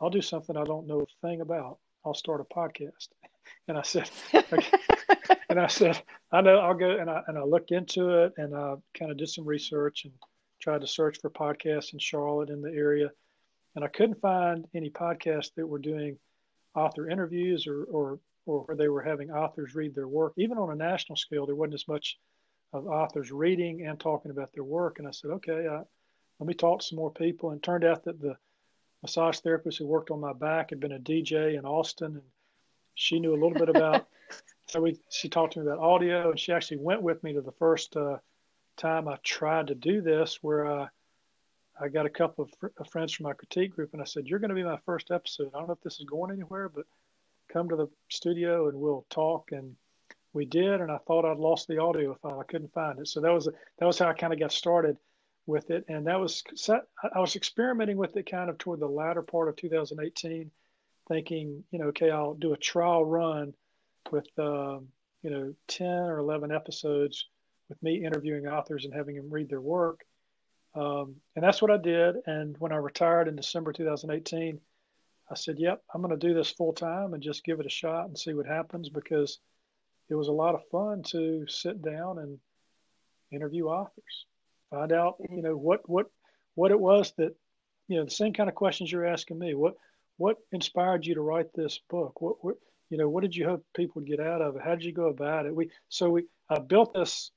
I'll 0.00 0.10
do 0.10 0.22
something 0.22 0.56
I 0.56 0.64
don't 0.64 0.86
know 0.86 1.00
a 1.00 1.26
thing 1.26 1.40
about. 1.40 1.78
I'll 2.04 2.14
start 2.14 2.40
a 2.40 2.44
podcast. 2.44 3.08
And 3.68 3.78
I 3.78 3.82
said, 3.82 4.10
okay. 4.34 4.78
and 5.48 5.60
I 5.60 5.68
said, 5.68 6.02
I 6.32 6.40
know 6.40 6.58
I'll 6.58 6.74
go 6.74 6.90
and 6.98 7.08
I 7.08 7.22
and 7.28 7.38
I 7.38 7.44
looked 7.44 7.70
into 7.70 8.24
it 8.24 8.32
and 8.36 8.56
I 8.56 8.74
kind 8.98 9.10
of 9.10 9.16
did 9.16 9.28
some 9.28 9.44
research 9.44 10.04
and 10.04 10.12
tried 10.60 10.80
to 10.80 10.86
search 10.88 11.18
for 11.20 11.30
podcasts 11.30 11.92
in 11.92 12.00
Charlotte 12.00 12.50
in 12.50 12.60
the 12.60 12.72
area, 12.72 13.08
and 13.74 13.84
I 13.84 13.88
couldn't 13.88 14.20
find 14.20 14.66
any 14.74 14.90
podcasts 14.90 15.54
that 15.54 15.66
were 15.66 15.78
doing 15.78 16.18
author 16.74 17.08
interviews 17.08 17.68
or 17.68 17.84
or 17.84 18.18
or 18.46 18.60
where 18.60 18.76
they 18.76 18.88
were 18.88 19.02
having 19.02 19.30
authors 19.30 19.74
read 19.74 19.94
their 19.94 20.08
work. 20.08 20.32
Even 20.36 20.58
on 20.58 20.70
a 20.70 20.76
national 20.76 21.16
scale, 21.16 21.46
there 21.46 21.54
wasn't 21.54 21.74
as 21.74 21.88
much 21.88 22.18
of 22.72 22.86
authors 22.86 23.30
reading 23.30 23.86
and 23.86 23.98
talking 23.98 24.30
about 24.30 24.52
their 24.52 24.64
work. 24.64 24.98
And 24.98 25.06
I 25.06 25.10
said, 25.10 25.30
okay, 25.32 25.66
I, 25.68 25.82
let 26.38 26.46
me 26.46 26.54
talk 26.54 26.80
to 26.80 26.86
some 26.86 26.96
more 26.96 27.12
people. 27.12 27.50
And 27.50 27.62
turned 27.62 27.84
out 27.84 28.04
that 28.04 28.20
the 28.20 28.36
massage 29.02 29.38
therapist 29.38 29.78
who 29.78 29.86
worked 29.86 30.10
on 30.10 30.20
my 30.20 30.32
back 30.32 30.70
had 30.70 30.80
been 30.80 30.92
a 30.92 30.98
DJ 30.98 31.58
in 31.58 31.64
Austin, 31.64 32.14
and 32.14 32.22
she 32.94 33.20
knew 33.20 33.32
a 33.32 33.40
little 33.40 33.54
bit 33.54 33.68
about 33.68 34.06
so 34.66 34.80
we 34.80 34.98
she 35.10 35.28
talked 35.28 35.52
to 35.54 35.60
me 35.60 35.66
about 35.66 35.78
audio, 35.78 36.30
and 36.30 36.40
she 36.40 36.52
actually 36.52 36.78
went 36.78 37.02
with 37.02 37.22
me 37.22 37.32
to 37.32 37.40
the 37.40 37.52
first 37.52 37.96
uh, 37.96 38.18
time 38.76 39.08
I 39.08 39.16
tried 39.22 39.68
to 39.68 39.74
do 39.74 40.00
this, 40.00 40.42
where 40.42 40.66
I 40.66 40.88
I 41.78 41.88
got 41.88 42.06
a 42.06 42.10
couple 42.10 42.44
of, 42.44 42.50
fr- 42.58 42.72
of 42.78 42.88
friends 42.88 43.12
from 43.12 43.24
my 43.24 43.34
critique 43.34 43.74
group, 43.74 43.92
and 43.92 44.02
I 44.02 44.06
said, 44.06 44.26
"You're 44.26 44.38
going 44.38 44.48
to 44.48 44.54
be 44.54 44.64
my 44.64 44.78
first 44.84 45.10
episode. 45.10 45.52
I 45.54 45.58
don't 45.58 45.68
know 45.68 45.74
if 45.74 45.82
this 45.82 46.00
is 46.00 46.06
going 46.06 46.32
anywhere, 46.32 46.68
but 46.68 46.86
come 47.48 47.68
to 47.68 47.76
the 47.76 47.88
studio 48.08 48.68
and 48.68 48.78
we'll 48.78 49.06
talk." 49.10 49.52
And 49.52 49.76
we 50.32 50.44
did, 50.44 50.80
and 50.80 50.90
I 50.90 50.98
thought 50.98 51.24
I'd 51.24 51.38
lost 51.38 51.68
the 51.68 51.78
audio 51.78 52.14
file. 52.14 52.40
I 52.40 52.44
couldn't 52.44 52.72
find 52.72 52.98
it, 52.98 53.08
so 53.08 53.20
that 53.20 53.32
was 53.32 53.46
that 53.46 53.86
was 53.86 53.98
how 53.98 54.08
I 54.08 54.14
kind 54.14 54.32
of 54.32 54.38
got 54.38 54.52
started 54.52 54.96
with 55.46 55.70
it, 55.70 55.84
and 55.88 56.06
that 56.06 56.20
was 56.20 56.42
set 56.54 56.82
I 57.14 57.20
was 57.20 57.36
experimenting 57.36 57.96
with 57.96 58.16
it 58.16 58.30
kind 58.30 58.50
of 58.50 58.58
toward 58.58 58.80
the 58.80 58.88
latter 58.88 59.22
part 59.22 59.48
of 59.48 59.56
2018, 59.56 60.50
thinking, 61.08 61.64
you 61.70 61.78
know, 61.78 61.86
okay, 61.86 62.10
I'll 62.10 62.34
do 62.34 62.52
a 62.52 62.56
trial 62.56 63.04
run 63.04 63.54
with 64.10 64.28
um, 64.38 64.88
you 65.22 65.30
know 65.30 65.54
10 65.68 65.86
or 65.86 66.18
11 66.18 66.52
episodes 66.52 67.26
with 67.68 67.82
me 67.82 68.04
interviewing 68.04 68.46
authors 68.46 68.84
and 68.84 68.94
having 68.94 69.16
them 69.16 69.28
read 69.28 69.48
their 69.48 69.60
work 69.60 70.04
um, 70.74 71.16
and 71.34 71.42
that's 71.42 71.60
what 71.60 71.70
i 71.70 71.76
did 71.76 72.16
and 72.26 72.56
when 72.58 72.72
i 72.72 72.76
retired 72.76 73.28
in 73.28 73.34
december 73.36 73.72
2018 73.72 74.60
i 75.30 75.34
said 75.34 75.58
yep 75.58 75.82
i'm 75.92 76.02
going 76.02 76.18
to 76.18 76.26
do 76.26 76.34
this 76.34 76.50
full 76.50 76.72
time 76.72 77.14
and 77.14 77.22
just 77.22 77.44
give 77.44 77.60
it 77.60 77.66
a 77.66 77.70
shot 77.70 78.06
and 78.06 78.18
see 78.18 78.34
what 78.34 78.46
happens 78.46 78.88
because 78.88 79.38
it 80.08 80.14
was 80.14 80.28
a 80.28 80.32
lot 80.32 80.54
of 80.54 80.68
fun 80.70 81.02
to 81.02 81.44
sit 81.48 81.82
down 81.82 82.18
and 82.18 82.38
interview 83.32 83.66
authors 83.66 84.26
find 84.70 84.92
out 84.92 85.18
mm-hmm. 85.20 85.36
you 85.36 85.42
know 85.42 85.56
what 85.56 85.88
what 85.88 86.06
what 86.54 86.70
it 86.70 86.80
was 86.80 87.12
that 87.16 87.34
you 87.88 87.96
know 87.96 88.04
the 88.04 88.10
same 88.10 88.32
kind 88.32 88.48
of 88.48 88.54
questions 88.54 88.90
you're 88.90 89.06
asking 89.06 89.38
me 89.38 89.54
what 89.54 89.74
what 90.16 90.36
inspired 90.52 91.04
you 91.04 91.14
to 91.14 91.20
write 91.20 91.52
this 91.54 91.80
book 91.90 92.20
what, 92.20 92.36
what 92.44 92.56
you 92.90 92.98
know, 92.98 93.08
what 93.08 93.22
did 93.22 93.34
you 93.34 93.46
hope 93.46 93.64
people 93.74 94.00
would 94.00 94.08
get 94.08 94.20
out 94.20 94.42
of 94.42 94.56
it? 94.56 94.62
How 94.62 94.70
did 94.70 94.84
you 94.84 94.92
go 94.92 95.08
about 95.08 95.46
it? 95.46 95.54
We 95.54 95.70
so 95.88 96.10
we 96.10 96.24
I 96.48 96.58
built 96.58 96.94
this 96.94 97.30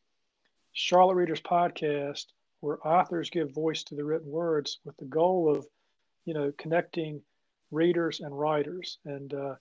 Charlotte 0.73 1.15
Readers 1.15 1.41
podcast 1.41 2.25
where 2.59 2.85
authors 2.85 3.29
give 3.29 3.53
voice 3.53 3.83
to 3.83 3.95
the 3.95 4.03
written 4.03 4.29
words 4.29 4.79
with 4.83 4.95
the 4.97 5.05
goal 5.05 5.55
of, 5.55 5.65
you 6.25 6.33
know, 6.33 6.51
connecting 6.57 7.21
readers 7.71 8.19
and 8.19 8.37
writers. 8.37 8.97
And 9.05 9.33
uh, 9.33 9.55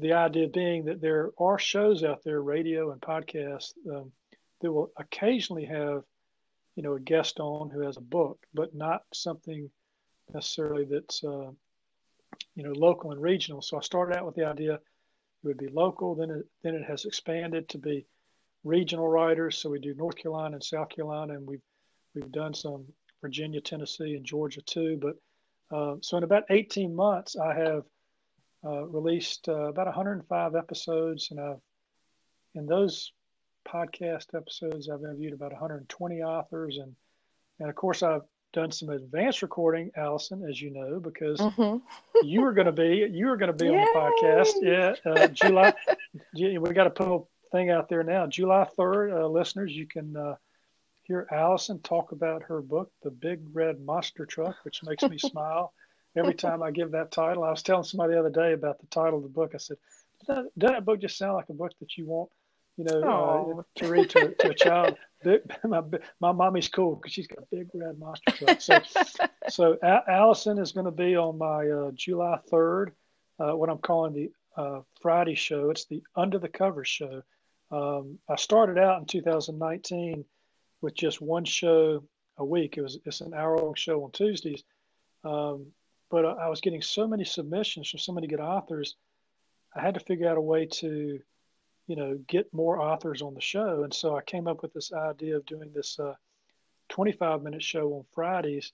the 0.00 0.12
idea 0.12 0.48
being 0.48 0.84
that 0.86 1.00
there 1.00 1.30
are 1.38 1.58
shows 1.58 2.04
out 2.04 2.22
there, 2.24 2.42
radio 2.42 2.92
and 2.92 3.00
podcasts, 3.00 3.72
um, 3.90 4.12
that 4.60 4.72
will 4.72 4.90
occasionally 4.96 5.66
have, 5.66 6.02
you 6.74 6.82
know, 6.82 6.94
a 6.94 7.00
guest 7.00 7.40
on 7.40 7.70
who 7.70 7.80
has 7.80 7.96
a 7.96 8.02
book, 8.02 8.38
but 8.54 8.74
not 8.74 9.02
something 9.12 9.70
necessarily 10.32 10.84
that's, 10.84 11.22
uh, 11.22 11.50
you 12.54 12.62
know, 12.62 12.72
local 12.72 13.12
and 13.12 13.20
regional. 13.20 13.60
So 13.62 13.76
I 13.76 13.80
started 13.80 14.16
out 14.16 14.26
with 14.26 14.34
the 14.34 14.46
idea 14.46 14.74
it 14.74 15.48
would 15.48 15.58
be 15.58 15.68
local. 15.68 16.14
Then 16.14 16.30
it 16.30 16.46
then 16.62 16.74
it 16.74 16.84
has 16.84 17.04
expanded 17.04 17.68
to 17.68 17.78
be 17.78 18.06
regional 18.64 19.08
writers. 19.08 19.58
So 19.58 19.68
we 19.68 19.78
do 19.78 19.94
North 19.94 20.16
Carolina 20.16 20.54
and 20.54 20.64
South 20.64 20.88
Carolina, 20.88 21.34
and 21.34 21.46
we've 21.46 21.62
we've 22.14 22.32
done 22.32 22.54
some 22.54 22.86
Virginia, 23.20 23.60
Tennessee, 23.60 24.14
and 24.14 24.24
Georgia 24.24 24.62
too. 24.62 24.98
But 25.00 25.16
uh, 25.70 25.96
so 26.00 26.16
in 26.16 26.24
about 26.24 26.44
18 26.50 26.94
months, 26.94 27.36
I 27.36 27.54
have 27.54 27.84
uh, 28.64 28.84
released 28.86 29.48
uh, 29.48 29.68
about 29.68 29.86
105 29.86 30.54
episodes, 30.54 31.28
and 31.30 31.40
I've 31.40 31.60
in 32.54 32.66
those 32.66 33.12
podcast 33.66 34.34
episodes, 34.34 34.88
I've 34.88 35.00
interviewed 35.00 35.32
about 35.32 35.50
120 35.50 36.22
authors, 36.22 36.78
and 36.78 36.94
and 37.60 37.68
of 37.68 37.74
course 37.74 38.02
I've 38.02 38.22
done 38.52 38.70
some 38.70 38.88
advanced 38.90 39.42
recording, 39.42 39.90
Allison, 39.96 40.44
as 40.48 40.60
you 40.62 40.70
know, 40.70 41.00
because 41.00 41.40
mm-hmm. 41.40 41.78
you 42.22 42.44
are 42.44 42.52
going 42.52 42.66
to 42.66 42.72
be 42.72 43.08
you 43.12 43.26
were 43.26 43.36
going 43.36 43.52
to 43.52 43.64
be 43.64 43.66
Yay! 43.66 43.76
on 43.76 43.84
the 43.84 44.62
podcast. 44.62 44.94
Yeah, 45.04 45.12
uh, 45.12 45.28
July. 45.28 45.74
we 46.34 46.74
got 46.74 46.84
to 46.84 46.90
put 46.90 47.08
a 47.08 47.20
thing 47.52 47.70
out 47.70 47.88
there 47.88 48.02
now. 48.02 48.26
July 48.26 48.64
third, 48.76 49.12
uh, 49.12 49.26
listeners, 49.26 49.72
you 49.72 49.86
can 49.86 50.16
uh, 50.16 50.36
hear 51.04 51.28
Allison 51.30 51.78
talk 51.80 52.12
about 52.12 52.42
her 52.44 52.60
book, 52.60 52.90
The 53.02 53.10
Big 53.10 53.40
Red 53.52 53.80
Monster 53.84 54.26
Truck, 54.26 54.56
which 54.64 54.82
makes 54.82 55.02
me 55.04 55.18
smile 55.18 55.72
every 56.16 56.34
time 56.34 56.62
I 56.62 56.70
give 56.70 56.92
that 56.92 57.12
title. 57.12 57.44
I 57.44 57.50
was 57.50 57.62
telling 57.62 57.84
somebody 57.84 58.14
the 58.14 58.20
other 58.20 58.30
day 58.30 58.52
about 58.52 58.80
the 58.80 58.86
title 58.86 59.18
of 59.18 59.22
the 59.22 59.28
book. 59.28 59.52
I 59.54 59.58
said, 59.58 59.76
doesn't 60.26 60.52
that 60.56 60.84
book 60.84 61.00
just 61.00 61.18
sound 61.18 61.34
like 61.34 61.50
a 61.50 61.54
book 61.54 61.72
that 61.80 61.96
you 61.98 62.06
want, 62.06 62.30
you 62.76 62.84
know, 62.84 63.02
uh, 63.58 63.62
to 63.80 63.88
read 63.88 64.08
to, 64.10 64.34
to 64.38 64.50
a 64.50 64.54
child? 64.54 64.96
my, 65.64 65.82
my 66.20 66.32
mommy's 66.32 66.68
cool 66.68 66.96
because 66.96 67.12
she's 67.12 67.26
got 67.26 67.40
a 67.40 67.54
big 67.54 67.68
red 67.74 67.98
monster 67.98 68.32
truck. 68.32 68.60
So, 68.60 68.80
so 69.48 69.78
a- 69.82 70.10
Allison 70.10 70.58
is 70.58 70.72
going 70.72 70.86
to 70.86 70.90
be 70.90 71.16
on 71.16 71.36
my 71.36 71.68
uh, 71.68 71.90
July 71.92 72.38
3rd, 72.50 72.92
uh, 73.38 73.56
what 73.56 73.68
I'm 73.68 73.78
calling 73.78 74.14
the 74.14 74.30
uh, 74.56 74.80
Friday 75.02 75.34
show. 75.34 75.70
It's 75.70 75.84
the 75.84 76.02
Under 76.16 76.38
the 76.38 76.48
Covers 76.48 76.88
show. 76.88 77.22
Um, 77.70 78.18
I 78.28 78.36
started 78.36 78.78
out 78.78 79.00
in 79.00 79.06
2019 79.06 80.24
with 80.84 80.94
just 80.94 81.20
one 81.20 81.44
show 81.44 82.04
a 82.36 82.44
week. 82.44 82.76
It 82.76 82.82
was 82.82 82.98
it's 83.04 83.22
an 83.22 83.34
hour 83.34 83.58
long 83.58 83.74
show 83.74 84.04
on 84.04 84.12
Tuesdays, 84.12 84.62
um, 85.24 85.66
but 86.10 86.24
I 86.24 86.48
was 86.48 86.60
getting 86.60 86.82
so 86.82 87.08
many 87.08 87.24
submissions 87.24 87.90
from 87.90 87.98
so 87.98 88.12
many 88.12 88.26
good 88.26 88.40
authors. 88.40 88.94
I 89.74 89.80
had 89.80 89.94
to 89.94 90.00
figure 90.00 90.28
out 90.28 90.36
a 90.36 90.42
way 90.42 90.66
to, 90.66 91.18
you 91.88 91.96
know, 91.96 92.18
get 92.28 92.52
more 92.52 92.80
authors 92.80 93.22
on 93.22 93.34
the 93.34 93.40
show, 93.40 93.82
and 93.82 93.92
so 93.92 94.16
I 94.16 94.22
came 94.22 94.46
up 94.46 94.62
with 94.62 94.72
this 94.72 94.92
idea 94.92 95.36
of 95.36 95.46
doing 95.46 95.72
this 95.74 95.98
uh, 95.98 96.14
25 96.90 97.42
minute 97.42 97.62
show 97.62 97.94
on 97.94 98.04
Fridays, 98.12 98.72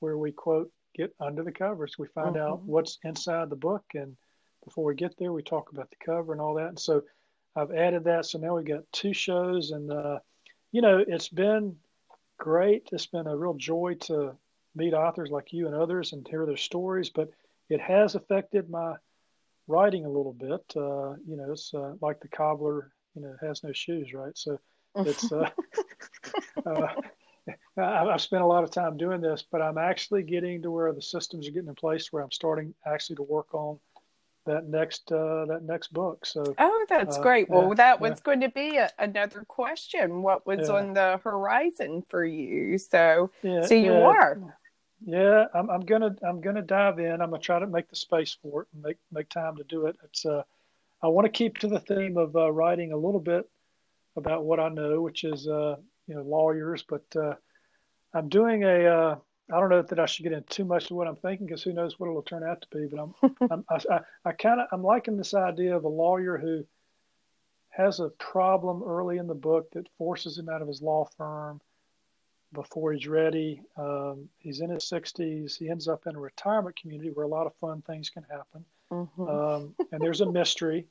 where 0.00 0.18
we 0.18 0.32
quote 0.32 0.72
get 0.94 1.14
under 1.20 1.44
the 1.44 1.52
covers. 1.52 1.98
We 1.98 2.08
find 2.08 2.36
mm-hmm. 2.36 2.52
out 2.52 2.62
what's 2.62 2.98
inside 3.04 3.50
the 3.50 3.56
book, 3.56 3.84
and 3.94 4.16
before 4.64 4.84
we 4.84 4.94
get 4.94 5.16
there, 5.18 5.32
we 5.32 5.42
talk 5.42 5.70
about 5.72 5.90
the 5.90 6.04
cover 6.04 6.32
and 6.32 6.40
all 6.40 6.54
that. 6.54 6.68
And 6.68 6.80
so 6.80 7.02
I've 7.54 7.70
added 7.70 8.04
that. 8.04 8.24
So 8.24 8.38
now 8.38 8.56
we've 8.56 8.64
got 8.64 8.90
two 8.92 9.12
shows, 9.12 9.72
and 9.72 9.92
uh, 9.92 10.20
you 10.74 10.80
know, 10.80 11.04
it's 11.06 11.28
been 11.28 11.76
great. 12.36 12.88
It's 12.90 13.06
been 13.06 13.28
a 13.28 13.36
real 13.36 13.54
joy 13.54 13.94
to 14.06 14.32
meet 14.74 14.92
authors 14.92 15.30
like 15.30 15.52
you 15.52 15.68
and 15.68 15.76
others 15.76 16.12
and 16.12 16.26
hear 16.26 16.44
their 16.46 16.56
stories. 16.56 17.10
But 17.10 17.30
it 17.70 17.80
has 17.80 18.16
affected 18.16 18.68
my 18.68 18.96
writing 19.68 20.04
a 20.04 20.10
little 20.10 20.32
bit. 20.32 20.64
Uh, 20.74 21.14
you 21.28 21.36
know, 21.36 21.52
it's 21.52 21.72
uh, 21.72 21.94
like 22.00 22.18
the 22.18 22.26
cobbler, 22.26 22.90
you 23.14 23.22
know, 23.22 23.36
has 23.40 23.62
no 23.62 23.72
shoes, 23.72 24.12
right? 24.12 24.36
So 24.36 24.58
it's. 24.96 25.30
Uh, 25.30 25.48
uh, 26.66 26.88
I've 27.76 28.20
spent 28.20 28.42
a 28.42 28.46
lot 28.46 28.64
of 28.64 28.72
time 28.72 28.96
doing 28.96 29.20
this, 29.20 29.44
but 29.48 29.62
I'm 29.62 29.78
actually 29.78 30.24
getting 30.24 30.60
to 30.62 30.72
where 30.72 30.92
the 30.92 31.02
systems 31.02 31.46
are 31.46 31.52
getting 31.52 31.68
in 31.68 31.76
place 31.76 32.12
where 32.12 32.24
I'm 32.24 32.32
starting 32.32 32.74
actually 32.84 33.16
to 33.16 33.22
work 33.22 33.54
on 33.54 33.78
that 34.46 34.68
next 34.68 35.10
uh, 35.10 35.46
that 35.46 35.62
next 35.62 35.92
book. 35.92 36.26
So 36.26 36.54
oh, 36.58 36.86
that's 36.88 37.18
uh, 37.18 37.22
great. 37.22 37.48
Well, 37.48 37.68
yeah, 37.68 37.74
that 37.74 38.00
was 38.00 38.10
yeah. 38.10 38.24
going 38.24 38.40
to 38.40 38.48
be 38.50 38.76
a, 38.76 38.90
another 38.98 39.44
question. 39.46 40.22
What 40.22 40.46
was 40.46 40.68
yeah. 40.68 40.74
on 40.74 40.94
the 40.94 41.20
horizon 41.22 42.02
for 42.08 42.24
you? 42.24 42.78
So 42.78 43.30
so 43.42 43.74
you 43.74 43.92
are. 43.92 44.38
Yeah, 45.06 45.46
I'm, 45.54 45.68
I'm 45.68 45.80
gonna 45.82 46.16
I'm 46.26 46.40
gonna 46.40 46.62
dive 46.62 46.98
in. 46.98 47.20
I'm 47.20 47.30
gonna 47.30 47.38
try 47.38 47.58
to 47.58 47.66
make 47.66 47.88
the 47.90 47.96
space 47.96 48.36
for 48.42 48.62
it 48.62 48.68
and 48.72 48.82
make 48.82 48.96
make 49.12 49.28
time 49.28 49.56
to 49.56 49.64
do 49.64 49.86
it. 49.86 49.96
It's 50.04 50.24
uh, 50.24 50.42
I 51.02 51.08
want 51.08 51.26
to 51.26 51.30
keep 51.30 51.58
to 51.58 51.68
the 51.68 51.80
theme 51.80 52.16
of 52.16 52.34
uh, 52.34 52.50
writing 52.50 52.92
a 52.92 52.96
little 52.96 53.20
bit 53.20 53.48
about 54.16 54.44
what 54.44 54.60
I 54.60 54.68
know, 54.68 55.02
which 55.02 55.24
is 55.24 55.46
uh, 55.46 55.76
you 56.06 56.14
know 56.14 56.22
lawyers, 56.22 56.84
but 56.88 57.04
uh, 57.16 57.34
I'm 58.14 58.28
doing 58.28 58.64
a 58.64 58.86
uh, 58.86 59.16
I 59.52 59.60
don't 59.60 59.68
know 59.68 59.82
that 59.82 59.98
I 59.98 60.06
should 60.06 60.22
get 60.22 60.32
into 60.32 60.48
too 60.48 60.64
much 60.64 60.90
of 60.90 60.96
what 60.96 61.06
I'm 61.06 61.16
thinking 61.16 61.46
because 61.46 61.62
who 61.62 61.72
knows 61.72 61.98
what 61.98 62.08
it'll 62.08 62.22
turn 62.22 62.44
out 62.44 62.62
to 62.62 62.76
be. 62.76 62.86
But 62.86 63.00
I'm, 63.00 63.36
I'm 63.50 63.64
I, 63.68 63.94
I, 63.94 64.00
I 64.24 64.32
kind 64.32 64.60
of 64.60 64.68
I'm 64.72 64.82
liking 64.82 65.16
this 65.16 65.34
idea 65.34 65.76
of 65.76 65.84
a 65.84 65.88
lawyer 65.88 66.38
who 66.38 66.64
has 67.70 68.00
a 68.00 68.08
problem 68.10 68.82
early 68.84 69.18
in 69.18 69.26
the 69.26 69.34
book 69.34 69.70
that 69.72 69.88
forces 69.98 70.38
him 70.38 70.48
out 70.48 70.62
of 70.62 70.68
his 70.68 70.80
law 70.80 71.06
firm 71.16 71.60
before 72.52 72.92
he's 72.92 73.06
ready. 73.06 73.60
Um, 73.76 74.28
he's 74.38 74.60
in 74.60 74.70
his 74.70 74.84
60s. 74.84 75.58
He 75.58 75.68
ends 75.68 75.88
up 75.88 76.06
in 76.06 76.14
a 76.14 76.20
retirement 76.20 76.76
community 76.76 77.10
where 77.10 77.26
a 77.26 77.28
lot 77.28 77.46
of 77.46 77.54
fun 77.56 77.82
things 77.82 78.10
can 78.10 78.24
happen, 78.30 78.64
mm-hmm. 78.90 79.28
um, 79.28 79.74
and 79.92 80.00
there's 80.00 80.20
a 80.20 80.30
mystery. 80.30 80.86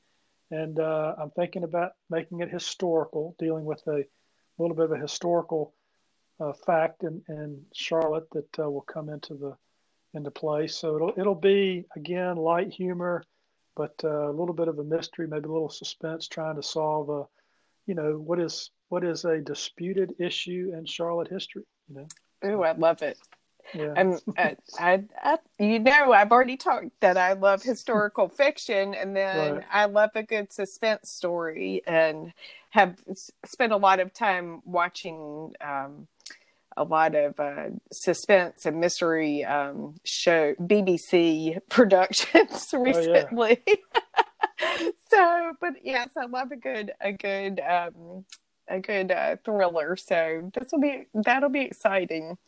And 0.50 0.78
uh, 0.78 1.14
I'm 1.18 1.30
thinking 1.30 1.64
about 1.64 1.92
making 2.10 2.40
it 2.40 2.50
historical, 2.50 3.34
dealing 3.38 3.64
with 3.64 3.84
a 3.88 4.04
little 4.58 4.76
bit 4.76 4.84
of 4.84 4.92
a 4.92 4.98
historical 4.98 5.72
uh, 6.40 6.52
fact 6.66 7.02
in, 7.02 7.22
in 7.28 7.62
Charlotte 7.72 8.28
that 8.32 8.58
uh, 8.58 8.70
will 8.70 8.82
come 8.82 9.08
into 9.08 9.34
the 9.34 9.56
into 10.14 10.30
play. 10.30 10.66
So 10.66 10.96
it'll 10.96 11.12
it'll 11.16 11.34
be 11.34 11.84
again 11.96 12.36
light 12.36 12.72
humor, 12.72 13.24
but 13.76 13.94
uh, 14.04 14.30
a 14.30 14.32
little 14.32 14.54
bit 14.54 14.68
of 14.68 14.78
a 14.78 14.84
mystery, 14.84 15.26
maybe 15.26 15.48
a 15.48 15.52
little 15.52 15.70
suspense, 15.70 16.28
trying 16.28 16.56
to 16.56 16.62
solve 16.62 17.10
a, 17.10 17.24
you 17.86 17.94
know, 17.94 18.12
what 18.14 18.40
is 18.40 18.70
what 18.88 19.04
is 19.04 19.24
a 19.24 19.40
disputed 19.40 20.14
issue 20.18 20.72
in 20.76 20.86
Charlotte 20.86 21.28
history. 21.28 21.64
You 21.88 21.96
know. 21.96 22.06
Oh, 22.42 22.62
I 22.62 22.72
love 22.72 23.02
it. 23.02 23.18
Yeah. 23.72 23.94
I'm, 23.96 24.18
I, 24.36 24.56
I, 24.78 25.04
I, 25.22 25.38
you 25.58 25.78
know, 25.78 26.12
I've 26.12 26.30
already 26.30 26.58
talked 26.58 27.00
that 27.00 27.16
I 27.16 27.32
love 27.32 27.62
historical 27.62 28.28
fiction, 28.28 28.94
and 28.94 29.16
then 29.16 29.54
right. 29.54 29.64
I 29.72 29.86
love 29.86 30.10
a 30.14 30.22
good 30.22 30.52
suspense 30.52 31.10
story, 31.10 31.82
and 31.86 32.32
have 32.70 33.02
spent 33.46 33.72
a 33.72 33.76
lot 33.76 34.00
of 34.00 34.12
time 34.12 34.60
watching 34.64 35.54
um, 35.60 36.06
a 36.76 36.84
lot 36.84 37.14
of 37.14 37.38
uh, 37.38 37.70
suspense 37.92 38.66
and 38.66 38.80
mystery 38.80 39.44
um, 39.44 39.94
show 40.04 40.54
BBC 40.60 41.58
productions 41.70 42.68
recently. 42.72 43.60
Oh, 44.60 44.92
so, 45.10 45.52
but 45.60 45.74
yes, 45.82 46.10
I 46.16 46.26
love 46.26 46.52
a 46.52 46.56
good 46.56 46.92
a 47.00 47.12
good 47.12 47.60
um, 47.60 48.24
a 48.68 48.80
good 48.80 49.10
uh, 49.10 49.36
thriller. 49.44 49.96
So 49.96 50.50
this 50.54 50.68
will 50.72 50.80
be 50.80 51.06
that'll 51.14 51.50
be 51.50 51.62
exciting. 51.62 52.38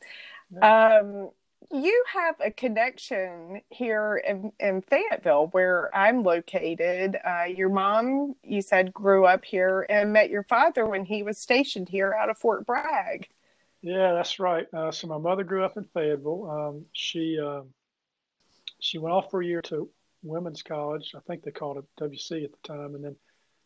Yeah. 0.53 0.99
Um, 1.01 1.31
you 1.73 2.05
have 2.12 2.37
a 2.41 2.51
connection 2.51 3.61
here 3.71 4.23
in, 4.27 4.53
in 4.61 4.83
Fayetteville, 4.83 5.49
where 5.49 5.95
I'm 5.95 6.23
located. 6.23 7.17
Uh, 7.25 7.45
your 7.45 7.69
mom, 7.69 8.37
you 8.43 8.62
said, 8.62 8.93
grew 8.93 9.27
up 9.27 9.45
here 9.45 9.87
and 9.89 10.12
met 10.12 10.31
your 10.31 10.45
father 10.45 10.87
when 10.87 11.05
he 11.05 11.23
was 11.23 11.39
stationed 11.39 11.89
here 11.89 12.15
out 12.15 12.31
of 12.31 12.39
Fort 12.39 12.67
Bragg. 12.67 13.29
Yeah, 13.87 14.14
that's 14.14 14.40
right. 14.40 14.66
Uh, 14.75 14.90
so 14.90 15.07
my 15.07 15.16
mother 15.16 15.44
grew 15.44 15.64
up 15.64 15.77
in 15.77 15.85
Fayetteville. 15.85 16.51
Um, 16.51 16.87
she 16.92 17.38
uh, 17.38 17.62
she 18.81 18.99
went 18.99 19.14
off 19.14 19.31
for 19.31 19.42
a 19.42 19.46
year 19.46 19.62
to 19.62 19.88
women's 20.25 20.64
college. 20.64 21.12
I 21.14 21.20
think 21.20 21.44
they 21.44 21.53
called 21.53 21.79
it 21.79 21.85
WC 22.01 22.42
at 22.42 22.51
the 22.51 22.59
time, 22.66 22.96
and 22.96 23.05
then 23.05 23.14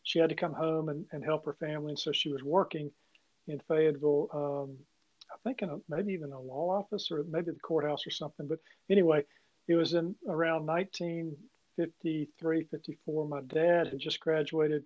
she 0.03 0.19
had 0.19 0.29
to 0.29 0.35
come 0.35 0.53
home 0.53 0.89
and, 0.89 1.07
and 1.11 1.25
help 1.25 1.45
her 1.45 1.53
family. 1.53 1.93
And 1.93 1.97
so 1.99 2.11
she 2.11 2.31
was 2.31 2.43
working 2.43 2.91
in 3.47 3.59
Fayetteville. 3.67 4.29
Um, 4.31 4.77
I 5.33 5.37
think 5.43 5.63
in 5.63 5.71
a, 5.71 5.77
maybe 5.89 6.13
even 6.13 6.33
a 6.33 6.39
law 6.39 6.69
office 6.69 7.09
or 7.09 7.25
maybe 7.27 7.49
the 7.49 7.59
courthouse 7.59 8.05
or 8.05 8.11
something. 8.11 8.47
But 8.47 8.59
anyway, 8.91 9.25
it 9.67 9.73
was 9.73 9.95
in 9.95 10.13
around 10.29 10.67
1953, 10.67 12.63
54. 12.69 13.27
My 13.27 13.41
dad 13.41 13.87
had 13.87 13.97
just 13.97 14.19
graduated 14.19 14.85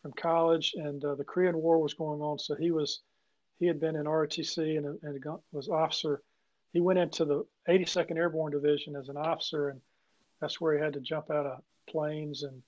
from 0.00 0.12
college, 0.14 0.72
and 0.74 1.04
uh, 1.04 1.16
the 1.16 1.24
Korean 1.24 1.58
War 1.58 1.76
was 1.78 1.92
going 1.92 2.22
on, 2.22 2.38
so 2.38 2.54
he 2.54 2.70
was 2.70 3.02
he 3.60 3.66
had 3.66 3.78
been 3.78 3.94
in 3.94 4.06
ROTC 4.06 4.78
and, 4.78 4.98
and 5.02 5.24
was 5.52 5.68
officer. 5.68 6.22
He 6.72 6.80
went 6.80 6.98
into 6.98 7.24
the 7.24 7.46
82nd 7.68 8.16
Airborne 8.16 8.52
Division 8.52 8.96
as 8.96 9.08
an 9.10 9.18
officer, 9.18 9.68
and 9.68 9.80
that's 10.40 10.60
where 10.60 10.74
he 10.74 10.82
had 10.82 10.94
to 10.94 11.00
jump 11.00 11.30
out 11.30 11.46
of 11.46 11.60
planes 11.86 12.42
and 12.42 12.62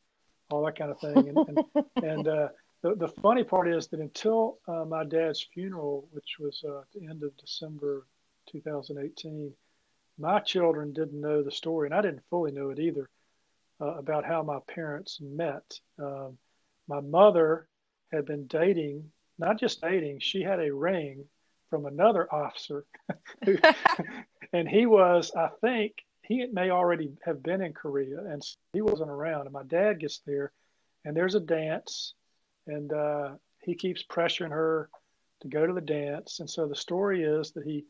all 0.50 0.64
that 0.66 0.78
kind 0.78 0.90
of 0.90 1.00
thing. 1.00 1.28
And, 1.28 1.38
and, 1.48 1.84
and 2.04 2.28
uh, 2.28 2.48
the, 2.82 2.94
the 2.94 3.08
funny 3.08 3.42
part 3.42 3.68
is 3.68 3.88
that 3.88 4.00
until 4.00 4.58
uh, 4.68 4.84
my 4.84 5.04
dad's 5.04 5.46
funeral, 5.54 6.06
which 6.12 6.36
was 6.38 6.62
uh, 6.68 6.80
at 6.80 6.92
the 6.94 7.06
end 7.06 7.22
of 7.22 7.36
December 7.38 8.06
2018, 8.50 9.50
my 10.18 10.40
children 10.40 10.92
didn't 10.92 11.20
know 11.20 11.42
the 11.42 11.50
story, 11.50 11.86
and 11.86 11.94
I 11.94 12.02
didn't 12.02 12.22
fully 12.28 12.52
know 12.52 12.68
it 12.68 12.78
either, 12.78 13.08
uh, 13.80 13.94
about 13.94 14.26
how 14.26 14.42
my 14.42 14.58
parents 14.66 15.20
met. 15.22 15.80
Um, 15.98 16.36
my 16.86 17.00
mother 17.00 17.66
had 18.12 18.26
been 18.26 18.46
dating 18.46 19.10
not 19.38 19.58
just 19.58 19.80
dating, 19.80 20.20
she 20.20 20.42
had 20.42 20.60
a 20.60 20.72
ring 20.72 21.24
from 21.70 21.86
another 21.86 22.32
officer. 22.32 22.84
and 24.52 24.68
he 24.68 24.86
was, 24.86 25.32
I 25.36 25.48
think, 25.60 25.94
he 26.22 26.46
may 26.46 26.70
already 26.70 27.12
have 27.24 27.42
been 27.42 27.62
in 27.62 27.72
Korea 27.72 28.20
and 28.20 28.42
he 28.72 28.80
wasn't 28.80 29.10
around. 29.10 29.42
And 29.42 29.52
my 29.52 29.64
dad 29.64 30.00
gets 30.00 30.20
there 30.26 30.52
and 31.04 31.16
there's 31.16 31.34
a 31.34 31.40
dance 31.40 32.14
and 32.66 32.92
uh, 32.92 33.30
he 33.60 33.74
keeps 33.74 34.04
pressuring 34.04 34.50
her 34.50 34.88
to 35.40 35.48
go 35.48 35.66
to 35.66 35.72
the 35.72 35.80
dance. 35.80 36.40
And 36.40 36.48
so 36.48 36.66
the 36.66 36.76
story 36.76 37.24
is 37.24 37.52
that 37.52 37.64
he 37.64 37.84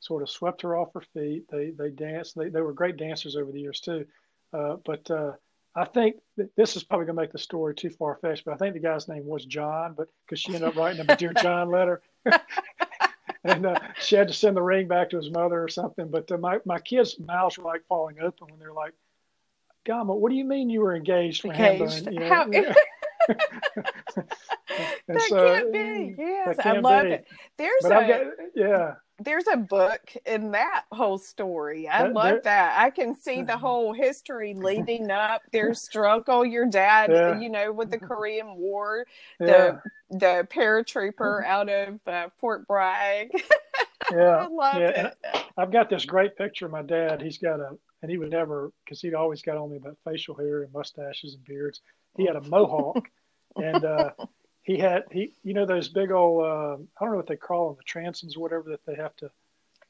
sort 0.00 0.22
of 0.22 0.30
swept 0.30 0.62
her 0.62 0.76
off 0.76 0.92
her 0.94 1.02
feet. 1.14 1.44
They 1.50 1.70
they 1.70 1.90
danced. 1.90 2.36
They 2.36 2.50
they 2.50 2.60
were 2.60 2.72
great 2.72 2.96
dancers 2.96 3.36
over 3.36 3.50
the 3.50 3.60
years 3.60 3.80
too. 3.80 4.04
Uh, 4.52 4.76
but 4.84 5.10
uh, 5.10 5.32
I 5.74 5.84
think 5.84 6.16
this 6.56 6.76
is 6.76 6.82
probably 6.82 7.06
going 7.06 7.16
to 7.16 7.22
make 7.22 7.32
the 7.32 7.38
story 7.38 7.74
too 7.74 7.90
far 7.90 8.18
fetched. 8.20 8.44
But 8.44 8.54
I 8.54 8.56
think 8.56 8.74
the 8.74 8.80
guy's 8.80 9.08
name 9.08 9.26
was 9.26 9.44
John, 9.44 9.94
but 9.96 10.08
because 10.24 10.40
she 10.40 10.54
ended 10.54 10.68
up 10.68 10.76
writing 10.76 11.00
him 11.00 11.06
a 11.08 11.16
dear 11.16 11.32
John 11.34 11.70
letter. 11.70 12.02
and 13.44 13.66
uh, 13.66 13.78
she 14.00 14.16
had 14.16 14.28
to 14.28 14.34
send 14.34 14.56
the 14.56 14.62
ring 14.62 14.88
back 14.88 15.10
to 15.10 15.16
his 15.16 15.30
mother 15.30 15.62
or 15.62 15.68
something. 15.68 16.08
But 16.08 16.30
uh, 16.30 16.38
my 16.38 16.58
my 16.64 16.78
kids' 16.78 17.18
mouths 17.18 17.58
were 17.58 17.64
like 17.64 17.84
falling 17.88 18.20
open 18.20 18.48
when 18.50 18.58
they're 18.58 18.72
like, 18.72 18.94
"Gama, 19.86 20.14
what 20.14 20.30
do 20.30 20.36
you 20.36 20.44
mean 20.44 20.70
you 20.70 20.80
were 20.80 20.94
engaged?" 20.94 21.44
Engaged? 21.44 22.06
You 22.10 22.20
know, 22.20 22.28
How? 22.28 22.48
that 25.06 25.20
so, 25.28 25.46
can't 25.46 25.72
be. 25.72 26.14
Yes, 26.18 26.56
I 26.64 26.78
love 26.78 27.04
be. 27.04 27.10
it. 27.12 27.26
There's 27.56 27.82
but 27.82 28.04
a 28.04 28.06
got, 28.06 28.22
yeah. 28.54 28.94
There's 29.20 29.46
a 29.52 29.56
book 29.56 30.12
in 30.26 30.52
that 30.52 30.84
whole 30.92 31.18
story. 31.18 31.88
I 31.88 32.04
that, 32.04 32.12
love 32.12 32.30
there, 32.30 32.40
that. 32.44 32.80
I 32.80 32.90
can 32.90 33.14
see 33.14 33.42
the 33.42 33.56
whole 33.58 33.92
history 33.92 34.54
leading 34.54 35.10
up. 35.10 35.42
Their 35.52 35.74
struggle. 35.74 36.44
Your 36.44 36.66
dad, 36.66 37.10
yeah. 37.10 37.38
you 37.38 37.48
know, 37.48 37.72
with 37.72 37.90
the 37.90 37.98
Korean 37.98 38.56
War, 38.56 39.06
yeah. 39.40 39.46
the 39.46 40.18
the 40.18 40.48
paratrooper 40.50 41.44
out 41.46 41.68
of 41.68 41.98
uh, 42.06 42.28
Fort 42.38 42.66
Bragg. 42.66 43.30
yeah, 44.12 44.36
I 44.36 44.46
love 44.46 44.80
yeah. 44.80 44.88
it. 44.88 44.96
And 44.96 45.44
I've 45.56 45.72
got 45.72 45.90
this 45.90 46.04
great 46.04 46.36
picture 46.36 46.66
of 46.66 46.72
my 46.72 46.82
dad. 46.82 47.20
He's 47.20 47.38
got 47.38 47.60
a, 47.60 47.76
and 48.02 48.10
he 48.10 48.18
would 48.18 48.30
never, 48.30 48.70
because 48.84 49.00
he'd 49.00 49.14
always 49.14 49.42
got 49.42 49.56
only 49.56 49.76
about 49.76 49.96
facial 50.04 50.36
hair 50.36 50.62
and 50.62 50.72
mustaches 50.72 51.34
and 51.34 51.44
beards. 51.44 51.80
He 52.16 52.24
had 52.24 52.36
a 52.36 52.40
mohawk 52.42 53.08
and 53.56 53.84
uh, 53.84 54.10
he 54.68 54.76
had 54.76 55.04
he 55.10 55.32
you 55.42 55.54
know 55.54 55.64
those 55.64 55.88
big 55.88 56.12
old 56.12 56.44
uh, 56.44 56.74
I 56.74 57.04
don't 57.04 57.12
know 57.12 57.16
what 57.16 57.26
they 57.26 57.36
call 57.36 57.68
them 57.68 57.78
the 57.78 58.00
transoms 58.00 58.36
or 58.36 58.40
whatever 58.40 58.68
that 58.68 58.84
they 58.84 58.94
have 58.96 59.16
to 59.16 59.30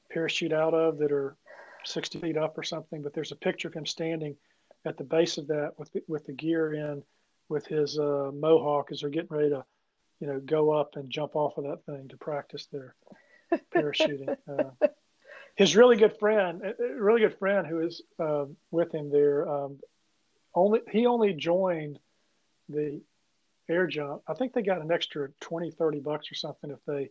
parachute 0.09 0.53
out 0.53 0.73
of 0.73 0.99
that 0.99 1.11
are 1.11 1.37
60 1.85 2.21
feet 2.21 2.37
up 2.37 2.57
or 2.57 2.63
something. 2.63 3.03
But 3.03 3.13
there's 3.13 3.33
a 3.33 3.37
picture 3.37 3.67
of 3.67 3.75
him 3.75 3.87
standing 3.87 4.37
at 4.85 4.97
the 4.97 5.03
base 5.03 5.37
of 5.37 5.49
that 5.49 5.73
with 5.79 5.93
the, 5.93 6.03
with 6.07 6.27
the 6.27 6.33
gear 6.33 6.75
in 6.75 7.03
with 7.49 7.67
his 7.67 7.99
uh, 7.99 8.31
mohawk 8.33 8.93
as 8.93 9.01
they're 9.01 9.11
getting 9.11 9.37
ready 9.37 9.51
to 9.51 9.65
you 10.21 10.29
know 10.29 10.39
go 10.39 10.71
up 10.71 10.95
and 10.95 11.11
jump 11.11 11.35
off 11.35 11.59
of 11.59 11.65
that 11.65 11.85
thing 11.85 12.07
to 12.09 12.17
practice 12.17 12.67
their 12.67 12.95
parachuting. 13.75 14.37
Uh, 14.49 14.87
his 15.57 15.75
really 15.75 15.97
good 15.97 16.17
friend, 16.21 16.63
really 16.79 17.21
good 17.21 17.37
friend 17.37 17.67
who 17.67 17.81
is 17.81 18.01
uh, 18.21 18.45
with 18.71 18.95
him 18.95 19.11
there, 19.11 19.49
um, 19.49 19.81
only 20.55 20.79
he 20.93 21.05
only 21.05 21.33
joined 21.33 21.99
the 22.69 23.01
air 23.69 23.87
jump. 23.87 24.23
I 24.29 24.35
think 24.35 24.53
they 24.53 24.63
got 24.63 24.81
an 24.81 24.93
extra 24.93 25.29
20, 25.41 25.71
30 25.71 26.01
bucks 26.01 26.31
or 26.31 26.35
something 26.35 26.71
if 26.71 26.79
they 26.87 27.11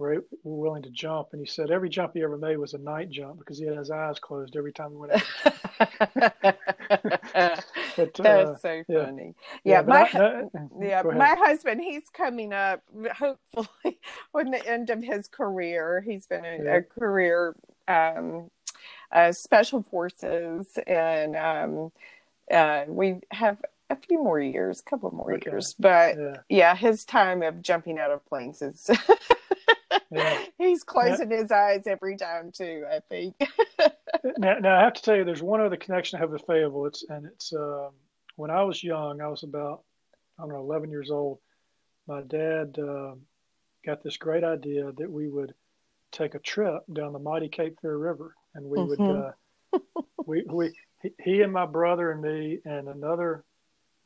were, 0.00 0.24
were 0.42 0.56
willing 0.56 0.82
to 0.82 0.90
jump. 0.90 1.28
And 1.32 1.40
he 1.40 1.46
said 1.46 1.70
every 1.70 1.88
jump 1.88 2.14
he 2.14 2.22
ever 2.22 2.36
made 2.36 2.56
was 2.56 2.74
a 2.74 2.78
night 2.78 3.10
jump 3.10 3.38
because 3.38 3.58
he 3.58 3.66
had 3.66 3.76
his 3.76 3.90
eyes 3.90 4.18
closed 4.18 4.56
every 4.56 4.72
time 4.72 4.90
he 4.90 4.96
went 4.96 5.12
out. 5.12 5.22
but, 7.96 8.14
That's 8.14 8.20
uh, 8.20 8.56
so 8.58 8.84
funny. 8.88 9.34
Yeah, 9.64 9.80
yeah 9.80 9.82
my, 9.82 10.02
I, 10.02 10.18
no, 10.18 10.50
yeah, 10.80 11.02
my 11.02 11.34
husband, 11.38 11.80
he's 11.80 12.08
coming 12.12 12.52
up 12.52 12.82
hopefully 13.16 13.98
on 14.34 14.50
the 14.50 14.66
end 14.66 14.90
of 14.90 15.02
his 15.02 15.28
career. 15.28 16.02
He's 16.04 16.26
been 16.26 16.44
a, 16.44 16.58
yeah. 16.62 16.76
a 16.76 16.82
career 16.82 17.54
um, 17.86 18.50
uh, 19.12 19.32
special 19.32 19.82
forces 19.82 20.78
and 20.86 21.36
um, 21.36 21.92
uh, 22.50 22.84
we 22.88 23.20
have 23.30 23.60
a 23.90 23.96
few 23.96 24.22
more 24.22 24.40
years, 24.40 24.80
a 24.80 24.88
couple 24.88 25.10
more 25.10 25.34
okay. 25.34 25.50
years. 25.50 25.74
But 25.78 26.16
yeah. 26.16 26.36
yeah. 26.48 26.76
his 26.76 27.04
time 27.04 27.42
of 27.42 27.60
jumping 27.60 27.98
out 27.98 28.10
of 28.10 28.24
planes 28.26 28.62
is 28.62 28.88
yeah. 30.10 30.44
he's 30.58 30.84
closing 30.84 31.30
yeah. 31.30 31.38
his 31.38 31.50
eyes 31.50 31.86
every 31.86 32.16
time 32.16 32.52
too, 32.52 32.84
I 32.90 33.00
think. 33.08 33.34
now, 34.38 34.54
now, 34.60 34.76
I 34.76 34.84
have 34.84 34.94
to 34.94 35.02
tell 35.02 35.16
you, 35.16 35.24
there's 35.24 35.42
one 35.42 35.60
other 35.60 35.76
connection 35.76 36.16
I 36.16 36.20
have 36.20 36.30
with 36.30 36.46
Fayetteville. 36.46 36.86
It's 36.86 37.04
and 37.08 37.26
it's 37.26 37.52
um, 37.52 37.90
when 38.36 38.50
I 38.50 38.62
was 38.62 38.82
young, 38.82 39.20
I 39.20 39.28
was 39.28 39.42
about 39.42 39.82
I 40.38 40.42
don't 40.42 40.52
know, 40.52 40.60
11 40.60 40.90
years 40.90 41.10
old. 41.10 41.38
My 42.06 42.22
dad 42.22 42.78
uh, 42.78 43.14
got 43.84 44.02
this 44.02 44.16
great 44.16 44.42
idea 44.42 44.90
that 44.96 45.10
we 45.10 45.28
would 45.28 45.54
take 46.12 46.34
a 46.34 46.38
trip 46.38 46.82
down 46.92 47.12
the 47.12 47.18
mighty 47.18 47.48
Cape 47.48 47.78
Fear 47.80 47.96
River, 47.96 48.34
and 48.54 48.64
we 48.64 48.78
mm-hmm. 48.78 49.02
would 49.02 49.16
uh, 49.16 49.78
we 50.26 50.44
we 50.48 50.72
he 51.22 51.42
and 51.42 51.52
my 51.52 51.66
brother 51.66 52.10
and 52.10 52.22
me 52.22 52.58
and 52.64 52.88
another 52.88 53.44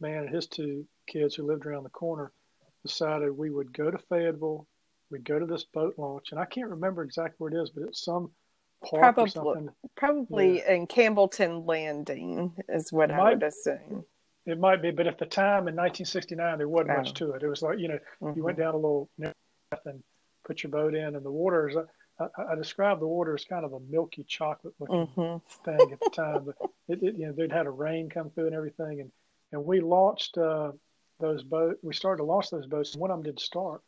man 0.01 0.25
and 0.25 0.35
his 0.35 0.47
two 0.47 0.87
kids 1.07 1.35
who 1.35 1.47
lived 1.47 1.67
around 1.67 1.85
the 1.85 1.91
corner 1.91 2.33
decided 2.85 3.31
we 3.31 3.51
would 3.51 3.73
go 3.73 3.91
to 3.91 3.99
Fayetteville. 3.99 4.67
We'd 5.11 5.25
go 5.25 5.39
to 5.39 5.47
this 5.47 5.65
boat 5.65 5.95
launch, 5.99 6.29
and 6.31 6.41
I 6.41 6.45
can't 6.45 6.71
remember 6.71 7.03
exactly 7.03 7.37
where 7.39 7.53
it 7.53 7.63
is, 7.63 7.71
but 7.71 7.85
it's 7.85 8.05
some 8.05 8.31
park 8.85 9.15
probably, 9.15 9.25
or 9.25 9.29
something. 9.29 9.69
Probably 9.97 10.59
yeah. 10.59 10.73
in 10.73 10.87
Campbellton 10.87 11.67
Landing 11.67 12.55
is 12.69 12.93
what 12.93 13.11
it 13.11 13.15
I 13.15 13.19
might, 13.19 13.35
would 13.35 13.43
assume. 13.43 14.05
It 14.47 14.59
might 14.59 14.83
be, 14.83 14.91
but 14.91 15.07
at 15.07 15.19
the 15.19 15.27
time 15.27 15.69
in 15.69 15.77
1969, 15.77 16.59
there 16.59 16.69
wasn't 16.69 16.91
oh. 16.91 16.97
much 16.97 17.15
to 17.15 17.33
it. 17.33 17.43
It 17.43 17.49
was 17.49 17.63
like 17.63 17.79
you 17.79 17.89
know, 17.89 17.99
mm-hmm. 18.21 18.37
you 18.37 18.45
went 18.45 18.59
mm-hmm. 18.59 18.65
down 18.65 18.75
a 18.75 18.79
little 18.79 19.09
path 19.21 19.81
and 19.87 20.03
put 20.45 20.63
your 20.63 20.71
boat 20.71 20.95
in, 20.95 21.17
and 21.17 21.25
the 21.25 21.31
waters. 21.31 21.77
I, 21.77 22.27
I 22.39 22.55
described 22.55 23.01
the 23.01 23.09
water 23.09 23.35
as 23.35 23.45
kind 23.45 23.65
of 23.65 23.73
a 23.73 23.81
milky 23.81 24.25
chocolate 24.25 24.75
looking 24.79 25.09
mm-hmm. 25.17 25.65
thing 25.65 25.93
at 25.93 26.01
the 26.01 26.11
time, 26.11 26.45
but 26.45 26.71
it, 26.89 27.03
it, 27.03 27.17
you 27.17 27.27
know 27.27 27.33
they'd 27.33 27.53
had 27.53 27.67
a 27.67 27.71
rain 27.71 28.09
come 28.09 28.31
through 28.31 28.47
and 28.47 28.55
everything, 28.55 29.01
and 29.01 29.11
and 29.55 29.65
we 29.65 29.81
launched 29.81 30.37
uh, 30.37 30.73
those 31.21 31.43
boats. 31.43 31.79
We 31.83 31.95
started 31.95 32.19
to 32.19 32.25
launch 32.25 32.51
those 32.51 32.67
boats, 32.67 32.93
and 32.93 33.01
one 33.01 33.11
of 33.11 33.19
them 33.19 33.25
did 33.25 33.41
start. 33.41 33.83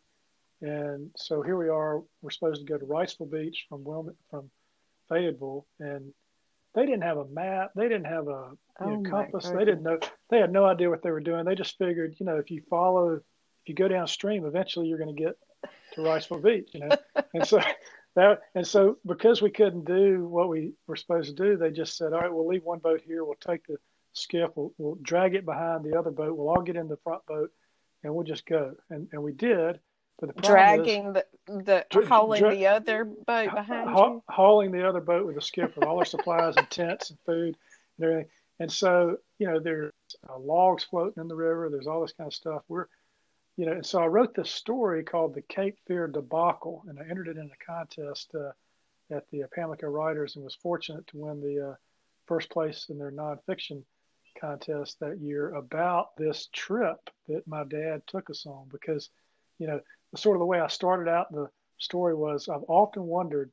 And 0.62 1.10
so 1.16 1.42
here 1.42 1.56
we 1.56 1.68
are. 1.68 2.02
We're 2.22 2.30
supposed 2.30 2.60
to 2.60 2.66
go 2.66 2.78
to 2.78 2.86
Wrightsville 2.86 3.30
Beach 3.30 3.66
from 3.68 3.84
from 4.30 4.50
Fayetteville, 5.08 5.66
and 5.80 6.12
they 6.74 6.86
didn't 6.86 7.02
have 7.02 7.18
a 7.18 7.26
map. 7.26 7.72
They 7.74 7.88
didn't 7.88 8.06
have 8.06 8.28
a 8.28 8.30
know, 8.30 8.56
oh 8.80 9.02
compass. 9.10 9.48
They 9.48 9.64
didn't 9.64 9.82
know. 9.82 9.98
They 10.30 10.38
had 10.38 10.52
no 10.52 10.64
idea 10.64 10.88
what 10.88 11.02
they 11.02 11.10
were 11.10 11.20
doing. 11.20 11.44
They 11.44 11.54
just 11.54 11.76
figured, 11.78 12.16
you 12.18 12.26
know, 12.26 12.36
if 12.36 12.50
you 12.50 12.62
follow, 12.70 13.14
if 13.14 13.22
you 13.66 13.74
go 13.74 13.88
downstream, 13.88 14.46
eventually 14.46 14.86
you're 14.86 14.98
going 14.98 15.14
to 15.14 15.22
get 15.22 15.36
to 15.94 16.00
Wrightsville 16.00 16.42
Beach. 16.42 16.70
You 16.72 16.80
know, 16.80 16.96
and 17.34 17.46
so 17.46 17.60
that 18.14 18.40
and 18.54 18.66
so 18.66 18.98
because 19.04 19.42
we 19.42 19.50
couldn't 19.50 19.84
do 19.84 20.26
what 20.26 20.48
we 20.48 20.72
were 20.86 20.96
supposed 20.96 21.36
to 21.36 21.42
do, 21.42 21.56
they 21.56 21.70
just 21.70 21.96
said, 21.96 22.12
all 22.12 22.20
right, 22.20 22.32
we'll 22.32 22.46
leave 22.46 22.64
one 22.64 22.78
boat 22.78 23.02
here. 23.04 23.24
We'll 23.24 23.34
take 23.34 23.66
the 23.66 23.76
skiff. 24.16 24.50
We'll, 24.54 24.72
we'll 24.78 24.98
drag 25.02 25.34
it 25.34 25.44
behind 25.44 25.84
the 25.84 25.98
other 25.98 26.10
boat. 26.10 26.36
We'll 26.36 26.48
all 26.48 26.62
get 26.62 26.76
in 26.76 26.88
the 26.88 26.96
front 26.98 27.24
boat, 27.26 27.52
and 28.02 28.14
we'll 28.14 28.24
just 28.24 28.46
go. 28.46 28.74
And 28.90 29.08
and 29.12 29.22
we 29.22 29.32
did. 29.32 29.80
But 30.18 30.34
the 30.34 30.42
dragging 30.42 31.14
is, 31.14 31.22
the 31.46 31.86
the 31.90 32.06
hauling 32.06 32.40
dra- 32.40 32.54
the 32.54 32.66
other 32.68 33.04
boat 33.04 33.54
behind 33.54 33.90
ha- 33.90 34.06
you, 34.06 34.22
hauling 34.28 34.72
the 34.72 34.88
other 34.88 35.00
boat 35.00 35.26
with 35.26 35.34
the 35.34 35.42
skiff 35.42 35.76
with 35.76 35.84
all 35.84 35.98
our 35.98 36.06
supplies 36.06 36.54
and 36.56 36.68
tents 36.70 37.10
and 37.10 37.18
food 37.26 37.56
and 37.98 38.04
everything. 38.04 38.30
And 38.58 38.72
so 38.72 39.18
you 39.38 39.46
know 39.46 39.60
there's 39.60 39.92
uh, 40.28 40.38
logs 40.38 40.84
floating 40.84 41.20
in 41.20 41.28
the 41.28 41.36
river. 41.36 41.68
There's 41.70 41.86
all 41.86 42.00
this 42.00 42.12
kind 42.12 42.28
of 42.28 42.34
stuff. 42.34 42.62
We're 42.68 42.86
you 43.56 43.66
know, 43.66 43.72
and 43.72 43.86
so 43.86 44.00
I 44.02 44.06
wrote 44.06 44.34
this 44.34 44.50
story 44.50 45.02
called 45.02 45.34
the 45.34 45.42
Cape 45.42 45.78
Fear 45.86 46.08
debacle, 46.08 46.84
and 46.88 46.98
I 46.98 47.08
entered 47.08 47.28
it 47.28 47.38
in 47.38 47.50
a 47.50 47.64
contest 47.64 48.34
uh, 48.34 48.52
at 49.10 49.28
the 49.30 49.44
Pamlico 49.54 49.88
Writers, 49.88 50.36
and 50.36 50.44
was 50.44 50.54
fortunate 50.54 51.06
to 51.08 51.18
win 51.18 51.40
the 51.40 51.70
uh, 51.70 51.74
first 52.26 52.50
place 52.50 52.86
in 52.88 52.98
their 52.98 53.12
nonfiction 53.12 53.82
contest 54.40 54.98
that 55.00 55.20
year 55.20 55.54
about 55.54 56.16
this 56.16 56.48
trip 56.52 57.10
that 57.28 57.46
my 57.46 57.64
dad 57.64 58.02
took 58.06 58.30
us 58.30 58.46
on 58.46 58.68
because, 58.70 59.10
you 59.58 59.66
know, 59.66 59.80
the 60.12 60.18
sort 60.18 60.36
of 60.36 60.40
the 60.40 60.46
way 60.46 60.60
I 60.60 60.68
started 60.68 61.10
out 61.10 61.32
the 61.32 61.48
story 61.78 62.14
was 62.14 62.48
I've 62.48 62.64
often 62.68 63.04
wondered 63.04 63.50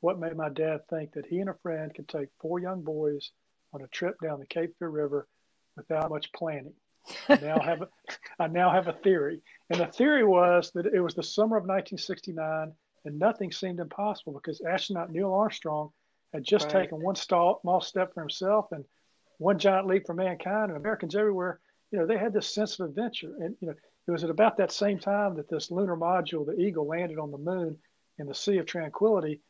what 0.00 0.18
made 0.18 0.36
my 0.36 0.48
dad 0.48 0.86
think 0.88 1.12
that 1.12 1.26
he 1.26 1.40
and 1.40 1.50
a 1.50 1.54
friend 1.54 1.94
could 1.94 2.08
take 2.08 2.28
four 2.40 2.58
young 2.58 2.82
boys 2.82 3.30
on 3.72 3.82
a 3.82 3.88
trip 3.88 4.16
down 4.22 4.38
the 4.38 4.46
Cape 4.46 4.74
Fear 4.78 4.90
River 4.90 5.28
without 5.76 6.10
much 6.10 6.32
planning. 6.32 6.74
I 7.28 7.36
now 7.36 7.58
have 7.60 7.82
a, 7.82 7.88
I 8.38 8.46
now 8.48 8.70
have 8.70 8.88
a 8.88 8.92
theory, 8.92 9.40
and 9.70 9.80
the 9.80 9.86
theory 9.86 10.24
was 10.24 10.70
that 10.74 10.86
it 10.86 11.00
was 11.00 11.14
the 11.14 11.22
summer 11.22 11.56
of 11.56 11.64
1969, 11.64 12.72
and 13.04 13.18
nothing 13.18 13.52
seemed 13.52 13.80
impossible 13.80 14.32
because 14.32 14.60
astronaut 14.60 15.10
Neil 15.10 15.32
Armstrong 15.32 15.90
had 16.32 16.44
just 16.44 16.66
right. 16.66 16.82
taken 16.82 17.02
one 17.02 17.14
small 17.14 17.80
step 17.80 18.12
for 18.14 18.20
himself 18.20 18.72
and 18.72 18.84
one 19.38 19.58
giant 19.58 19.86
leap 19.86 20.06
for 20.06 20.14
mankind 20.14 20.70
and 20.70 20.76
Americans 20.76 21.14
everywhere, 21.14 21.60
you 21.90 21.98
know, 21.98 22.06
they 22.06 22.18
had 22.18 22.32
this 22.32 22.52
sense 22.52 22.78
of 22.78 22.88
adventure. 22.88 23.34
And, 23.40 23.56
you 23.60 23.68
know, 23.68 23.74
it 24.06 24.10
was 24.10 24.24
at 24.24 24.30
about 24.30 24.56
that 24.58 24.72
same 24.72 24.98
time 24.98 25.36
that 25.36 25.48
this 25.48 25.70
lunar 25.70 25.96
module, 25.96 26.44
the 26.44 26.60
Eagle, 26.60 26.86
landed 26.86 27.18
on 27.18 27.30
the 27.30 27.38
moon 27.38 27.78
in 28.18 28.26
the 28.26 28.34
Sea 28.34 28.58
of 28.58 28.66
Tranquility 28.66 29.40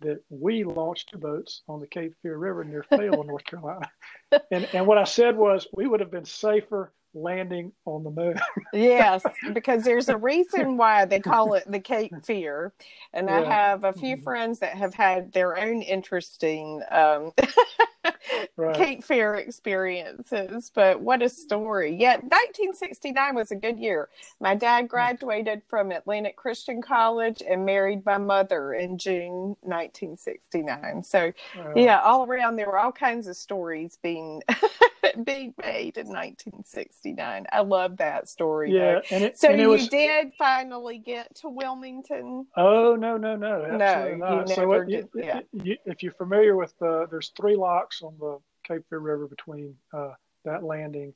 that 0.00 0.22
we 0.30 0.64
launched 0.64 1.10
two 1.10 1.18
boats 1.18 1.62
on 1.68 1.80
the 1.80 1.86
Cape 1.86 2.14
Fear 2.22 2.36
River 2.38 2.64
near 2.64 2.82
Fayetteville, 2.82 3.24
North 3.24 3.44
Carolina. 3.44 3.90
And, 4.52 4.68
and 4.72 4.86
what 4.86 4.96
I 4.96 5.04
said 5.04 5.36
was 5.36 5.66
we 5.74 5.88
would 5.88 5.98
have 5.98 6.12
been 6.12 6.24
safer 6.24 6.92
landing 7.14 7.72
on 7.84 8.04
the 8.04 8.10
moon. 8.10 8.38
yes, 8.72 9.24
because 9.52 9.84
there's 9.84 10.08
a 10.08 10.16
reason 10.16 10.76
why 10.76 11.04
they 11.04 11.20
call 11.20 11.54
it 11.54 11.64
the 11.70 11.80
Cape 11.80 12.12
Fear. 12.24 12.72
And 13.12 13.28
yeah. 13.28 13.40
I 13.40 13.44
have 13.44 13.84
a 13.84 13.92
few 13.92 14.16
mm-hmm. 14.16 14.24
friends 14.24 14.58
that 14.60 14.76
have 14.76 14.94
had 14.94 15.32
their 15.32 15.58
own 15.58 15.82
interesting 15.82 16.82
um, 16.90 17.32
right. 18.56 18.76
Cape 18.76 19.04
Fear 19.04 19.34
experiences. 19.36 20.70
But 20.74 21.00
what 21.00 21.22
a 21.22 21.28
story. 21.28 21.96
Yeah, 21.98 22.16
1969 22.16 23.34
was 23.34 23.50
a 23.50 23.56
good 23.56 23.78
year. 23.78 24.08
My 24.40 24.54
dad 24.54 24.88
graduated 24.88 25.62
from 25.68 25.90
Atlantic 25.90 26.36
Christian 26.36 26.80
College 26.82 27.42
and 27.48 27.64
married 27.64 28.04
my 28.04 28.18
mother 28.18 28.74
in 28.74 28.98
June 28.98 29.56
1969. 29.62 31.02
So, 31.02 31.32
yeah, 31.74 32.00
all 32.00 32.24
around 32.24 32.56
there 32.56 32.66
were 32.66 32.78
all 32.78 32.92
kinds 32.92 33.26
of 33.26 33.36
stories 33.36 33.98
being 34.02 34.42
being 35.24 35.54
made 35.62 35.96
in 35.96 36.06
1969. 36.08 37.46
I 37.52 37.60
love 37.60 37.98
that 37.98 38.28
story. 38.28 38.72
Yeah, 38.72 39.00
and 39.10 39.24
it, 39.24 39.38
so 39.38 39.48
and 39.48 39.60
it 39.60 39.64
you 39.64 39.70
was... 39.70 39.88
did 39.88 40.32
finally 40.38 40.98
get 40.98 41.34
to 41.36 41.48
Wilmington. 41.48 42.46
Oh 42.56 42.96
no, 42.96 43.16
no, 43.16 43.36
no, 43.36 43.76
no, 43.76 44.14
not. 44.16 44.48
so 44.48 44.72
it, 44.72 44.88
did, 44.88 45.08
yeah. 45.14 45.40
you, 45.52 45.76
if 45.86 46.02
you're 46.02 46.12
familiar 46.12 46.56
with 46.56 46.76
the, 46.78 47.06
there's 47.10 47.32
three 47.36 47.56
locks 47.56 48.02
on 48.02 48.14
the 48.18 48.38
Cape 48.66 48.82
Fear 48.88 49.00
River 49.00 49.26
between 49.26 49.74
uh, 49.92 50.12
that 50.44 50.62
landing 50.62 51.14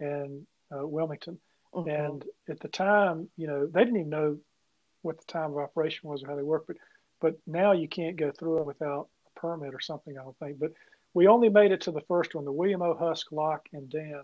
and 0.00 0.46
uh, 0.74 0.86
Wilmington. 0.86 1.38
Mm-hmm. 1.74 1.88
And 1.88 2.24
at 2.48 2.60
the 2.60 2.68
time, 2.68 3.28
you 3.36 3.46
know, 3.46 3.66
they 3.66 3.84
didn't 3.84 3.96
even 3.96 4.10
know 4.10 4.38
what 5.02 5.18
the 5.18 5.32
time 5.32 5.52
of 5.52 5.58
operation 5.58 6.08
was 6.08 6.22
or 6.22 6.28
how 6.28 6.36
they 6.36 6.42
worked, 6.42 6.66
but 6.66 6.76
but 7.20 7.38
now 7.46 7.72
you 7.72 7.86
can't 7.86 8.16
go 8.16 8.32
through 8.32 8.58
it 8.58 8.66
without 8.66 9.08
a 9.26 9.40
permit 9.40 9.74
or 9.74 9.80
something. 9.80 10.18
I 10.18 10.22
don't 10.22 10.38
think. 10.38 10.58
But 10.58 10.72
we 11.14 11.26
only 11.26 11.48
made 11.48 11.72
it 11.72 11.82
to 11.82 11.90
the 11.90 12.00
first 12.02 12.34
one, 12.34 12.44
the 12.44 12.52
William 12.52 12.82
O. 12.82 12.94
Huske 12.94 13.32
Lock 13.32 13.68
and 13.72 13.88
Dam, 13.88 14.22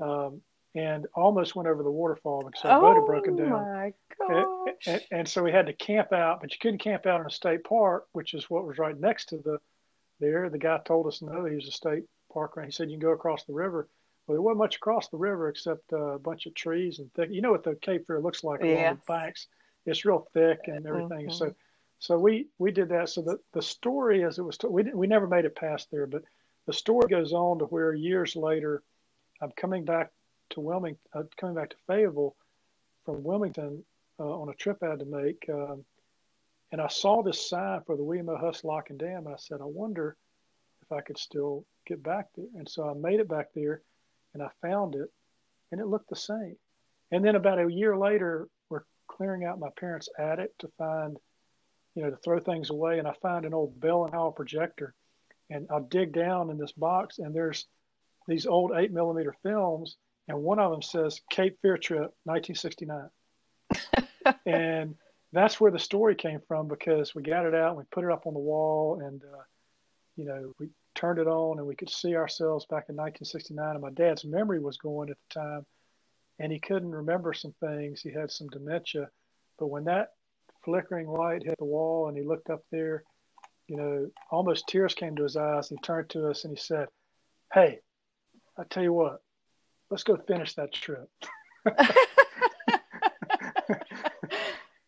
um, 0.00 0.40
and 0.74 1.06
almost 1.14 1.54
went 1.54 1.68
over 1.68 1.82
the 1.82 1.90
waterfall 1.90 2.42
because 2.44 2.64
our 2.64 2.78
oh 2.78 2.80
boat 2.80 2.94
had 2.96 3.06
broken 3.06 3.36
down. 3.36 3.50
My 3.50 3.92
gosh. 4.18 4.44
And, 4.86 4.94
and, 4.94 5.02
and, 5.12 5.28
so 5.28 5.42
we 5.42 5.52
had 5.52 5.66
to 5.66 5.72
camp 5.72 6.12
out, 6.12 6.40
but 6.40 6.50
you 6.52 6.58
couldn't 6.60 6.78
camp 6.78 7.06
out 7.06 7.20
in 7.20 7.26
a 7.26 7.30
state 7.30 7.64
park, 7.64 8.06
which 8.12 8.34
is 8.34 8.50
what 8.50 8.66
was 8.66 8.78
right 8.78 8.98
next 8.98 9.26
to 9.30 9.36
the 9.38 9.58
there. 10.20 10.48
The 10.50 10.58
guy 10.58 10.80
told 10.84 11.06
us 11.06 11.22
no, 11.22 11.44
he 11.44 11.56
was 11.56 11.68
a 11.68 11.72
state 11.72 12.04
park 12.32 12.56
ranger. 12.56 12.66
He 12.66 12.72
said 12.72 12.90
you 12.90 12.98
can 12.98 13.06
go 13.06 13.12
across 13.12 13.44
the 13.44 13.52
river. 13.52 13.88
Well, 14.26 14.36
there 14.36 14.42
wasn't 14.42 14.58
much 14.58 14.76
across 14.76 15.08
the 15.08 15.18
river 15.18 15.48
except 15.48 15.92
uh, 15.92 16.14
a 16.14 16.18
bunch 16.18 16.46
of 16.46 16.54
trees 16.54 16.98
and 16.98 17.12
thick. 17.12 17.28
You 17.30 17.42
know 17.42 17.50
what 17.50 17.62
the 17.62 17.76
Cape 17.76 18.06
Fear 18.06 18.20
looks 18.20 18.42
like 18.42 18.62
along 18.62 18.74
yes. 18.74 18.96
the 19.06 19.12
banks? 19.12 19.46
It's 19.86 20.04
real 20.04 20.26
thick 20.32 20.60
and 20.66 20.86
everything. 20.86 21.26
Mm-hmm. 21.26 21.32
So, 21.32 21.54
so 22.04 22.18
we 22.18 22.48
we 22.58 22.70
did 22.70 22.90
that. 22.90 23.08
So 23.08 23.22
the 23.22 23.38
the 23.54 23.62
story, 23.62 24.24
as 24.24 24.38
it 24.38 24.42
was, 24.42 24.58
we 24.68 24.82
we 24.92 25.06
never 25.06 25.26
made 25.26 25.46
it 25.46 25.56
past 25.56 25.88
there, 25.90 26.06
but 26.06 26.22
the 26.66 26.72
story 26.74 27.08
goes 27.08 27.32
on 27.32 27.58
to 27.60 27.64
where 27.64 27.94
years 27.94 28.36
later, 28.36 28.82
I'm 29.40 29.52
coming 29.52 29.86
back 29.86 30.12
to 30.50 30.60
Wilmington, 30.60 31.00
uh, 31.14 31.22
coming 31.38 31.54
back 31.54 31.70
to 31.70 31.76
Fayetteville 31.86 32.36
from 33.06 33.24
Wilmington 33.24 33.82
uh, 34.20 34.40
on 34.40 34.50
a 34.50 34.54
trip 34.54 34.82
I 34.82 34.90
had 34.90 34.98
to 34.98 35.06
make. 35.06 35.46
Um, 35.48 35.86
and 36.72 36.80
I 36.82 36.88
saw 36.88 37.22
this 37.22 37.48
sign 37.48 37.80
for 37.86 37.96
the 37.96 38.04
William 38.04 38.28
O. 38.28 38.36
Huske 38.36 38.64
Lock 38.64 38.90
and 38.90 38.98
Dam. 38.98 39.26
And 39.26 39.34
I 39.34 39.38
said, 39.38 39.62
I 39.62 39.64
wonder 39.64 40.14
if 40.82 40.92
I 40.92 41.00
could 41.00 41.16
still 41.16 41.64
get 41.86 42.02
back 42.02 42.26
there. 42.36 42.48
And 42.58 42.68
so 42.68 42.86
I 42.86 42.92
made 42.92 43.20
it 43.20 43.28
back 43.28 43.48
there 43.54 43.80
and 44.34 44.42
I 44.42 44.50
found 44.60 44.94
it 44.94 45.10
and 45.72 45.80
it 45.80 45.86
looked 45.86 46.10
the 46.10 46.16
same. 46.16 46.56
And 47.10 47.24
then 47.24 47.36
about 47.36 47.64
a 47.64 47.72
year 47.72 47.96
later, 47.96 48.48
we're 48.68 48.84
clearing 49.06 49.44
out 49.44 49.58
my 49.58 49.70
parents' 49.78 50.10
attic 50.18 50.50
to 50.58 50.68
find, 50.76 51.16
you 51.94 52.02
know, 52.02 52.10
to 52.10 52.16
throw 52.16 52.40
things 52.40 52.70
away. 52.70 52.98
And 52.98 53.08
I 53.08 53.14
find 53.22 53.44
an 53.44 53.54
old 53.54 53.80
Bell 53.80 54.04
and 54.04 54.12
Howell 54.12 54.32
projector 54.32 54.94
and 55.50 55.68
I 55.70 55.78
dig 55.88 56.12
down 56.12 56.50
in 56.50 56.58
this 56.58 56.72
box 56.72 57.18
and 57.18 57.34
there's 57.34 57.66
these 58.26 58.46
old 58.46 58.72
eight 58.76 58.92
millimeter 58.92 59.34
films. 59.42 59.96
And 60.28 60.42
one 60.42 60.58
of 60.58 60.70
them 60.70 60.82
says 60.82 61.20
Cape 61.30 61.58
Fear 61.60 61.78
Trip, 61.78 62.14
1969. 62.24 63.10
and 64.46 64.94
that's 65.32 65.60
where 65.60 65.70
the 65.70 65.78
story 65.78 66.14
came 66.14 66.40
from 66.46 66.68
because 66.68 67.14
we 67.14 67.22
got 67.22 67.44
it 67.44 67.54
out 67.54 67.70
and 67.70 67.78
we 67.78 67.84
put 67.90 68.04
it 68.04 68.10
up 68.10 68.26
on 68.26 68.34
the 68.34 68.40
wall 68.40 69.00
and 69.04 69.20
uh, 69.22 69.42
you 70.16 70.24
know 70.24 70.52
we 70.58 70.68
turned 70.94 71.18
it 71.18 71.26
on 71.26 71.58
and 71.58 71.66
we 71.66 71.74
could 71.74 71.90
see 71.90 72.14
ourselves 72.14 72.64
back 72.66 72.86
in 72.88 72.94
1969 72.94 73.72
and 73.72 73.82
my 73.82 73.90
dad's 73.90 74.24
memory 74.24 74.60
was 74.60 74.76
going 74.76 75.10
at 75.10 75.16
the 75.28 75.40
time 75.40 75.66
and 76.38 76.52
he 76.52 76.60
couldn't 76.60 76.92
remember 76.92 77.32
some 77.32 77.52
things 77.58 78.00
he 78.00 78.12
had 78.12 78.30
some 78.30 78.48
dementia 78.48 79.08
but 79.58 79.66
when 79.66 79.84
that 79.84 80.10
flickering 80.64 81.08
light 81.08 81.42
hit 81.44 81.56
the 81.58 81.64
wall 81.64 82.08
and 82.08 82.16
he 82.16 82.22
looked 82.22 82.50
up 82.50 82.62
there 82.70 83.02
you 83.68 83.76
know 83.76 84.08
almost 84.30 84.66
tears 84.68 84.94
came 84.94 85.16
to 85.16 85.22
his 85.22 85.36
eyes 85.36 85.68
he 85.68 85.76
turned 85.82 86.08
to 86.08 86.28
us 86.28 86.44
and 86.44 86.56
he 86.56 86.60
said 86.60 86.88
hey 87.52 87.78
i 88.58 88.62
tell 88.64 88.82
you 88.82 88.92
what 88.92 89.20
let's 89.90 90.04
go 90.04 90.16
finish 90.16 90.54
that 90.54 90.72
trip 90.72 91.08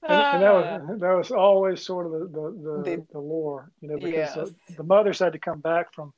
and, 0.09 0.23
and, 0.23 0.43
that 0.43 0.53
was 0.53 0.65
ah. 0.67 0.95
that 0.99 1.17
was 1.17 1.31
always 1.31 1.83
sort 1.83 2.07
of 2.07 2.13
the 2.13 2.19
the, 2.19 2.83
the, 2.85 3.07
the 3.13 3.19
lore, 3.19 3.71
you 3.81 3.89
know, 3.89 3.97
because 3.97 4.13
yes. 4.13 4.35
the, 4.35 4.75
the, 4.77 4.83
mothers 4.83 5.19
had 5.19 5.33
to 5.33 5.39
come 5.39 5.61
back 5.61 5.93
from 5.93 6.13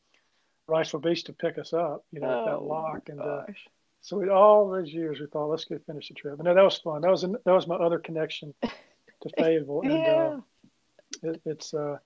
Wrightsville 0.68 1.03
Beach 1.03 1.25
to 1.25 1.33
pick 1.33 1.59
us 1.59 1.73
up, 1.73 2.05
you 2.12 2.21
know, 2.21 2.29
oh, 2.29 2.51
that 2.51 2.62
lock, 2.62 3.09
and 3.09 3.21
uh, 3.21 3.42
so 4.01 4.18
we, 4.18 4.29
all 4.29 4.71
those 4.71 4.92
years 4.92 5.21
we 5.21 5.27
thought, 5.27 5.49
let's 5.49 5.64
go 5.64 5.79
finish 5.87 6.09
the 6.09 6.14
trip, 6.14 6.38
and 6.38 6.47
that 6.47 6.57
was 6.57 6.79
fun. 6.79 7.03
That 7.03 7.11
was 7.11 7.23
that 7.23 7.38
was 7.47 7.66
my 7.66 7.77
other 7.77 7.99
connection 7.99 8.55
to 9.22 9.31
Fayetteville, 9.37 9.83
and 9.83 9.92
uh, 9.92 9.96
yeah. 9.96 10.37
uh, 11.24 11.31
it, 11.31 11.42
it's. 11.44 11.74
Uh, 11.74 11.98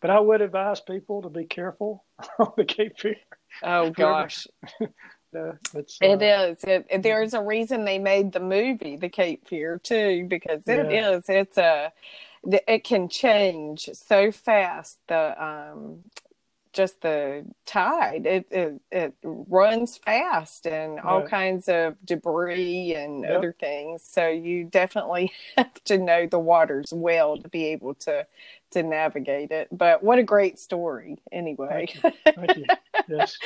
but 0.00 0.10
I 0.10 0.18
would 0.18 0.40
advise 0.40 0.80
people 0.80 1.22
to 1.22 1.28
be 1.28 1.44
careful 1.44 2.04
on 2.38 2.52
the 2.56 2.64
Cape 2.64 2.98
Fear. 2.98 3.16
Oh 3.62 3.90
gosh. 3.96 4.46
uh, 4.82 5.52
it 5.74 6.22
is. 6.22 6.64
It, 6.64 6.86
it, 6.90 7.02
there's 7.02 7.34
a 7.34 7.42
reason 7.42 7.84
they 7.84 7.98
made 7.98 8.32
the 8.32 8.40
movie, 8.40 8.96
The 8.96 9.08
Cape 9.08 9.46
Fear, 9.46 9.80
too, 9.82 10.26
because 10.28 10.62
it 10.66 10.90
yeah. 10.90 11.10
is. 11.10 11.24
It's 11.28 11.58
a. 11.58 11.92
It 12.42 12.84
can 12.84 13.10
change 13.10 13.90
so 13.92 14.32
fast. 14.32 14.98
The 15.08 15.44
um, 15.44 16.04
just 16.72 17.02
the 17.02 17.44
tide. 17.66 18.26
It 18.26 18.46
it, 18.50 18.80
it 18.90 19.14
runs 19.22 19.96
fast 19.98 20.66
and 20.66 21.00
all 21.00 21.26
kinds 21.26 21.68
of 21.68 21.96
debris 22.04 22.94
and 22.94 23.22
yep. 23.22 23.38
other 23.38 23.54
things. 23.58 24.02
So 24.04 24.28
you 24.28 24.64
definitely 24.64 25.32
have 25.56 25.82
to 25.84 25.98
know 25.98 26.26
the 26.26 26.38
waters 26.38 26.92
well 26.92 27.36
to 27.38 27.48
be 27.48 27.66
able 27.66 27.94
to 27.94 28.26
to 28.72 28.82
navigate 28.82 29.50
it. 29.50 29.68
But 29.72 30.02
what 30.02 30.18
a 30.18 30.22
great 30.22 30.58
story, 30.58 31.18
anyway. 31.32 31.88
Thank 32.00 32.14
you. 32.24 32.32
Thank 32.34 32.56
you. 32.56 32.64
Yes. 33.08 33.36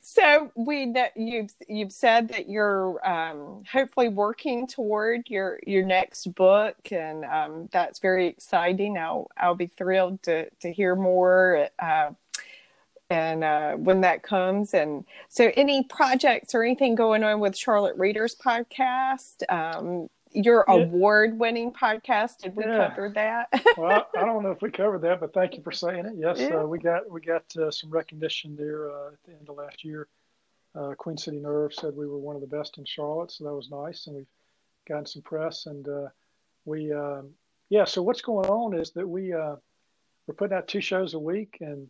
so 0.00 0.50
we 0.54 0.86
know 0.86 1.08
you've 1.14 1.52
you've 1.68 1.92
said 1.92 2.28
that 2.28 2.48
you're 2.48 3.06
um, 3.06 3.64
hopefully 3.70 4.08
working 4.08 4.66
toward 4.66 5.28
your 5.28 5.58
your 5.66 5.84
next 5.84 6.32
book, 6.34 6.76
and 6.90 7.24
um, 7.26 7.68
that's 7.70 7.98
very 7.98 8.26
exciting. 8.26 8.96
I'll 8.96 9.28
I'll 9.36 9.56
be 9.56 9.66
thrilled 9.66 10.22
to 10.22 10.48
to 10.60 10.72
hear 10.72 10.96
more. 10.96 11.68
Uh, 11.78 12.10
and 13.10 13.44
uh, 13.44 13.72
when 13.72 14.00
that 14.02 14.22
comes, 14.22 14.74
and 14.74 15.04
so 15.28 15.50
any 15.56 15.84
projects 15.84 16.54
or 16.54 16.62
anything 16.62 16.94
going 16.94 17.22
on 17.22 17.40
with 17.40 17.56
Charlotte 17.56 17.96
Readers 17.96 18.34
podcast, 18.34 19.42
um, 19.50 20.08
your 20.34 20.64
yeah. 20.66 20.74
award-winning 20.74 21.72
podcast. 21.72 22.38
Did 22.38 22.56
we 22.56 22.64
yeah. 22.64 22.88
cover 22.88 23.10
that? 23.10 23.48
well, 23.76 24.06
I, 24.14 24.20
I, 24.20 24.24
don't 24.24 24.42
know 24.42 24.50
if 24.50 24.62
we 24.62 24.70
covered 24.72 25.02
that, 25.02 25.20
but 25.20 25.32
thank 25.32 25.56
you 25.56 25.62
for 25.62 25.72
saying 25.72 26.06
it. 26.06 26.14
Yes, 26.16 26.38
yeah. 26.40 26.56
uh, 26.56 26.64
we 26.64 26.78
got 26.78 27.08
we 27.10 27.20
got 27.20 27.44
uh, 27.56 27.70
some 27.70 27.90
recognition 27.90 28.56
there 28.56 28.90
uh, 28.90 29.08
at 29.08 29.22
the 29.24 29.32
end 29.32 29.48
of 29.48 29.56
last 29.56 29.84
year. 29.84 30.08
Uh, 30.74 30.94
Queen 30.98 31.16
City 31.16 31.38
Nerve 31.38 31.72
said 31.72 31.94
we 31.94 32.08
were 32.08 32.18
one 32.18 32.34
of 32.34 32.40
the 32.40 32.48
best 32.48 32.78
in 32.78 32.84
Charlotte, 32.84 33.30
so 33.30 33.44
that 33.44 33.54
was 33.54 33.70
nice, 33.70 34.06
and 34.06 34.16
we've 34.16 34.26
gotten 34.88 35.06
some 35.06 35.22
press. 35.22 35.66
And 35.66 35.86
uh, 35.88 36.08
we, 36.64 36.92
um, 36.92 37.30
yeah. 37.68 37.84
So 37.84 38.02
what's 38.02 38.22
going 38.22 38.48
on 38.48 38.74
is 38.74 38.90
that 38.92 39.08
we 39.08 39.32
uh, 39.32 39.56
we're 40.26 40.34
putting 40.34 40.56
out 40.56 40.66
two 40.66 40.80
shows 40.80 41.14
a 41.14 41.18
week, 41.18 41.58
and 41.60 41.88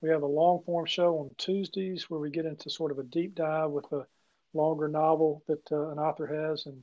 we 0.00 0.08
have 0.08 0.22
a 0.22 0.26
long 0.26 0.62
form 0.64 0.86
show 0.86 1.18
on 1.18 1.30
Tuesdays 1.36 2.08
where 2.08 2.20
we 2.20 2.30
get 2.30 2.46
into 2.46 2.70
sort 2.70 2.90
of 2.90 2.98
a 2.98 3.04
deep 3.04 3.34
dive 3.34 3.70
with 3.70 3.90
a 3.92 4.06
longer 4.54 4.88
novel 4.88 5.42
that 5.46 5.70
uh, 5.70 5.90
an 5.90 5.98
author 5.98 6.26
has 6.26 6.66
and 6.66 6.82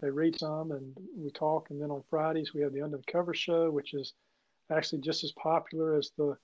they 0.00 0.10
read 0.10 0.38
some 0.38 0.70
and 0.72 0.96
we 1.16 1.30
talk. 1.30 1.70
And 1.70 1.80
then 1.80 1.90
on 1.90 2.02
Fridays 2.10 2.54
we 2.54 2.62
have 2.62 2.72
the 2.72 2.82
Under 2.82 2.98
the 2.98 3.12
Cover 3.12 3.34
show, 3.34 3.70
which 3.70 3.94
is 3.94 4.12
actually 4.70 5.00
just 5.00 5.24
as 5.24 5.32
popular 5.32 5.96
as 5.96 6.10
the 6.16 6.36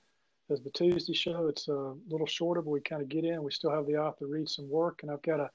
as 0.48 0.62
the 0.62 0.70
Tuesday 0.70 1.12
show. 1.12 1.48
It's 1.48 1.68
a 1.68 1.94
little 2.08 2.26
shorter, 2.26 2.62
but 2.62 2.70
we 2.70 2.80
kind 2.80 3.02
of 3.02 3.08
get 3.08 3.24
in. 3.24 3.42
We 3.42 3.50
still 3.50 3.72
have 3.72 3.86
the 3.86 3.96
author 3.96 4.26
read 4.26 4.48
some 4.48 4.68
work, 4.68 5.00
and 5.02 5.10
I've 5.10 5.22
got 5.22 5.40
a 5.40 5.50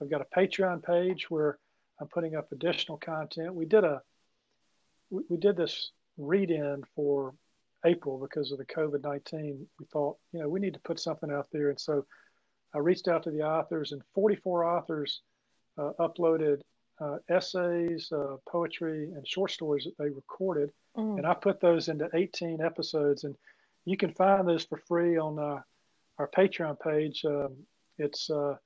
I've 0.00 0.10
got 0.10 0.20
a 0.20 0.38
Patreon 0.38 0.84
page 0.84 1.30
where 1.30 1.58
I'm 2.00 2.08
putting 2.08 2.36
up 2.36 2.52
additional 2.52 2.98
content. 2.98 3.54
We 3.54 3.64
did 3.66 3.84
a 3.84 4.02
we, 5.10 5.22
we 5.28 5.36
did 5.36 5.56
this 5.56 5.90
read 6.16 6.50
in 6.50 6.82
for 6.94 7.34
April 7.86 8.18
because 8.18 8.52
of 8.52 8.58
the 8.58 8.66
COVID 8.66 9.02
19. 9.02 9.66
We 9.78 9.86
thought, 9.86 10.16
you 10.32 10.40
know, 10.40 10.48
we 10.48 10.60
need 10.60 10.74
to 10.74 10.80
put 10.80 11.00
something 11.00 11.30
out 11.30 11.48
there. 11.52 11.70
And 11.70 11.80
so 11.80 12.04
I 12.74 12.78
reached 12.78 13.08
out 13.08 13.22
to 13.22 13.30
the 13.30 13.42
authors, 13.42 13.92
and 13.92 14.02
44 14.14 14.64
authors 14.64 15.22
uh, 15.78 15.92
uploaded 15.98 16.60
uh, 17.00 17.18
essays, 17.28 18.10
uh, 18.12 18.36
poetry, 18.48 19.10
and 19.14 19.26
short 19.26 19.50
stories 19.50 19.84
that 19.84 19.96
they 19.98 20.10
recorded, 20.10 20.70
mm. 20.96 21.16
and 21.16 21.26
I 21.26 21.34
put 21.34 21.60
those 21.60 21.88
into 21.88 22.08
18 22.12 22.60
episodes. 22.60 23.24
And 23.24 23.36
you 23.84 23.96
can 23.96 24.12
find 24.12 24.46
those 24.46 24.64
for 24.64 24.78
free 24.78 25.16
on 25.16 25.38
uh, 25.38 25.60
our 26.18 26.28
Patreon 26.28 26.80
page. 26.80 27.24
Um, 27.24 27.54
it's 27.98 28.30
uh, 28.30 28.56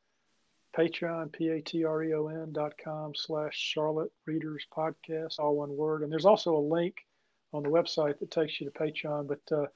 Patreon, 0.77 1.33
P-A-T-R-E-O-N 1.33 2.53
dot 2.53 2.73
com 2.83 3.13
slash 3.15 3.57
Charlotte 3.57 4.13
Readers 4.27 4.67
Podcast, 4.75 5.39
all 5.39 5.57
one 5.57 5.77
word. 5.77 6.03
And 6.03 6.11
there's 6.11 6.25
also 6.25 6.57
a 6.57 6.69
link 6.75 6.97
on 7.53 7.63
the 7.63 7.69
website 7.69 8.19
that 8.19 8.31
takes 8.31 8.61
you 8.61 8.71
to 8.71 8.79
Patreon. 8.79 9.29
But 9.29 9.57
uh, 9.57 9.67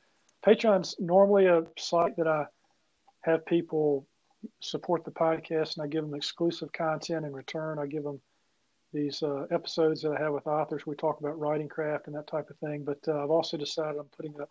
Patreon's 0.46 0.96
normally 0.98 1.46
a 1.46 1.64
site 1.78 2.16
that 2.16 2.28
I 2.28 2.46
have 3.22 3.46
people 3.46 4.06
support 4.60 5.04
the 5.04 5.10
podcast, 5.10 5.76
and 5.76 5.84
I 5.84 5.88
give 5.88 6.04
them 6.04 6.14
exclusive 6.14 6.72
content 6.72 7.24
in 7.24 7.32
return. 7.32 7.78
I 7.78 7.86
give 7.86 8.04
them 8.04 8.20
these 8.92 9.22
uh, 9.22 9.46
episodes 9.50 10.02
that 10.02 10.12
I 10.12 10.22
have 10.22 10.32
with 10.32 10.46
authors. 10.46 10.86
We 10.86 10.94
talk 10.94 11.20
about 11.20 11.38
writing 11.38 11.68
craft 11.68 12.06
and 12.06 12.14
that 12.16 12.28
type 12.28 12.48
of 12.50 12.58
thing. 12.58 12.84
But 12.84 12.98
uh, 13.08 13.24
I've 13.24 13.30
also 13.30 13.56
decided 13.56 13.98
I'm 13.98 14.06
putting 14.16 14.40
up 14.40 14.48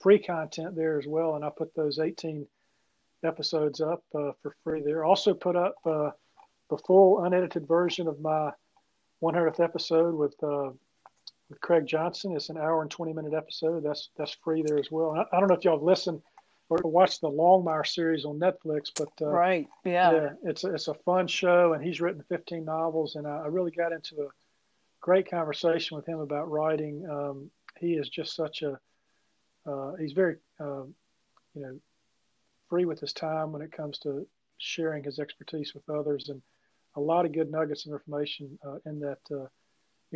free 0.00 0.18
content 0.18 0.76
there 0.76 0.98
as 0.98 1.06
well, 1.06 1.34
and 1.36 1.44
I 1.44 1.50
put 1.56 1.74
those 1.74 1.98
18 1.98 2.46
episodes 3.24 3.80
up 3.80 4.02
uh, 4.14 4.32
for 4.42 4.54
free 4.64 4.82
there. 4.82 5.04
Also 5.04 5.34
put 5.34 5.56
up 5.56 5.74
uh, 5.84 6.10
the 6.70 6.78
full 6.78 7.24
unedited 7.24 7.66
version 7.66 8.06
of 8.06 8.20
my 8.20 8.50
100th 9.22 9.60
episode 9.60 10.14
with 10.14 10.34
uh, 10.42 10.70
with 11.52 11.60
Craig 11.60 11.86
Johnson. 11.86 12.34
It's 12.34 12.48
an 12.48 12.56
hour 12.56 12.80
and 12.80 12.90
20 12.90 13.12
minute 13.12 13.34
episode. 13.34 13.84
That's 13.84 14.08
that's 14.16 14.36
free 14.42 14.62
there 14.62 14.78
as 14.78 14.90
well. 14.90 15.10
I, 15.10 15.36
I 15.36 15.38
don't 15.38 15.48
know 15.48 15.54
if 15.54 15.64
y'all 15.64 15.76
have 15.76 15.82
listened 15.82 16.22
or 16.70 16.78
watched 16.84 17.20
the 17.20 17.28
Longmire 17.28 17.86
series 17.86 18.24
on 18.24 18.38
Netflix, 18.38 18.90
but 18.96 19.10
uh, 19.20 19.28
right, 19.28 19.68
yeah, 19.84 20.12
yeah, 20.12 20.28
it's 20.44 20.64
a, 20.64 20.72
it's 20.72 20.88
a 20.88 20.94
fun 20.94 21.26
show, 21.26 21.74
and 21.74 21.84
he's 21.84 22.00
written 22.00 22.24
15 22.30 22.64
novels, 22.64 23.16
and 23.16 23.26
I, 23.26 23.42
I 23.42 23.46
really 23.48 23.70
got 23.70 23.92
into 23.92 24.22
a 24.22 24.28
great 25.02 25.30
conversation 25.30 25.98
with 25.98 26.06
him 26.06 26.20
about 26.20 26.50
writing. 26.50 27.06
Um, 27.06 27.50
he 27.78 27.94
is 27.94 28.08
just 28.08 28.34
such 28.34 28.62
a 28.62 28.80
uh, 29.66 29.92
he's 29.96 30.12
very 30.12 30.36
uh, 30.58 30.84
you 31.54 31.62
know 31.62 31.78
free 32.70 32.86
with 32.86 33.00
his 33.00 33.12
time 33.12 33.52
when 33.52 33.60
it 33.60 33.72
comes 33.72 33.98
to 33.98 34.26
sharing 34.56 35.04
his 35.04 35.18
expertise 35.18 35.74
with 35.74 35.86
others, 35.90 36.30
and 36.30 36.40
a 36.96 37.00
lot 37.00 37.26
of 37.26 37.32
good 37.32 37.50
nuggets 37.50 37.84
of 37.84 37.92
information 37.92 38.58
uh, 38.66 38.76
in 38.86 38.98
that 39.00 39.18
uh, 39.30 39.44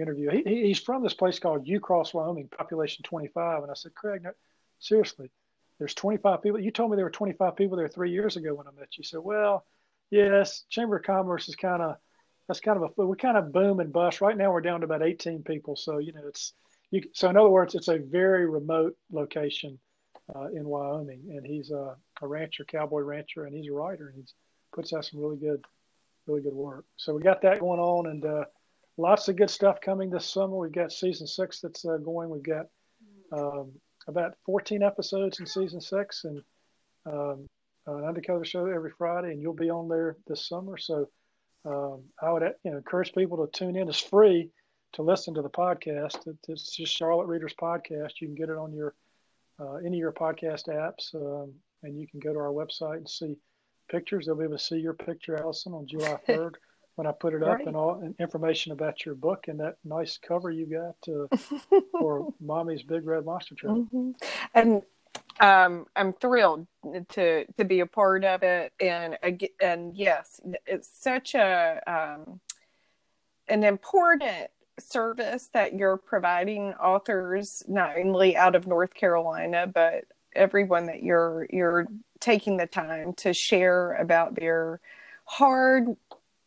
interview. 0.02 0.30
He, 0.30 0.66
he's 0.66 0.80
from 0.80 1.02
this 1.02 1.14
place 1.14 1.38
called 1.38 1.66
Ucross, 1.66 2.14
Wyoming, 2.14 2.48
population 2.48 3.02
25. 3.02 3.62
And 3.62 3.70
I 3.70 3.74
said, 3.74 3.94
Craig, 3.94 4.22
no, 4.22 4.32
seriously, 4.78 5.30
there's 5.78 5.94
25 5.94 6.42
people. 6.42 6.60
You 6.60 6.70
told 6.70 6.90
me 6.90 6.96
there 6.96 7.04
were 7.04 7.10
25 7.10 7.56
people 7.56 7.76
there 7.76 7.88
three 7.88 8.10
years 8.10 8.36
ago 8.36 8.54
when 8.54 8.66
I 8.66 8.70
met 8.78 8.96
you. 8.96 9.04
So, 9.04 9.20
well, 9.20 9.64
yes, 10.10 10.64
Chamber 10.70 10.96
of 10.96 11.04
Commerce 11.04 11.48
is 11.48 11.56
kind 11.56 11.82
of 11.82 11.96
that's 12.48 12.60
kind 12.60 12.82
of 12.82 12.92
a 12.96 13.06
we 13.06 13.16
kind 13.16 13.36
of 13.36 13.52
boom 13.52 13.80
and 13.80 13.92
bust. 13.92 14.20
Right 14.20 14.36
now, 14.36 14.52
we're 14.52 14.60
down 14.60 14.80
to 14.80 14.84
about 14.84 15.02
18 15.02 15.42
people. 15.42 15.76
So, 15.76 15.98
you 15.98 16.12
know, 16.12 16.22
it's 16.26 16.52
you. 16.90 17.02
So, 17.12 17.28
in 17.28 17.36
other 17.36 17.48
words, 17.48 17.74
it's 17.74 17.88
a 17.88 17.98
very 17.98 18.48
remote 18.48 18.96
location 19.10 19.78
uh, 20.34 20.48
in 20.54 20.64
Wyoming, 20.64 21.22
and 21.30 21.44
he's 21.44 21.70
a, 21.70 21.96
a 22.22 22.26
rancher, 22.26 22.64
cowboy 22.64 23.00
rancher, 23.00 23.44
and 23.44 23.54
he's 23.54 23.68
a 23.68 23.72
writer, 23.72 24.08
and 24.08 24.16
he 24.16 24.24
puts 24.72 24.92
out 24.92 25.04
some 25.04 25.20
really 25.20 25.36
good, 25.36 25.64
really 26.26 26.40
good 26.40 26.54
work. 26.54 26.84
So, 26.96 27.14
we 27.14 27.22
got 27.22 27.42
that 27.42 27.60
going 27.60 27.80
on, 27.80 28.06
and 28.06 28.24
uh, 28.24 28.44
lots 28.96 29.28
of 29.28 29.36
good 29.36 29.50
stuff 29.50 29.80
coming 29.80 30.10
this 30.10 30.26
summer. 30.26 30.56
We've 30.56 30.72
got 30.72 30.92
season 30.92 31.26
six 31.26 31.60
that's 31.60 31.84
uh, 31.84 31.98
going. 31.98 32.30
We've 32.30 32.42
got 32.42 32.66
um, 33.32 33.72
about 34.06 34.34
14 34.44 34.82
episodes 34.82 35.40
in 35.40 35.46
season 35.46 35.80
six, 35.80 36.24
and 36.24 36.42
um, 37.06 37.46
an 37.86 38.04
undercover 38.04 38.44
show 38.44 38.66
every 38.66 38.90
Friday, 38.96 39.32
and 39.32 39.40
you'll 39.40 39.52
be 39.52 39.70
on 39.70 39.88
there 39.88 40.16
this 40.26 40.48
summer. 40.48 40.76
So 40.76 41.08
um, 41.64 42.02
I 42.22 42.32
would 42.32 42.42
you 42.64 42.70
know, 42.70 42.78
encourage 42.78 43.12
people 43.12 43.44
to 43.44 43.58
tune 43.58 43.76
in. 43.76 43.88
It's 43.88 44.00
free 44.00 44.50
to 44.92 45.02
listen 45.02 45.34
to 45.34 45.42
the 45.42 45.50
podcast. 45.50 46.26
It's 46.48 46.74
just 46.74 46.96
Charlotte 46.96 47.26
Readers 47.26 47.54
Podcast. 47.60 48.20
You 48.20 48.28
can 48.28 48.34
get 48.34 48.48
it 48.48 48.56
on 48.56 48.72
your 48.72 48.94
uh, 49.58 49.74
any 49.76 49.96
of 49.96 50.00
your 50.00 50.12
podcast 50.12 50.68
apps, 50.68 51.14
um, 51.14 51.52
and 51.82 51.98
you 51.98 52.06
can 52.06 52.20
go 52.20 52.32
to 52.32 52.38
our 52.38 52.52
website 52.52 52.98
and 52.98 53.08
see 53.08 53.36
pictures. 53.90 54.26
They'll 54.26 54.36
be 54.36 54.44
able 54.44 54.58
to 54.58 54.62
see 54.62 54.76
your 54.76 54.92
picture, 54.92 55.36
Allison, 55.38 55.72
on 55.72 55.86
July 55.86 56.18
3rd. 56.28 56.54
when 56.96 57.06
I 57.06 57.12
put 57.12 57.34
it 57.34 57.42
up 57.42 57.58
right. 57.58 57.66
and 57.66 57.76
all 57.76 58.00
and 58.02 58.14
information 58.18 58.72
about 58.72 59.04
your 59.04 59.14
book 59.14 59.48
and 59.48 59.60
that 59.60 59.76
nice 59.84 60.18
cover 60.18 60.50
you 60.50 60.66
got 60.66 61.14
uh, 61.14 61.70
for 62.00 62.32
Mommy's 62.40 62.82
Big 62.82 63.06
Red 63.06 63.24
Monster 63.24 63.54
Truck. 63.54 63.76
Mm-hmm. 63.76 64.10
And 64.54 64.82
um, 65.40 65.86
I'm 65.94 66.14
thrilled 66.14 66.66
to 67.10 67.44
to 67.44 67.64
be 67.64 67.80
a 67.80 67.86
part 67.86 68.24
of 68.24 68.42
it, 68.42 68.72
and 68.80 69.18
and 69.60 69.96
yes, 69.96 70.40
it's 70.66 70.88
such 70.88 71.34
a 71.34 71.80
um, 71.86 72.40
an 73.48 73.62
important 73.62 74.50
service 74.78 75.48
that 75.52 75.74
you're 75.74 75.96
providing 75.96 76.74
authors 76.74 77.62
not 77.68 77.96
only 77.96 78.36
out 78.36 78.54
of 78.54 78.66
North 78.66 78.92
Carolina 78.92 79.66
but 79.66 80.04
everyone 80.34 80.84
that 80.84 81.02
you're 81.02 81.46
you're 81.50 81.86
taking 82.20 82.58
the 82.58 82.66
time 82.66 83.14
to 83.14 83.32
share 83.32 83.94
about 83.94 84.34
their 84.34 84.80
hard 85.24 85.96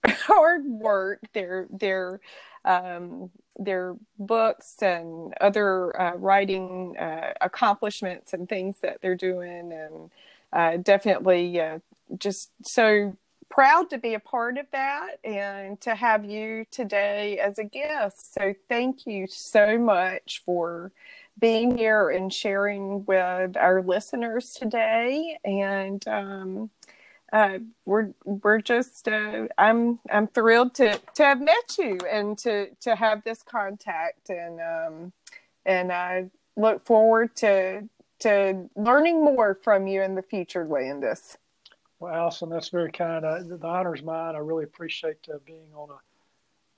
hard 0.08 0.66
work, 0.66 1.20
their 1.34 1.68
their 1.70 2.20
um, 2.66 3.30
their 3.58 3.96
books 4.18 4.82
and 4.82 5.34
other 5.42 6.00
uh, 6.00 6.16
writing 6.16 6.98
uh, 6.98 7.34
accomplishments 7.42 8.34
and 8.34 8.48
things 8.48 8.78
that 8.82 9.02
they're 9.02 9.16
doing, 9.16 9.72
and 9.72 10.12
uh, 10.54 10.78
definitely 10.78 11.60
uh, 11.60 11.80
just 12.18 12.52
so 12.64 13.16
proud 13.50 13.90
to 13.90 13.98
be 13.98 14.14
a 14.14 14.20
part 14.20 14.58
of 14.58 14.68
that 14.72 15.18
and 15.24 15.82
to 15.82 15.96
have 15.96 16.24
you 16.24 16.66
today 16.72 17.40
as 17.40 17.58
a 17.58 17.64
guest. 17.64 18.34
So 18.34 18.54
thank 18.68 19.06
you 19.06 19.28
so 19.28 19.78
much 19.78 20.44
for 20.46 20.92
being 21.40 21.78
here 21.78 22.10
and 22.10 22.32
sharing 22.32 23.06
with 23.06 23.58
our 23.58 23.82
listeners 23.82 24.52
today. 24.54 25.40
And 25.44 26.06
um, 26.08 26.70
uh, 27.32 27.60
we're 27.86 28.12
we're 28.26 28.62
just 28.62 29.08
uh, 29.08 29.48
I'm 29.58 30.00
I'm 30.12 30.28
thrilled 30.28 30.76
to 30.76 31.00
to 31.16 31.24
have 31.24 31.42
met 31.42 31.78
you 31.78 31.98
and 32.10 32.38
to 32.40 32.68
to 32.82 32.96
have 32.96 33.24
this 33.24 33.44
contact 33.44 34.30
and 34.30 34.60
um, 34.60 35.14
and 35.66 35.92
I 35.92 36.30
look 36.56 36.86
forward 36.86 37.36
to 37.38 37.88
to 38.20 38.70
learning 38.76 39.24
more 39.24 39.56
from 39.56 39.88
you 39.88 40.02
in 40.02 40.16
the 40.16 40.22
future, 40.22 40.66
Landis. 40.66 41.38
Well, 42.00 42.14
Allison, 42.14 42.50
that's 42.50 42.70
very 42.70 42.92
kind. 42.92 43.26
Uh, 43.26 43.40
the 43.44 43.60
honor's 43.68 44.04
mine. 44.04 44.36
I 44.36 44.40
really 44.40 44.64
appreciate 44.64 45.18
uh, 45.34 45.38
being 45.46 45.74
on 45.76 45.90
a 45.90 45.98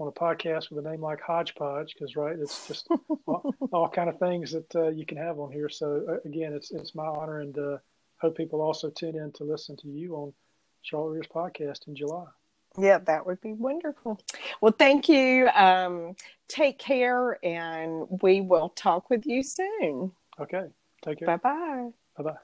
on 0.02 0.08
a 0.08 0.12
podcast 0.12 0.72
with 0.72 0.84
a 0.84 0.90
name 0.90 1.02
like 1.02 1.22
Hodgepodge 1.22 1.94
because 1.94 2.16
right, 2.16 2.38
it's 2.38 2.68
just 2.68 2.88
all, 3.28 3.54
all, 3.72 3.88
kind 3.88 4.10
of 4.10 4.18
things 4.18 4.52
that 4.52 4.76
uh, 4.76 4.90
you 4.90 5.06
can 5.06 5.18
have 5.18 5.40
on 5.40 5.52
here. 5.52 5.70
So 5.70 6.04
uh, 6.10 6.28
again, 6.28 6.54
it's 6.54 6.72
it's 6.72 6.96
my 6.96 7.06
honor 7.06 7.42
and 7.42 7.58
hope 8.22 8.38
people 8.38 8.62
also 8.62 8.90
tune 8.90 9.16
in 9.16 9.32
to 9.34 9.44
listen 9.44 9.76
to 9.78 9.88
you 9.88 10.16
on 10.16 10.34
Charlotte 10.84 11.12
Readers 11.12 11.32
podcast 11.34 11.88
in 11.88 11.96
July. 11.96 12.26
Yeah, 12.78 13.00
that 13.00 13.26
would 13.26 13.42
be 13.42 13.54
wonderful. 13.54 14.20
Well, 14.62 14.74
thank 14.78 15.10
you. 15.10 15.50
Um, 15.50 16.16
take 16.48 16.80
care, 16.80 17.44
and 17.44 18.08
we 18.22 18.40
will 18.42 18.70
talk 18.70 19.10
with 19.10 19.26
you 19.26 19.44
soon. 19.44 20.12
Okay. 20.40 20.68
Take 21.04 21.20
care. 21.20 21.26
Bye 21.26 21.38
bye. 21.38 21.90
Bye 22.18 22.24
bye. 22.24 22.38